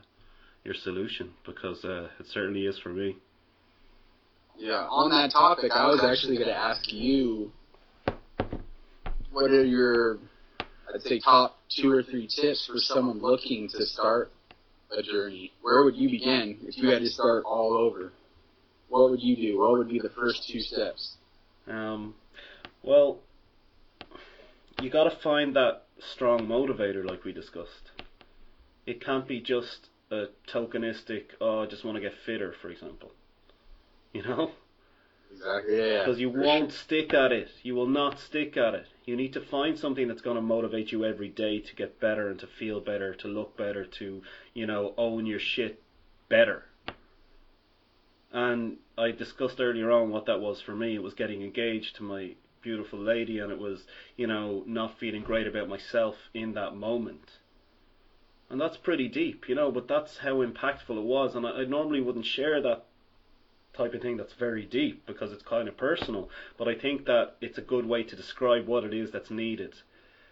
your 0.65 0.75
solution 0.75 1.31
because 1.45 1.85
uh, 1.85 2.09
it 2.21 2.27
certainly 2.29 2.67
is 2.67 2.79
for 2.79 2.91
me. 2.91 3.17
Yeah. 4.57 4.87
On 4.91 5.11
that 5.11 5.33
topic, 5.33 5.73
I 5.75 5.89
was 5.89 6.05
actually 6.05 6.37
going 6.37 6.49
to 6.49 6.57
ask 6.57 6.93
you, 6.93 7.51
what 9.33 9.51
are 9.51 9.65
your, 9.65 10.19
I'd 10.95 11.01
say 11.03 11.19
top 11.19 11.59
two 11.75 11.91
or 11.91 12.03
three 12.03 12.29
tips 12.29 12.71
for 12.71 12.79
someone 12.79 13.21
looking 13.21 13.69
to 13.71 13.85
start 13.87 14.31
a 14.97 15.03
journey, 15.03 15.53
where 15.63 15.85
would 15.85 15.97
you 15.97 16.09
begin 16.11 16.59
if 16.63 16.77
you 16.77 16.89
had 16.89 17.01
to 17.01 17.09
start 17.09 17.45
all 17.45 17.75
over? 17.75 18.13
What 18.89 19.11
would 19.11 19.23
you 19.23 19.37
do? 19.37 19.59
What 19.59 19.73
would 19.73 19.89
be 19.89 19.99
the 19.99 20.11
first 20.11 20.49
two 20.49 20.61
steps? 20.61 21.17
Um, 21.67 22.15
well, 22.83 23.21
you 24.81 24.91
got 24.91 25.05
to 25.05 25.17
find 25.23 25.57
that 25.57 25.85
strong 26.15 26.47
motivator, 26.47 27.05
like 27.09 27.25
we 27.25 27.33
discussed. 27.33 27.91
It 28.87 29.01
can't 29.05 29.27
be 29.27 29.41
just 29.41 29.89
a 30.11 30.27
tokenistic, 30.53 31.25
oh, 31.41 31.63
I 31.63 31.67
just 31.67 31.85
want 31.85 31.97
to 31.97 32.01
get 32.01 32.13
fitter, 32.27 32.55
for 32.61 32.69
example. 32.69 33.13
You 34.13 34.23
know? 34.23 34.51
Exactly. 35.33 35.79
Yeah. 35.79 35.99
Because 36.01 36.21
you 36.21 36.29
won't 36.29 36.73
stick 36.73 37.15
at 37.15 37.33
it. 37.33 37.49
You 37.63 37.75
will 37.75 37.87
not 37.87 38.19
stick 38.21 38.57
at 38.57 38.75
it. 38.75 38.87
You 39.05 39.17
need 39.17 39.33
to 39.33 39.41
find 39.41 39.79
something 39.79 40.07
that's 40.07 40.23
going 40.23 40.37
to 40.37 40.43
motivate 40.43 40.93
you 40.93 41.05
every 41.05 41.29
day 41.29 41.59
to 41.59 41.75
get 41.75 42.01
better 42.01 42.29
and 42.29 42.39
to 42.41 42.47
feel 42.47 42.81
better, 42.81 43.15
to 43.17 43.29
look 43.29 43.57
better, 43.57 43.85
to, 43.85 44.23
you 44.55 44.67
know, 44.67 44.95
own 44.97 45.27
your 45.27 45.41
shit 45.41 45.83
better. 46.29 46.65
And 48.33 48.77
I 48.97 49.11
discussed 49.11 49.61
earlier 49.61 49.91
on 49.91 50.11
what 50.11 50.27
that 50.27 50.41
was 50.41 50.61
for 50.61 50.75
me. 50.75 50.95
It 50.95 51.03
was 51.03 51.15
getting 51.15 51.43
engaged 51.43 51.97
to 51.97 52.03
my 52.05 52.35
beautiful 52.63 52.99
lady, 52.99 53.41
and 53.41 53.51
it 53.51 53.59
was, 53.59 53.85
you 54.17 54.27
know, 54.27 54.63
not 54.67 54.99
feeling 54.99 55.23
great 55.23 55.47
about 55.47 55.69
myself 55.69 56.17
in 56.33 56.55
that 56.55 56.77
moment. 56.77 57.39
And 58.49 58.61
that's 58.61 58.77
pretty 58.77 59.09
deep, 59.09 59.49
you 59.49 59.55
know, 59.55 59.73
but 59.73 59.89
that's 59.89 60.19
how 60.19 60.45
impactful 60.45 60.97
it 60.97 61.05
was. 61.05 61.35
And 61.35 61.47
I, 61.47 61.51
I 61.51 61.65
normally 61.65 62.01
wouldn't 62.01 62.27
share 62.27 62.61
that 62.63 62.87
type 63.75 63.95
of 63.95 64.03
thing 64.03 64.17
that's 64.17 64.35
very 64.35 64.65
deep 64.65 65.07
because 65.07 65.33
it's 65.33 65.43
kind 65.43 65.69
of 65.69 65.77
personal. 65.77 66.29
But 66.59 66.69
I 66.69 66.75
think 66.75 67.07
that 67.07 67.37
it's 67.41 67.59
a 67.59 67.63
good 67.63 67.87
way 67.87 68.03
to 68.03 68.17
describe 68.17 68.67
what 68.67 68.85
it 68.85 68.93
is 68.93 69.11
that's 69.11 69.31
needed. 69.31 69.75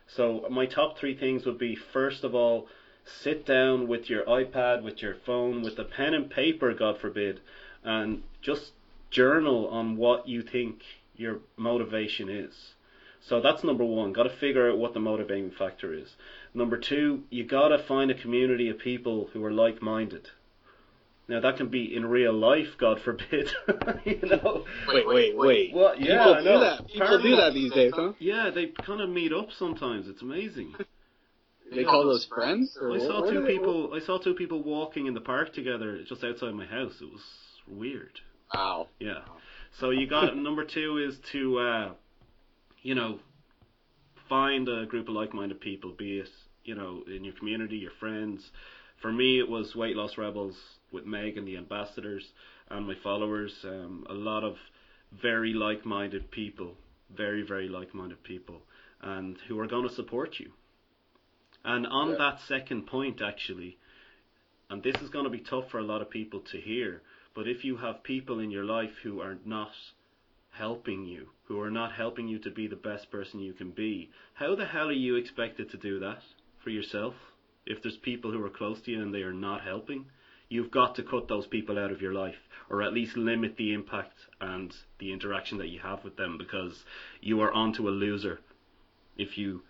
So 0.07 0.47
my 0.51 0.67
top 0.67 0.99
three 0.99 1.17
things 1.17 1.47
would 1.47 1.59
be 1.59 1.77
first 1.77 2.25
of 2.25 2.35
all, 2.35 2.69
sit 3.05 3.47
down 3.47 3.89
with 3.89 4.11
your 4.11 4.25
iPad, 4.25 4.83
with 4.83 5.01
your 5.01 5.15
phone, 5.27 5.63
with 5.63 5.79
a 5.79 5.85
pen 5.85 6.15
and 6.15 6.31
paper, 6.31 6.75
God 6.75 6.99
forbid, 6.99 7.41
and 7.83 8.23
just 8.43 8.73
journal 9.11 9.69
on 9.69 9.97
what 9.97 10.29
you 10.29 10.43
think 10.43 10.83
your 11.17 11.39
motivation 11.57 12.29
is. 12.29 12.75
So 13.23 13.41
that's 13.41 13.65
number 13.65 13.85
one. 13.85 14.13
Got 14.13 14.25
to 14.25 14.31
figure 14.31 14.71
out 14.71 14.79
what 14.79 14.95
the 14.95 15.01
motivating 15.01 15.51
factor 15.51 15.93
is. 15.93 16.17
Number 16.55 16.79
two, 16.79 17.25
you 17.31 17.45
got 17.45 17.69
to 17.69 17.79
find 17.79 18.11
a 18.11 18.15
community 18.15 18.69
of 18.71 18.79
people 18.79 19.29
who 19.33 19.45
are 19.45 19.53
like 19.53 19.83
minded. 19.83 20.29
Now 21.31 21.39
that 21.41 21.57
can 21.57 21.69
be 21.69 21.95
in 21.95 22.05
real 22.05 22.33
life, 22.33 22.67
God 22.77 23.01
forbid. 23.05 23.49
you 24.05 24.19
know. 24.23 24.65
Wait, 24.89 25.07
wait, 25.07 25.37
wait. 25.37 25.73
What? 25.73 26.01
Yeah, 26.01 26.19
People 26.19 26.35
I 26.35 26.39
do 26.41 26.45
know. 26.45 26.61
that. 26.61 26.87
People 26.89 27.03
Apparently- 27.03 27.31
do 27.31 27.37
that 27.37 27.55
these 27.55 27.73
days, 27.73 27.93
huh? 27.95 28.13
Yeah, 28.19 28.51
they 28.53 28.67
kind 28.67 29.01
of 29.01 29.09
meet 29.09 29.33
up 29.33 29.47
sometimes. 29.57 30.09
It's 30.09 30.23
amazing. 30.23 30.75
They 31.73 31.85
call 31.85 32.03
those 32.05 32.25
friends. 32.25 32.77
Or 32.81 32.91
I 32.91 32.99
saw 32.99 33.21
what 33.21 33.33
two 33.33 33.47
people. 33.47 33.93
I 33.95 34.01
saw 34.05 34.19
two 34.19 34.35
people 34.35 34.61
walking 34.61 35.07
in 35.07 35.15
the 35.15 35.21
park 35.21 35.55
together 35.55 36.01
just 36.03 36.25
outside 36.25 36.53
my 36.53 36.67
house. 36.67 36.95
It 37.01 37.05
was 37.05 37.23
weird. 37.69 38.11
Wow. 38.53 38.89
Yeah. 38.99 39.21
So 39.79 39.91
you 39.91 40.09
got 40.09 40.37
number 40.49 40.65
two 40.65 40.99
is 40.99 41.17
to, 41.31 41.59
uh, 41.61 41.93
you 42.83 42.97
know, 42.97 43.21
find 44.29 44.69
a 44.69 44.85
group 44.85 45.09
of 45.09 45.15
like-minded 45.15 45.61
people, 45.61 45.95
be 45.97 46.19
it 46.19 46.29
you 46.65 46.75
know 46.75 47.05
in 47.07 47.23
your 47.23 47.35
community, 47.35 47.77
your 47.77 47.93
friends. 48.01 48.51
For 49.01 49.13
me, 49.13 49.39
it 49.39 49.49
was 49.49 49.77
Weight 49.77 49.95
Loss 49.95 50.19
Rebels 50.19 50.57
with 50.93 51.07
Meg 51.07 51.37
and 51.37 51.47
the 51.47 51.57
ambassadors 51.57 52.25
and 52.69 52.87
my 52.87 52.95
followers. 53.03 53.53
Um, 53.65 54.05
a 54.09 54.15
lot 54.15 54.45
of 54.45 54.57
very 55.13 55.53
like-minded 55.53 56.31
people, 56.31 56.77
very 57.17 57.43
very 57.43 57.69
like-minded 57.69 58.23
people, 58.23 58.63
and 59.01 59.37
who 59.49 59.59
are 59.59 59.67
going 59.67 59.89
to 59.89 59.95
support 59.95 60.39
you. 60.39 60.53
And 61.65 61.87
on 61.87 62.11
Yeah. 62.11 62.17
that 62.17 62.41
second 62.41 62.87
point, 62.87 63.21
actually, 63.21 63.77
and 64.71 64.83
this 64.83 64.97
is 65.03 65.11
going 65.11 65.25
to 65.25 65.31
be 65.31 65.41
tough 65.41 65.69
for 65.71 65.79
a 65.79 65.85
lot 65.85 66.01
of 66.01 66.11
people 66.11 66.41
to 66.41 66.61
hear, 66.61 67.03
but 67.35 67.49
if 67.49 67.65
you 67.65 67.77
have 67.77 68.03
people 68.03 68.39
in 68.39 68.51
your 68.51 68.65
life 68.65 68.97
who 69.03 69.21
are 69.21 69.39
not 69.45 69.73
helping 70.51 71.05
you, 71.05 71.29
who 71.45 71.61
are 71.61 71.71
not 71.71 71.93
helping 71.93 72.29
you 72.29 72.39
to 72.39 72.51
be 72.51 72.67
the 72.67 72.77
best 72.77 73.11
person 73.11 73.41
you 73.41 73.53
can 73.53 73.71
be, 73.71 74.11
how 74.35 74.55
the 74.55 74.67
hell 74.67 74.89
are 74.89 74.93
you 74.93 75.17
expected 75.17 75.71
to 75.71 75.77
do 75.77 75.99
that 76.01 76.23
for 76.63 76.71
yourself? 76.71 77.15
If 77.67 77.83
there's 77.83 77.97
people 77.99 78.31
who 78.31 78.43
are 78.45 78.51
close 78.51 78.81
to 78.83 78.91
you 78.91 79.03
and 79.03 79.15
they 79.15 79.23
are 79.23 79.33
not 79.33 79.63
helping, 79.63 80.07
you've 80.51 80.71
got 80.71 80.97
to 80.97 81.03
cut 81.03 81.29
those 81.29 81.47
people 81.47 81.79
out 81.79 81.91
of 81.91 82.03
your 82.03 82.13
life, 82.13 82.37
or 82.69 82.83
at 82.83 82.93
least 82.93 83.17
limit 83.17 83.57
the 83.57 83.73
impact 83.73 84.19
and 84.41 84.75
the 84.99 85.13
interaction 85.13 85.57
that 85.59 85.69
you 85.69 85.81
have 85.81 86.05
with 86.05 86.17
them, 86.17 86.37
because 86.37 86.85
you 87.23 87.41
are 87.41 87.53
onto 87.53 87.89
a 87.89 87.91
loser 87.91 88.41
if 89.17 89.39
you 89.39 89.63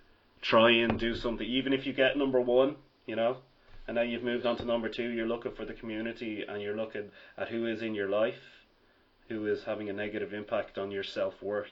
try 0.42 0.70
and 0.70 0.98
do 0.98 1.14
something, 1.14 1.46
even 1.46 1.72
if 1.72 1.86
you 1.86 1.92
get 1.92 2.16
number 2.16 2.40
one, 2.40 2.76
you 3.06 3.14
know, 3.14 3.36
and 3.86 3.96
now 3.96 4.02
you've 4.02 4.22
moved 4.22 4.46
on 4.46 4.56
to 4.56 4.64
number 4.64 4.88
two, 4.88 5.10
you're 5.10 5.26
looking 5.26 5.52
for 5.52 5.64
the 5.64 5.74
community 5.74 6.44
and 6.48 6.62
you're 6.62 6.76
looking 6.76 7.10
at 7.36 7.48
who 7.48 7.66
is 7.66 7.82
in 7.82 7.94
your 7.94 8.08
life, 8.08 8.40
who 9.28 9.46
is 9.46 9.62
having 9.64 9.90
a 9.90 9.92
negative 9.92 10.32
impact 10.32 10.78
on 10.78 10.90
your 10.90 11.04
self 11.04 11.34
worth, 11.42 11.66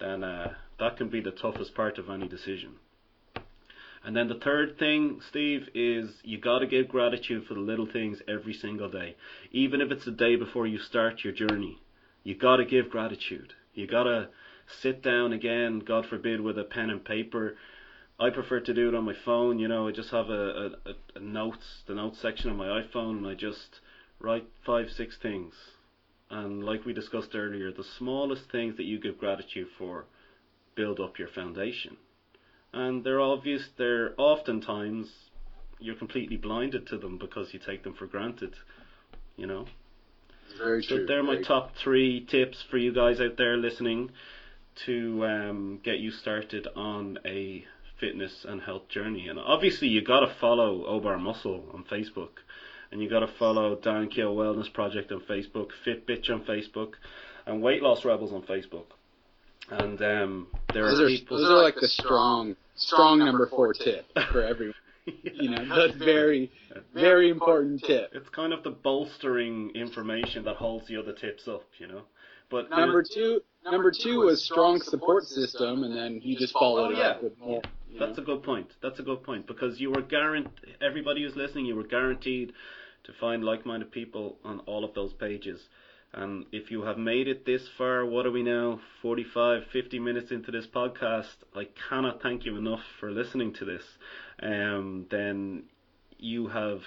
then 0.00 0.24
uh, 0.24 0.54
that 0.78 0.96
can 0.96 1.08
be 1.08 1.20
the 1.20 1.30
toughest 1.30 1.74
part 1.74 1.98
of 1.98 2.08
any 2.08 2.28
decision. 2.28 2.74
And 4.04 4.14
then 4.14 4.28
the 4.28 4.34
third 4.34 4.78
thing, 4.78 5.20
Steve, 5.30 5.68
is 5.74 6.10
you 6.22 6.38
got 6.38 6.58
to 6.58 6.66
give 6.66 6.88
gratitude 6.88 7.46
for 7.46 7.54
the 7.54 7.60
little 7.60 7.86
things 7.86 8.18
every 8.28 8.52
single 8.52 8.88
day, 8.90 9.16
even 9.50 9.80
if 9.80 9.90
it's 9.90 10.04
the 10.04 10.10
day 10.10 10.36
before 10.36 10.66
you 10.66 10.78
start 10.78 11.24
your 11.24 11.32
journey. 11.32 11.78
You 12.22 12.34
got 12.34 12.56
to 12.56 12.66
give 12.66 12.90
gratitude. 12.90 13.54
You 13.72 13.86
got 13.86 14.04
to 14.04 14.28
sit 14.82 15.02
down 15.02 15.32
again, 15.32 15.80
God 15.80 16.04
forbid, 16.06 16.40
with 16.40 16.58
a 16.58 16.64
pen 16.64 16.90
and 16.90 17.02
paper. 17.02 17.56
I 18.20 18.28
prefer 18.30 18.60
to 18.60 18.74
do 18.74 18.88
it 18.88 18.94
on 18.94 19.04
my 19.04 19.14
phone. 19.24 19.58
You 19.58 19.68
know, 19.68 19.88
I 19.88 19.92
just 19.92 20.10
have 20.10 20.28
a, 20.28 20.70
a, 20.84 20.90
a- 21.16 21.20
notes, 21.20 21.64
the 21.86 21.94
notes 21.94 22.20
section 22.20 22.50
on 22.50 22.56
my 22.56 22.82
iPhone, 22.82 23.18
and 23.18 23.26
I 23.26 23.34
just 23.34 23.80
write 24.20 24.46
five, 24.66 24.90
six 24.96 25.16
things. 25.20 25.54
And 26.30 26.62
like 26.62 26.84
we 26.84 26.92
discussed 26.92 27.34
earlier, 27.34 27.72
the 27.72 27.84
smallest 27.98 28.50
things 28.52 28.76
that 28.76 28.84
you 28.84 28.98
give 28.98 29.18
gratitude 29.18 29.68
for 29.78 30.04
build 30.74 31.00
up 31.00 31.18
your 31.18 31.28
foundation. 31.28 31.96
And 32.74 33.04
they're 33.04 33.20
obvious. 33.20 33.62
They're 33.78 34.14
oftentimes 34.18 35.08
you're 35.78 35.94
completely 35.94 36.36
blinded 36.36 36.86
to 36.88 36.98
them 36.98 37.18
because 37.18 37.52
you 37.54 37.60
take 37.64 37.84
them 37.84 37.94
for 37.94 38.06
granted. 38.06 38.54
You 39.36 39.46
know. 39.46 39.66
Very 40.58 40.82
true. 40.82 40.88
So 40.88 40.96
true. 40.98 41.06
they're 41.06 41.22
my 41.22 41.34
Very 41.34 41.44
top 41.44 41.72
three 41.82 42.26
tips 42.28 42.62
for 42.70 42.76
you 42.76 42.92
guys 42.92 43.20
out 43.20 43.36
there 43.36 43.56
listening 43.56 44.10
to 44.86 45.24
um, 45.24 45.80
get 45.84 45.98
you 45.98 46.10
started 46.10 46.66
on 46.74 47.18
a 47.24 47.64
fitness 48.00 48.44
and 48.48 48.60
health 48.60 48.88
journey. 48.88 49.28
And 49.28 49.38
obviously, 49.38 49.88
you 49.88 50.02
got 50.02 50.20
to 50.20 50.34
follow 50.40 50.84
Obar 50.86 51.20
Muscle 51.20 51.64
on 51.72 51.84
Facebook, 51.84 52.40
and 52.90 53.00
you 53.02 53.08
got 53.08 53.20
to 53.20 53.30
follow 53.38 53.76
Dan 53.76 54.08
Kill 54.08 54.34
Wellness 54.34 54.72
Project 54.72 55.12
on 55.12 55.20
Facebook, 55.20 55.68
Fit 55.84 56.06
Bitch 56.06 56.30
on 56.30 56.42
Facebook, 56.44 56.94
and 57.46 57.62
Weight 57.62 57.82
Loss 57.82 58.04
Rebels 58.04 58.32
on 58.32 58.42
Facebook. 58.42 58.86
And 59.70 60.00
um, 60.02 60.46
there 60.72 60.84
Those 60.84 61.00
are 61.00 61.04
are, 61.04 61.08
people. 61.08 61.38
those 61.38 61.50
are 61.50 61.62
like 61.62 61.76
the 61.76 61.88
strong, 61.88 62.56
strong 62.74 63.18
number 63.18 63.46
four 63.46 63.72
tip 63.72 64.06
for 64.32 64.42
everyone. 64.42 64.74
You 65.06 65.50
know, 65.50 65.68
that's 65.68 65.98
very, 65.98 66.50
very 66.94 67.28
important 67.28 67.84
tip. 67.84 68.12
It's 68.14 68.30
kind 68.30 68.54
of 68.54 68.62
the 68.62 68.70
bolstering 68.70 69.70
information 69.74 70.44
that 70.44 70.56
holds 70.56 70.88
the 70.88 70.96
other 70.96 71.12
tips 71.12 71.46
up, 71.46 71.64
you 71.76 71.86
know. 71.86 72.04
But 72.50 72.70
Number 72.70 73.02
two, 73.02 73.42
number 73.64 73.90
two 73.90 74.20
was 74.20 74.42
strong 74.42 74.80
support 74.80 75.24
system, 75.24 75.84
and 75.84 75.94
then 75.94 76.20
you 76.22 76.38
just 76.38 76.54
followed 76.54 76.92
it 76.92 76.98
yeah. 76.98 77.04
up 77.08 77.22
with 77.22 77.38
more. 77.38 77.60
That's 77.98 78.16
a 78.16 78.22
good 78.22 78.42
point. 78.42 78.68
That's 78.82 78.98
a 78.98 79.02
good 79.02 79.22
point 79.22 79.46
because 79.46 79.78
you 79.78 79.90
were 79.90 80.02
guaranteed. 80.02 80.76
Everybody 80.80 81.22
who's 81.22 81.36
listening, 81.36 81.66
you 81.66 81.76
were 81.76 81.86
guaranteed 81.86 82.52
to 83.04 83.12
find 83.20 83.44
like-minded 83.44 83.92
people 83.92 84.38
on 84.44 84.60
all 84.60 84.84
of 84.84 84.94
those 84.94 85.12
pages. 85.12 85.60
And 86.14 86.46
if 86.52 86.70
you 86.70 86.82
have 86.82 86.96
made 86.96 87.26
it 87.26 87.44
this 87.44 87.68
far, 87.76 88.06
what 88.06 88.24
are 88.24 88.30
we 88.30 88.42
now? 88.44 88.80
45, 89.02 89.64
50 89.66 89.98
minutes 89.98 90.30
into 90.30 90.52
this 90.52 90.66
podcast. 90.66 91.34
I 91.56 91.64
cannot 91.88 92.22
thank 92.22 92.44
you 92.44 92.56
enough 92.56 92.82
for 93.00 93.10
listening 93.10 93.52
to 93.54 93.64
this. 93.64 93.82
Um, 94.40 95.06
then 95.10 95.64
you 96.18 96.46
have 96.48 96.82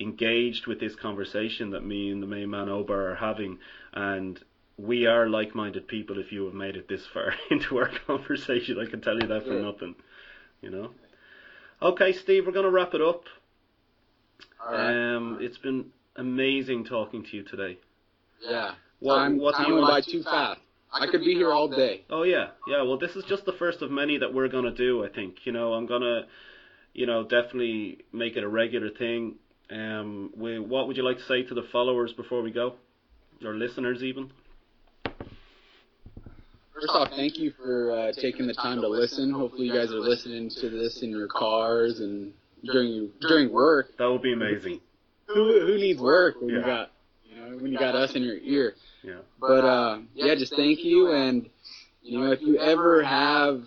engaged 0.00 0.66
with 0.68 0.78
this 0.78 0.94
conversation 0.94 1.70
that 1.70 1.84
me 1.84 2.10
and 2.10 2.22
the 2.22 2.26
main 2.28 2.50
man 2.50 2.68
Obar 2.68 3.12
are 3.12 3.14
having, 3.16 3.58
and 3.94 4.40
we 4.76 5.06
are 5.06 5.28
like-minded 5.28 5.88
people. 5.88 6.18
If 6.18 6.30
you 6.30 6.44
have 6.44 6.54
made 6.54 6.76
it 6.76 6.88
this 6.88 7.04
far 7.04 7.34
into 7.50 7.78
our 7.78 7.88
conversation, 8.06 8.78
I 8.78 8.88
can 8.88 9.00
tell 9.00 9.20
you 9.20 9.26
that 9.26 9.42
for 9.42 9.54
Yeah. 9.54 9.62
nothing. 9.62 9.96
You 10.62 10.70
know. 10.70 10.90
Okay, 11.82 12.12
Steve, 12.12 12.46
we're 12.46 12.52
gonna 12.52 12.70
wrap 12.70 12.94
it 12.94 13.00
up. 13.02 13.24
Right. 14.70 15.14
Um, 15.16 15.38
it's 15.40 15.58
been 15.58 15.90
amazing 16.16 16.84
talking 16.84 17.24
to 17.24 17.36
you 17.36 17.42
today. 17.42 17.78
Yeah. 18.42 18.72
What, 19.00 19.16
time 19.16 19.38
what 19.38 19.52
do 19.52 19.58
time 19.58 19.68
you 19.68 19.74
went 19.74 19.86
by 19.86 19.92
want? 19.92 20.04
too 20.06 20.22
fast. 20.22 20.60
I 20.92 21.06
could 21.06 21.20
be 21.20 21.34
here 21.34 21.52
all 21.52 21.68
day. 21.68 22.04
Oh 22.10 22.22
yeah, 22.22 22.48
yeah. 22.66 22.82
Well, 22.82 22.98
this 22.98 23.14
is 23.14 23.24
just 23.24 23.44
the 23.44 23.52
first 23.52 23.82
of 23.82 23.90
many 23.90 24.18
that 24.18 24.32
we're 24.32 24.48
gonna 24.48 24.74
do. 24.74 25.04
I 25.04 25.08
think. 25.08 25.44
You 25.44 25.52
know, 25.52 25.74
I'm 25.74 25.86
gonna, 25.86 26.26
you 26.94 27.06
know, 27.06 27.22
definitely 27.24 27.98
make 28.12 28.36
it 28.36 28.42
a 28.44 28.48
regular 28.48 28.90
thing. 28.90 29.36
Um, 29.70 30.30
we, 30.34 30.58
what 30.58 30.88
would 30.88 30.96
you 30.96 31.02
like 31.04 31.18
to 31.18 31.24
say 31.24 31.42
to 31.42 31.54
the 31.54 31.64
followers 31.70 32.12
before 32.14 32.40
we 32.42 32.50
go, 32.50 32.74
or 33.44 33.54
listeners 33.54 34.02
even? 34.02 34.30
first 36.80 36.88
off, 36.90 37.10
thank 37.16 37.38
you 37.38 37.50
for 37.52 37.90
uh, 37.92 38.12
taking 38.12 38.46
the 38.46 38.54
time 38.54 38.80
to 38.80 38.88
listen. 38.88 39.32
Hopefully, 39.32 39.66
you 39.66 39.72
guys 39.74 39.90
are 39.90 40.00
listening 40.00 40.50
to 40.60 40.70
this 40.70 41.02
in 41.02 41.10
your 41.10 41.28
cars 41.28 42.00
and 42.00 42.32
during 42.64 43.10
during 43.20 43.52
work. 43.52 43.96
That 43.98 44.10
would 44.10 44.22
be 44.22 44.32
amazing. 44.32 44.80
Who 45.26 45.66
who 45.66 45.76
needs 45.76 46.00
work 46.00 46.36
when 46.40 46.50
you 46.50 46.60
Yeah. 46.60 46.66
got 46.66 46.80
you 46.80 46.97
know 47.50 47.56
when 47.58 47.72
you 47.72 47.78
got 47.78 47.94
us 47.94 48.14
in 48.14 48.22
your 48.22 48.36
ear? 48.38 48.74
Yeah. 49.02 49.18
But 49.40 49.64
uh, 49.64 49.98
yeah, 50.14 50.34
just 50.34 50.54
thank 50.54 50.84
you. 50.84 51.12
And 51.12 51.48
you 52.02 52.18
know, 52.18 52.32
if 52.32 52.40
you 52.42 52.58
ever 52.58 53.02
have 53.02 53.62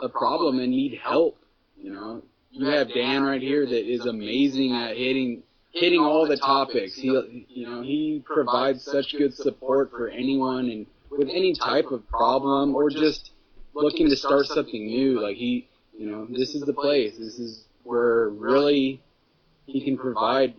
a 0.00 0.08
problem 0.08 0.58
and 0.60 0.70
need 0.70 0.98
help, 1.02 1.38
you 1.76 1.92
know, 1.92 2.22
you 2.50 2.66
have 2.66 2.92
Dan 2.92 3.22
right 3.22 3.42
here 3.42 3.66
that 3.66 3.90
is 3.90 4.06
amazing 4.06 4.74
at 4.74 4.96
hitting 4.96 5.42
hitting 5.70 6.00
all 6.00 6.26
the 6.26 6.36
topics. 6.36 6.94
He 6.94 7.08
you 7.48 7.68
know 7.68 7.82
he 7.82 8.22
provides 8.24 8.82
such 8.82 9.12
good 9.16 9.34
support 9.34 9.90
for 9.90 10.08
anyone 10.08 10.70
and 10.70 10.86
with 11.10 11.28
any 11.28 11.54
type 11.54 11.86
of 11.86 12.06
problem 12.08 12.74
or 12.74 12.90
just 12.90 13.32
looking 13.74 14.08
to 14.08 14.16
start 14.16 14.46
something 14.46 14.86
new. 14.86 15.20
Like 15.20 15.36
he, 15.36 15.68
you 15.96 16.10
know, 16.10 16.26
this 16.26 16.54
is 16.54 16.62
the 16.62 16.72
place. 16.72 17.16
This 17.18 17.38
is 17.38 17.64
where 17.84 18.28
really 18.28 19.00
he 19.66 19.84
can 19.84 19.96
provide 19.96 20.54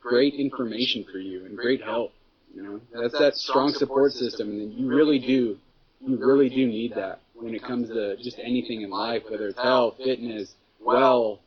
great 0.00 0.34
information 0.34 1.04
for 1.10 1.18
you 1.18 1.44
and 1.44 1.56
great 1.56 1.82
help. 1.82 2.12
You 2.54 2.62
know, 2.62 2.80
that's 2.92 3.18
that 3.18 3.36
strong 3.36 3.72
support 3.72 4.12
system, 4.12 4.48
and 4.50 4.72
you 4.72 4.88
really 4.88 5.18
do, 5.18 5.58
you 6.00 6.16
really 6.16 6.48
do 6.48 6.66
need 6.66 6.94
that 6.94 7.20
when 7.34 7.54
it 7.54 7.62
comes 7.62 7.88
to 7.88 8.16
just 8.16 8.38
anything 8.38 8.80
in 8.82 8.90
life, 8.90 9.22
whether 9.28 9.48
it's 9.48 9.58
health, 9.58 9.96
fitness, 10.02 10.54
well, 10.80 11.40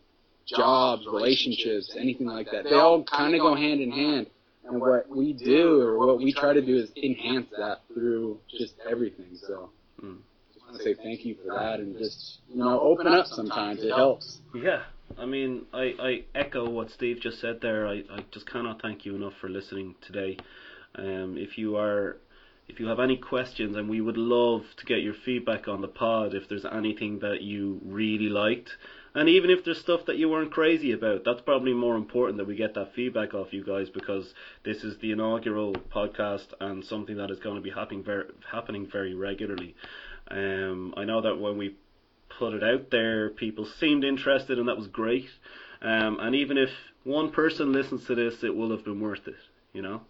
jobs, 0.46 1.06
relationships, 1.06 1.96
anything 1.98 2.28
like 2.28 2.52
that. 2.52 2.64
They 2.64 2.74
all 2.76 3.04
kind 3.04 3.34
of 3.36 3.42
go 3.42 3.56
hand 3.56 3.82
in 3.82 3.92
hand. 3.92 4.28
And 4.64 4.80
what 4.80 5.10
we 5.10 5.34
do, 5.34 5.82
or 5.82 5.98
what 5.98 6.20
we 6.20 6.32
try 6.32 6.54
to 6.54 6.62
do, 6.62 6.78
is 6.78 6.92
enhance 6.96 7.48
that 7.58 7.80
through 7.94 8.40
just 8.50 8.76
everything. 8.88 9.36
So, 9.36 9.70
Mm. 10.02 10.18
just 10.54 10.66
want 10.66 10.78
to 10.78 10.84
say 10.84 10.94
thank 10.94 11.26
you 11.26 11.36
for 11.36 11.54
that, 11.54 11.80
and 11.80 11.98
just 11.98 12.40
you 12.50 12.58
know, 12.58 12.80
open 12.80 13.08
up 13.08 13.26
sometimes. 13.28 13.84
It 13.84 13.90
helps. 13.92 14.40
Yeah, 14.54 14.84
I 15.18 15.26
mean, 15.26 15.64
I, 15.74 15.94
I 16.00 16.24
echo 16.36 16.70
what 16.70 16.92
Steve 16.92 17.20
just 17.22 17.40
said 17.40 17.60
there. 17.62 17.88
I, 17.88 18.04
I 18.12 18.26
just 18.32 18.50
cannot 18.50 18.82
thank 18.82 19.06
you 19.06 19.16
enough 19.16 19.34
for 19.40 19.50
listening 19.50 19.96
today. 20.02 20.38
Um, 20.96 21.38
if 21.38 21.58
you 21.58 21.78
are, 21.78 22.18
if 22.68 22.80
you 22.80 22.88
have 22.88 23.00
any 23.00 23.18
questions, 23.18 23.76
and 23.76 23.90
we 23.90 24.02
would 24.02 24.18
love 24.18 24.64
to 24.78 24.86
get 24.86 25.02
your 25.02 25.14
feedback 25.14 25.68
on 25.68 25.82
the 25.82 25.88
pod. 25.88 26.34
If 26.34 26.48
there's 26.50 26.66
anything 26.66 27.20
that 27.20 27.42
you 27.42 27.80
really 27.84 28.30
liked, 28.30 28.78
and 29.14 29.28
even 29.28 29.50
if 29.50 29.64
there's 29.64 29.80
stuff 29.80 30.06
that 30.06 30.18
you 30.18 30.30
weren't 30.30 30.52
crazy 30.52 30.92
about, 30.92 31.24
that's 31.26 31.42
probably 31.42 31.74
more 31.74 31.96
important 31.96 32.38
that 32.38 32.48
we 32.48 32.56
get 32.56 32.74
that 32.76 32.94
feedback 32.96 33.34
off 33.34 33.52
you 33.52 33.64
guys 33.64 33.90
because 33.90 34.34
this 34.64 34.84
is 34.84 34.98
the 35.00 35.12
inaugural 35.12 35.74
podcast 35.74 36.48
and 36.62 36.84
something 36.86 37.18
that 37.18 37.30
is 37.30 37.40
going 37.40 37.56
to 37.56 37.62
be 37.62 37.72
happening 37.72 38.04
very, 38.04 38.26
happening 38.50 38.88
very 38.90 39.14
regularly. 39.14 39.76
Um, 40.30 40.94
I 40.96 41.04
know 41.04 41.22
that 41.22 41.40
when 41.40 41.58
we 41.58 41.76
put 42.42 42.56
it 42.56 42.64
out 42.64 42.90
there, 42.90 43.30
people 43.30 43.68
seemed 43.80 44.04
interested, 44.04 44.58
and 44.58 44.68
that 44.68 44.76
was 44.76 44.88
great. 44.88 45.30
Um, 45.80 46.20
and 46.20 46.34
even 46.34 46.58
if 46.58 46.72
one 47.04 47.30
person 47.30 47.72
listens 47.72 48.08
to 48.08 48.16
this, 48.16 48.44
it 48.44 48.56
will 48.56 48.72
have 48.72 48.84
been 48.84 49.00
worth 49.00 49.28
it, 49.28 49.36
you 49.74 49.84
know? 49.84 50.02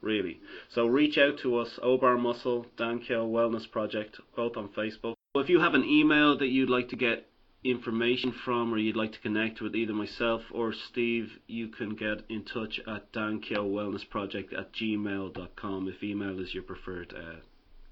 Really. 0.00 0.38
So 0.68 0.86
reach 0.86 1.18
out 1.18 1.40
to 1.40 1.56
us, 1.58 1.76
Obar 1.82 2.20
Muscle, 2.20 2.66
Dan 2.76 3.00
Kill 3.00 3.28
Wellness 3.28 3.68
Project, 3.68 4.20
both 4.36 4.56
on 4.56 4.68
Facebook. 4.68 5.14
If 5.34 5.48
you 5.48 5.58
have 5.58 5.74
an 5.74 5.82
email 5.82 6.38
that 6.38 6.46
you'd 6.46 6.70
like 6.70 6.88
to 6.90 6.96
get 6.96 7.26
information 7.64 8.32
from 8.44 8.72
or 8.72 8.78
you'd 8.78 8.94
like 8.94 9.14
to 9.14 9.18
connect 9.18 9.60
with 9.60 9.74
either 9.74 9.92
myself 9.92 10.42
or 10.52 10.72
Steve, 10.72 11.32
you 11.48 11.66
can 11.66 11.96
get 11.96 12.22
in 12.28 12.44
touch 12.44 12.78
at 12.86 13.12
dankillwellnessproject 13.12 14.56
at 14.56 14.72
gmail.com 14.72 15.88
if 15.88 16.00
email 16.04 16.38
is 16.38 16.54
your 16.54 16.62
preferred 16.62 17.12
uh, 17.12 17.40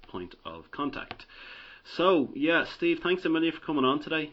point 0.09 0.33
of 0.45 0.71
contact. 0.71 1.25
So, 1.93 2.29
yeah, 2.33 2.65
Steve, 2.75 2.99
thanks 3.03 3.25
a 3.25 3.29
million 3.29 3.53
for 3.53 3.65
coming 3.65 3.85
on 3.85 4.01
today. 4.01 4.31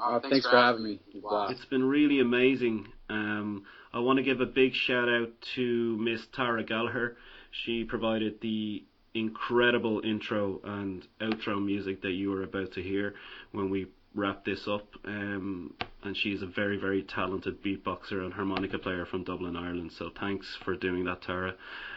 Uh, 0.00 0.20
thanks 0.20 0.46
for 0.46 0.56
having 0.56 0.84
me. 0.84 1.00
It 1.08 1.14
was 1.14 1.16
a 1.16 1.28
blast. 1.28 1.52
It's 1.52 1.64
been 1.66 1.84
really 1.84 2.20
amazing. 2.20 2.88
Um, 3.10 3.64
I 3.92 3.98
want 4.00 4.18
to 4.18 4.22
give 4.22 4.40
a 4.40 4.46
big 4.46 4.72
shout 4.74 5.08
out 5.08 5.30
to 5.56 5.96
Miss 5.98 6.20
Tara 6.32 6.64
Gallagher. 6.64 7.16
She 7.50 7.84
provided 7.84 8.40
the 8.40 8.84
incredible 9.14 10.00
intro 10.04 10.60
and 10.64 11.06
outro 11.20 11.64
music 11.64 12.02
that 12.02 12.10
you 12.10 12.32
are 12.34 12.42
about 12.42 12.72
to 12.72 12.82
hear 12.82 13.14
when 13.52 13.70
we 13.70 13.86
wrap 14.14 14.44
this 14.44 14.66
up. 14.68 14.88
Um, 15.04 15.74
and 16.02 16.16
she's 16.16 16.42
a 16.42 16.46
very, 16.46 16.76
very 16.76 17.02
talented 17.02 17.62
beatboxer 17.62 18.24
and 18.24 18.32
harmonica 18.32 18.78
player 18.78 19.06
from 19.06 19.24
Dublin, 19.24 19.56
Ireland. 19.56 19.92
So 19.92 20.10
thanks 20.18 20.56
for 20.64 20.76
doing 20.76 21.04
that, 21.04 21.22
Tara. 21.22 21.54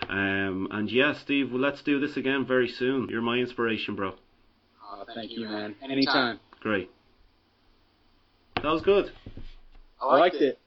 Um, 0.10 0.68
and 0.72 0.92
yeah, 0.92 1.14
Steve, 1.14 1.52
well, 1.52 1.62
let's 1.62 1.82
do 1.82 2.00
this 2.00 2.18
again 2.18 2.46
very 2.46 2.68
soon. 2.68 3.08
You're 3.10 3.22
my 3.22 3.38
inspiration, 3.38 3.96
bro. 3.96 4.14
Uh, 4.98 5.06
thank 5.14 5.32
you, 5.32 5.42
man. 5.46 5.76
Anytime. 5.84 6.40
Great. 6.60 6.90
That 8.56 8.66
was 8.66 8.82
good. 8.82 9.12
I 10.02 10.18
liked 10.18 10.36
it. 10.36 10.60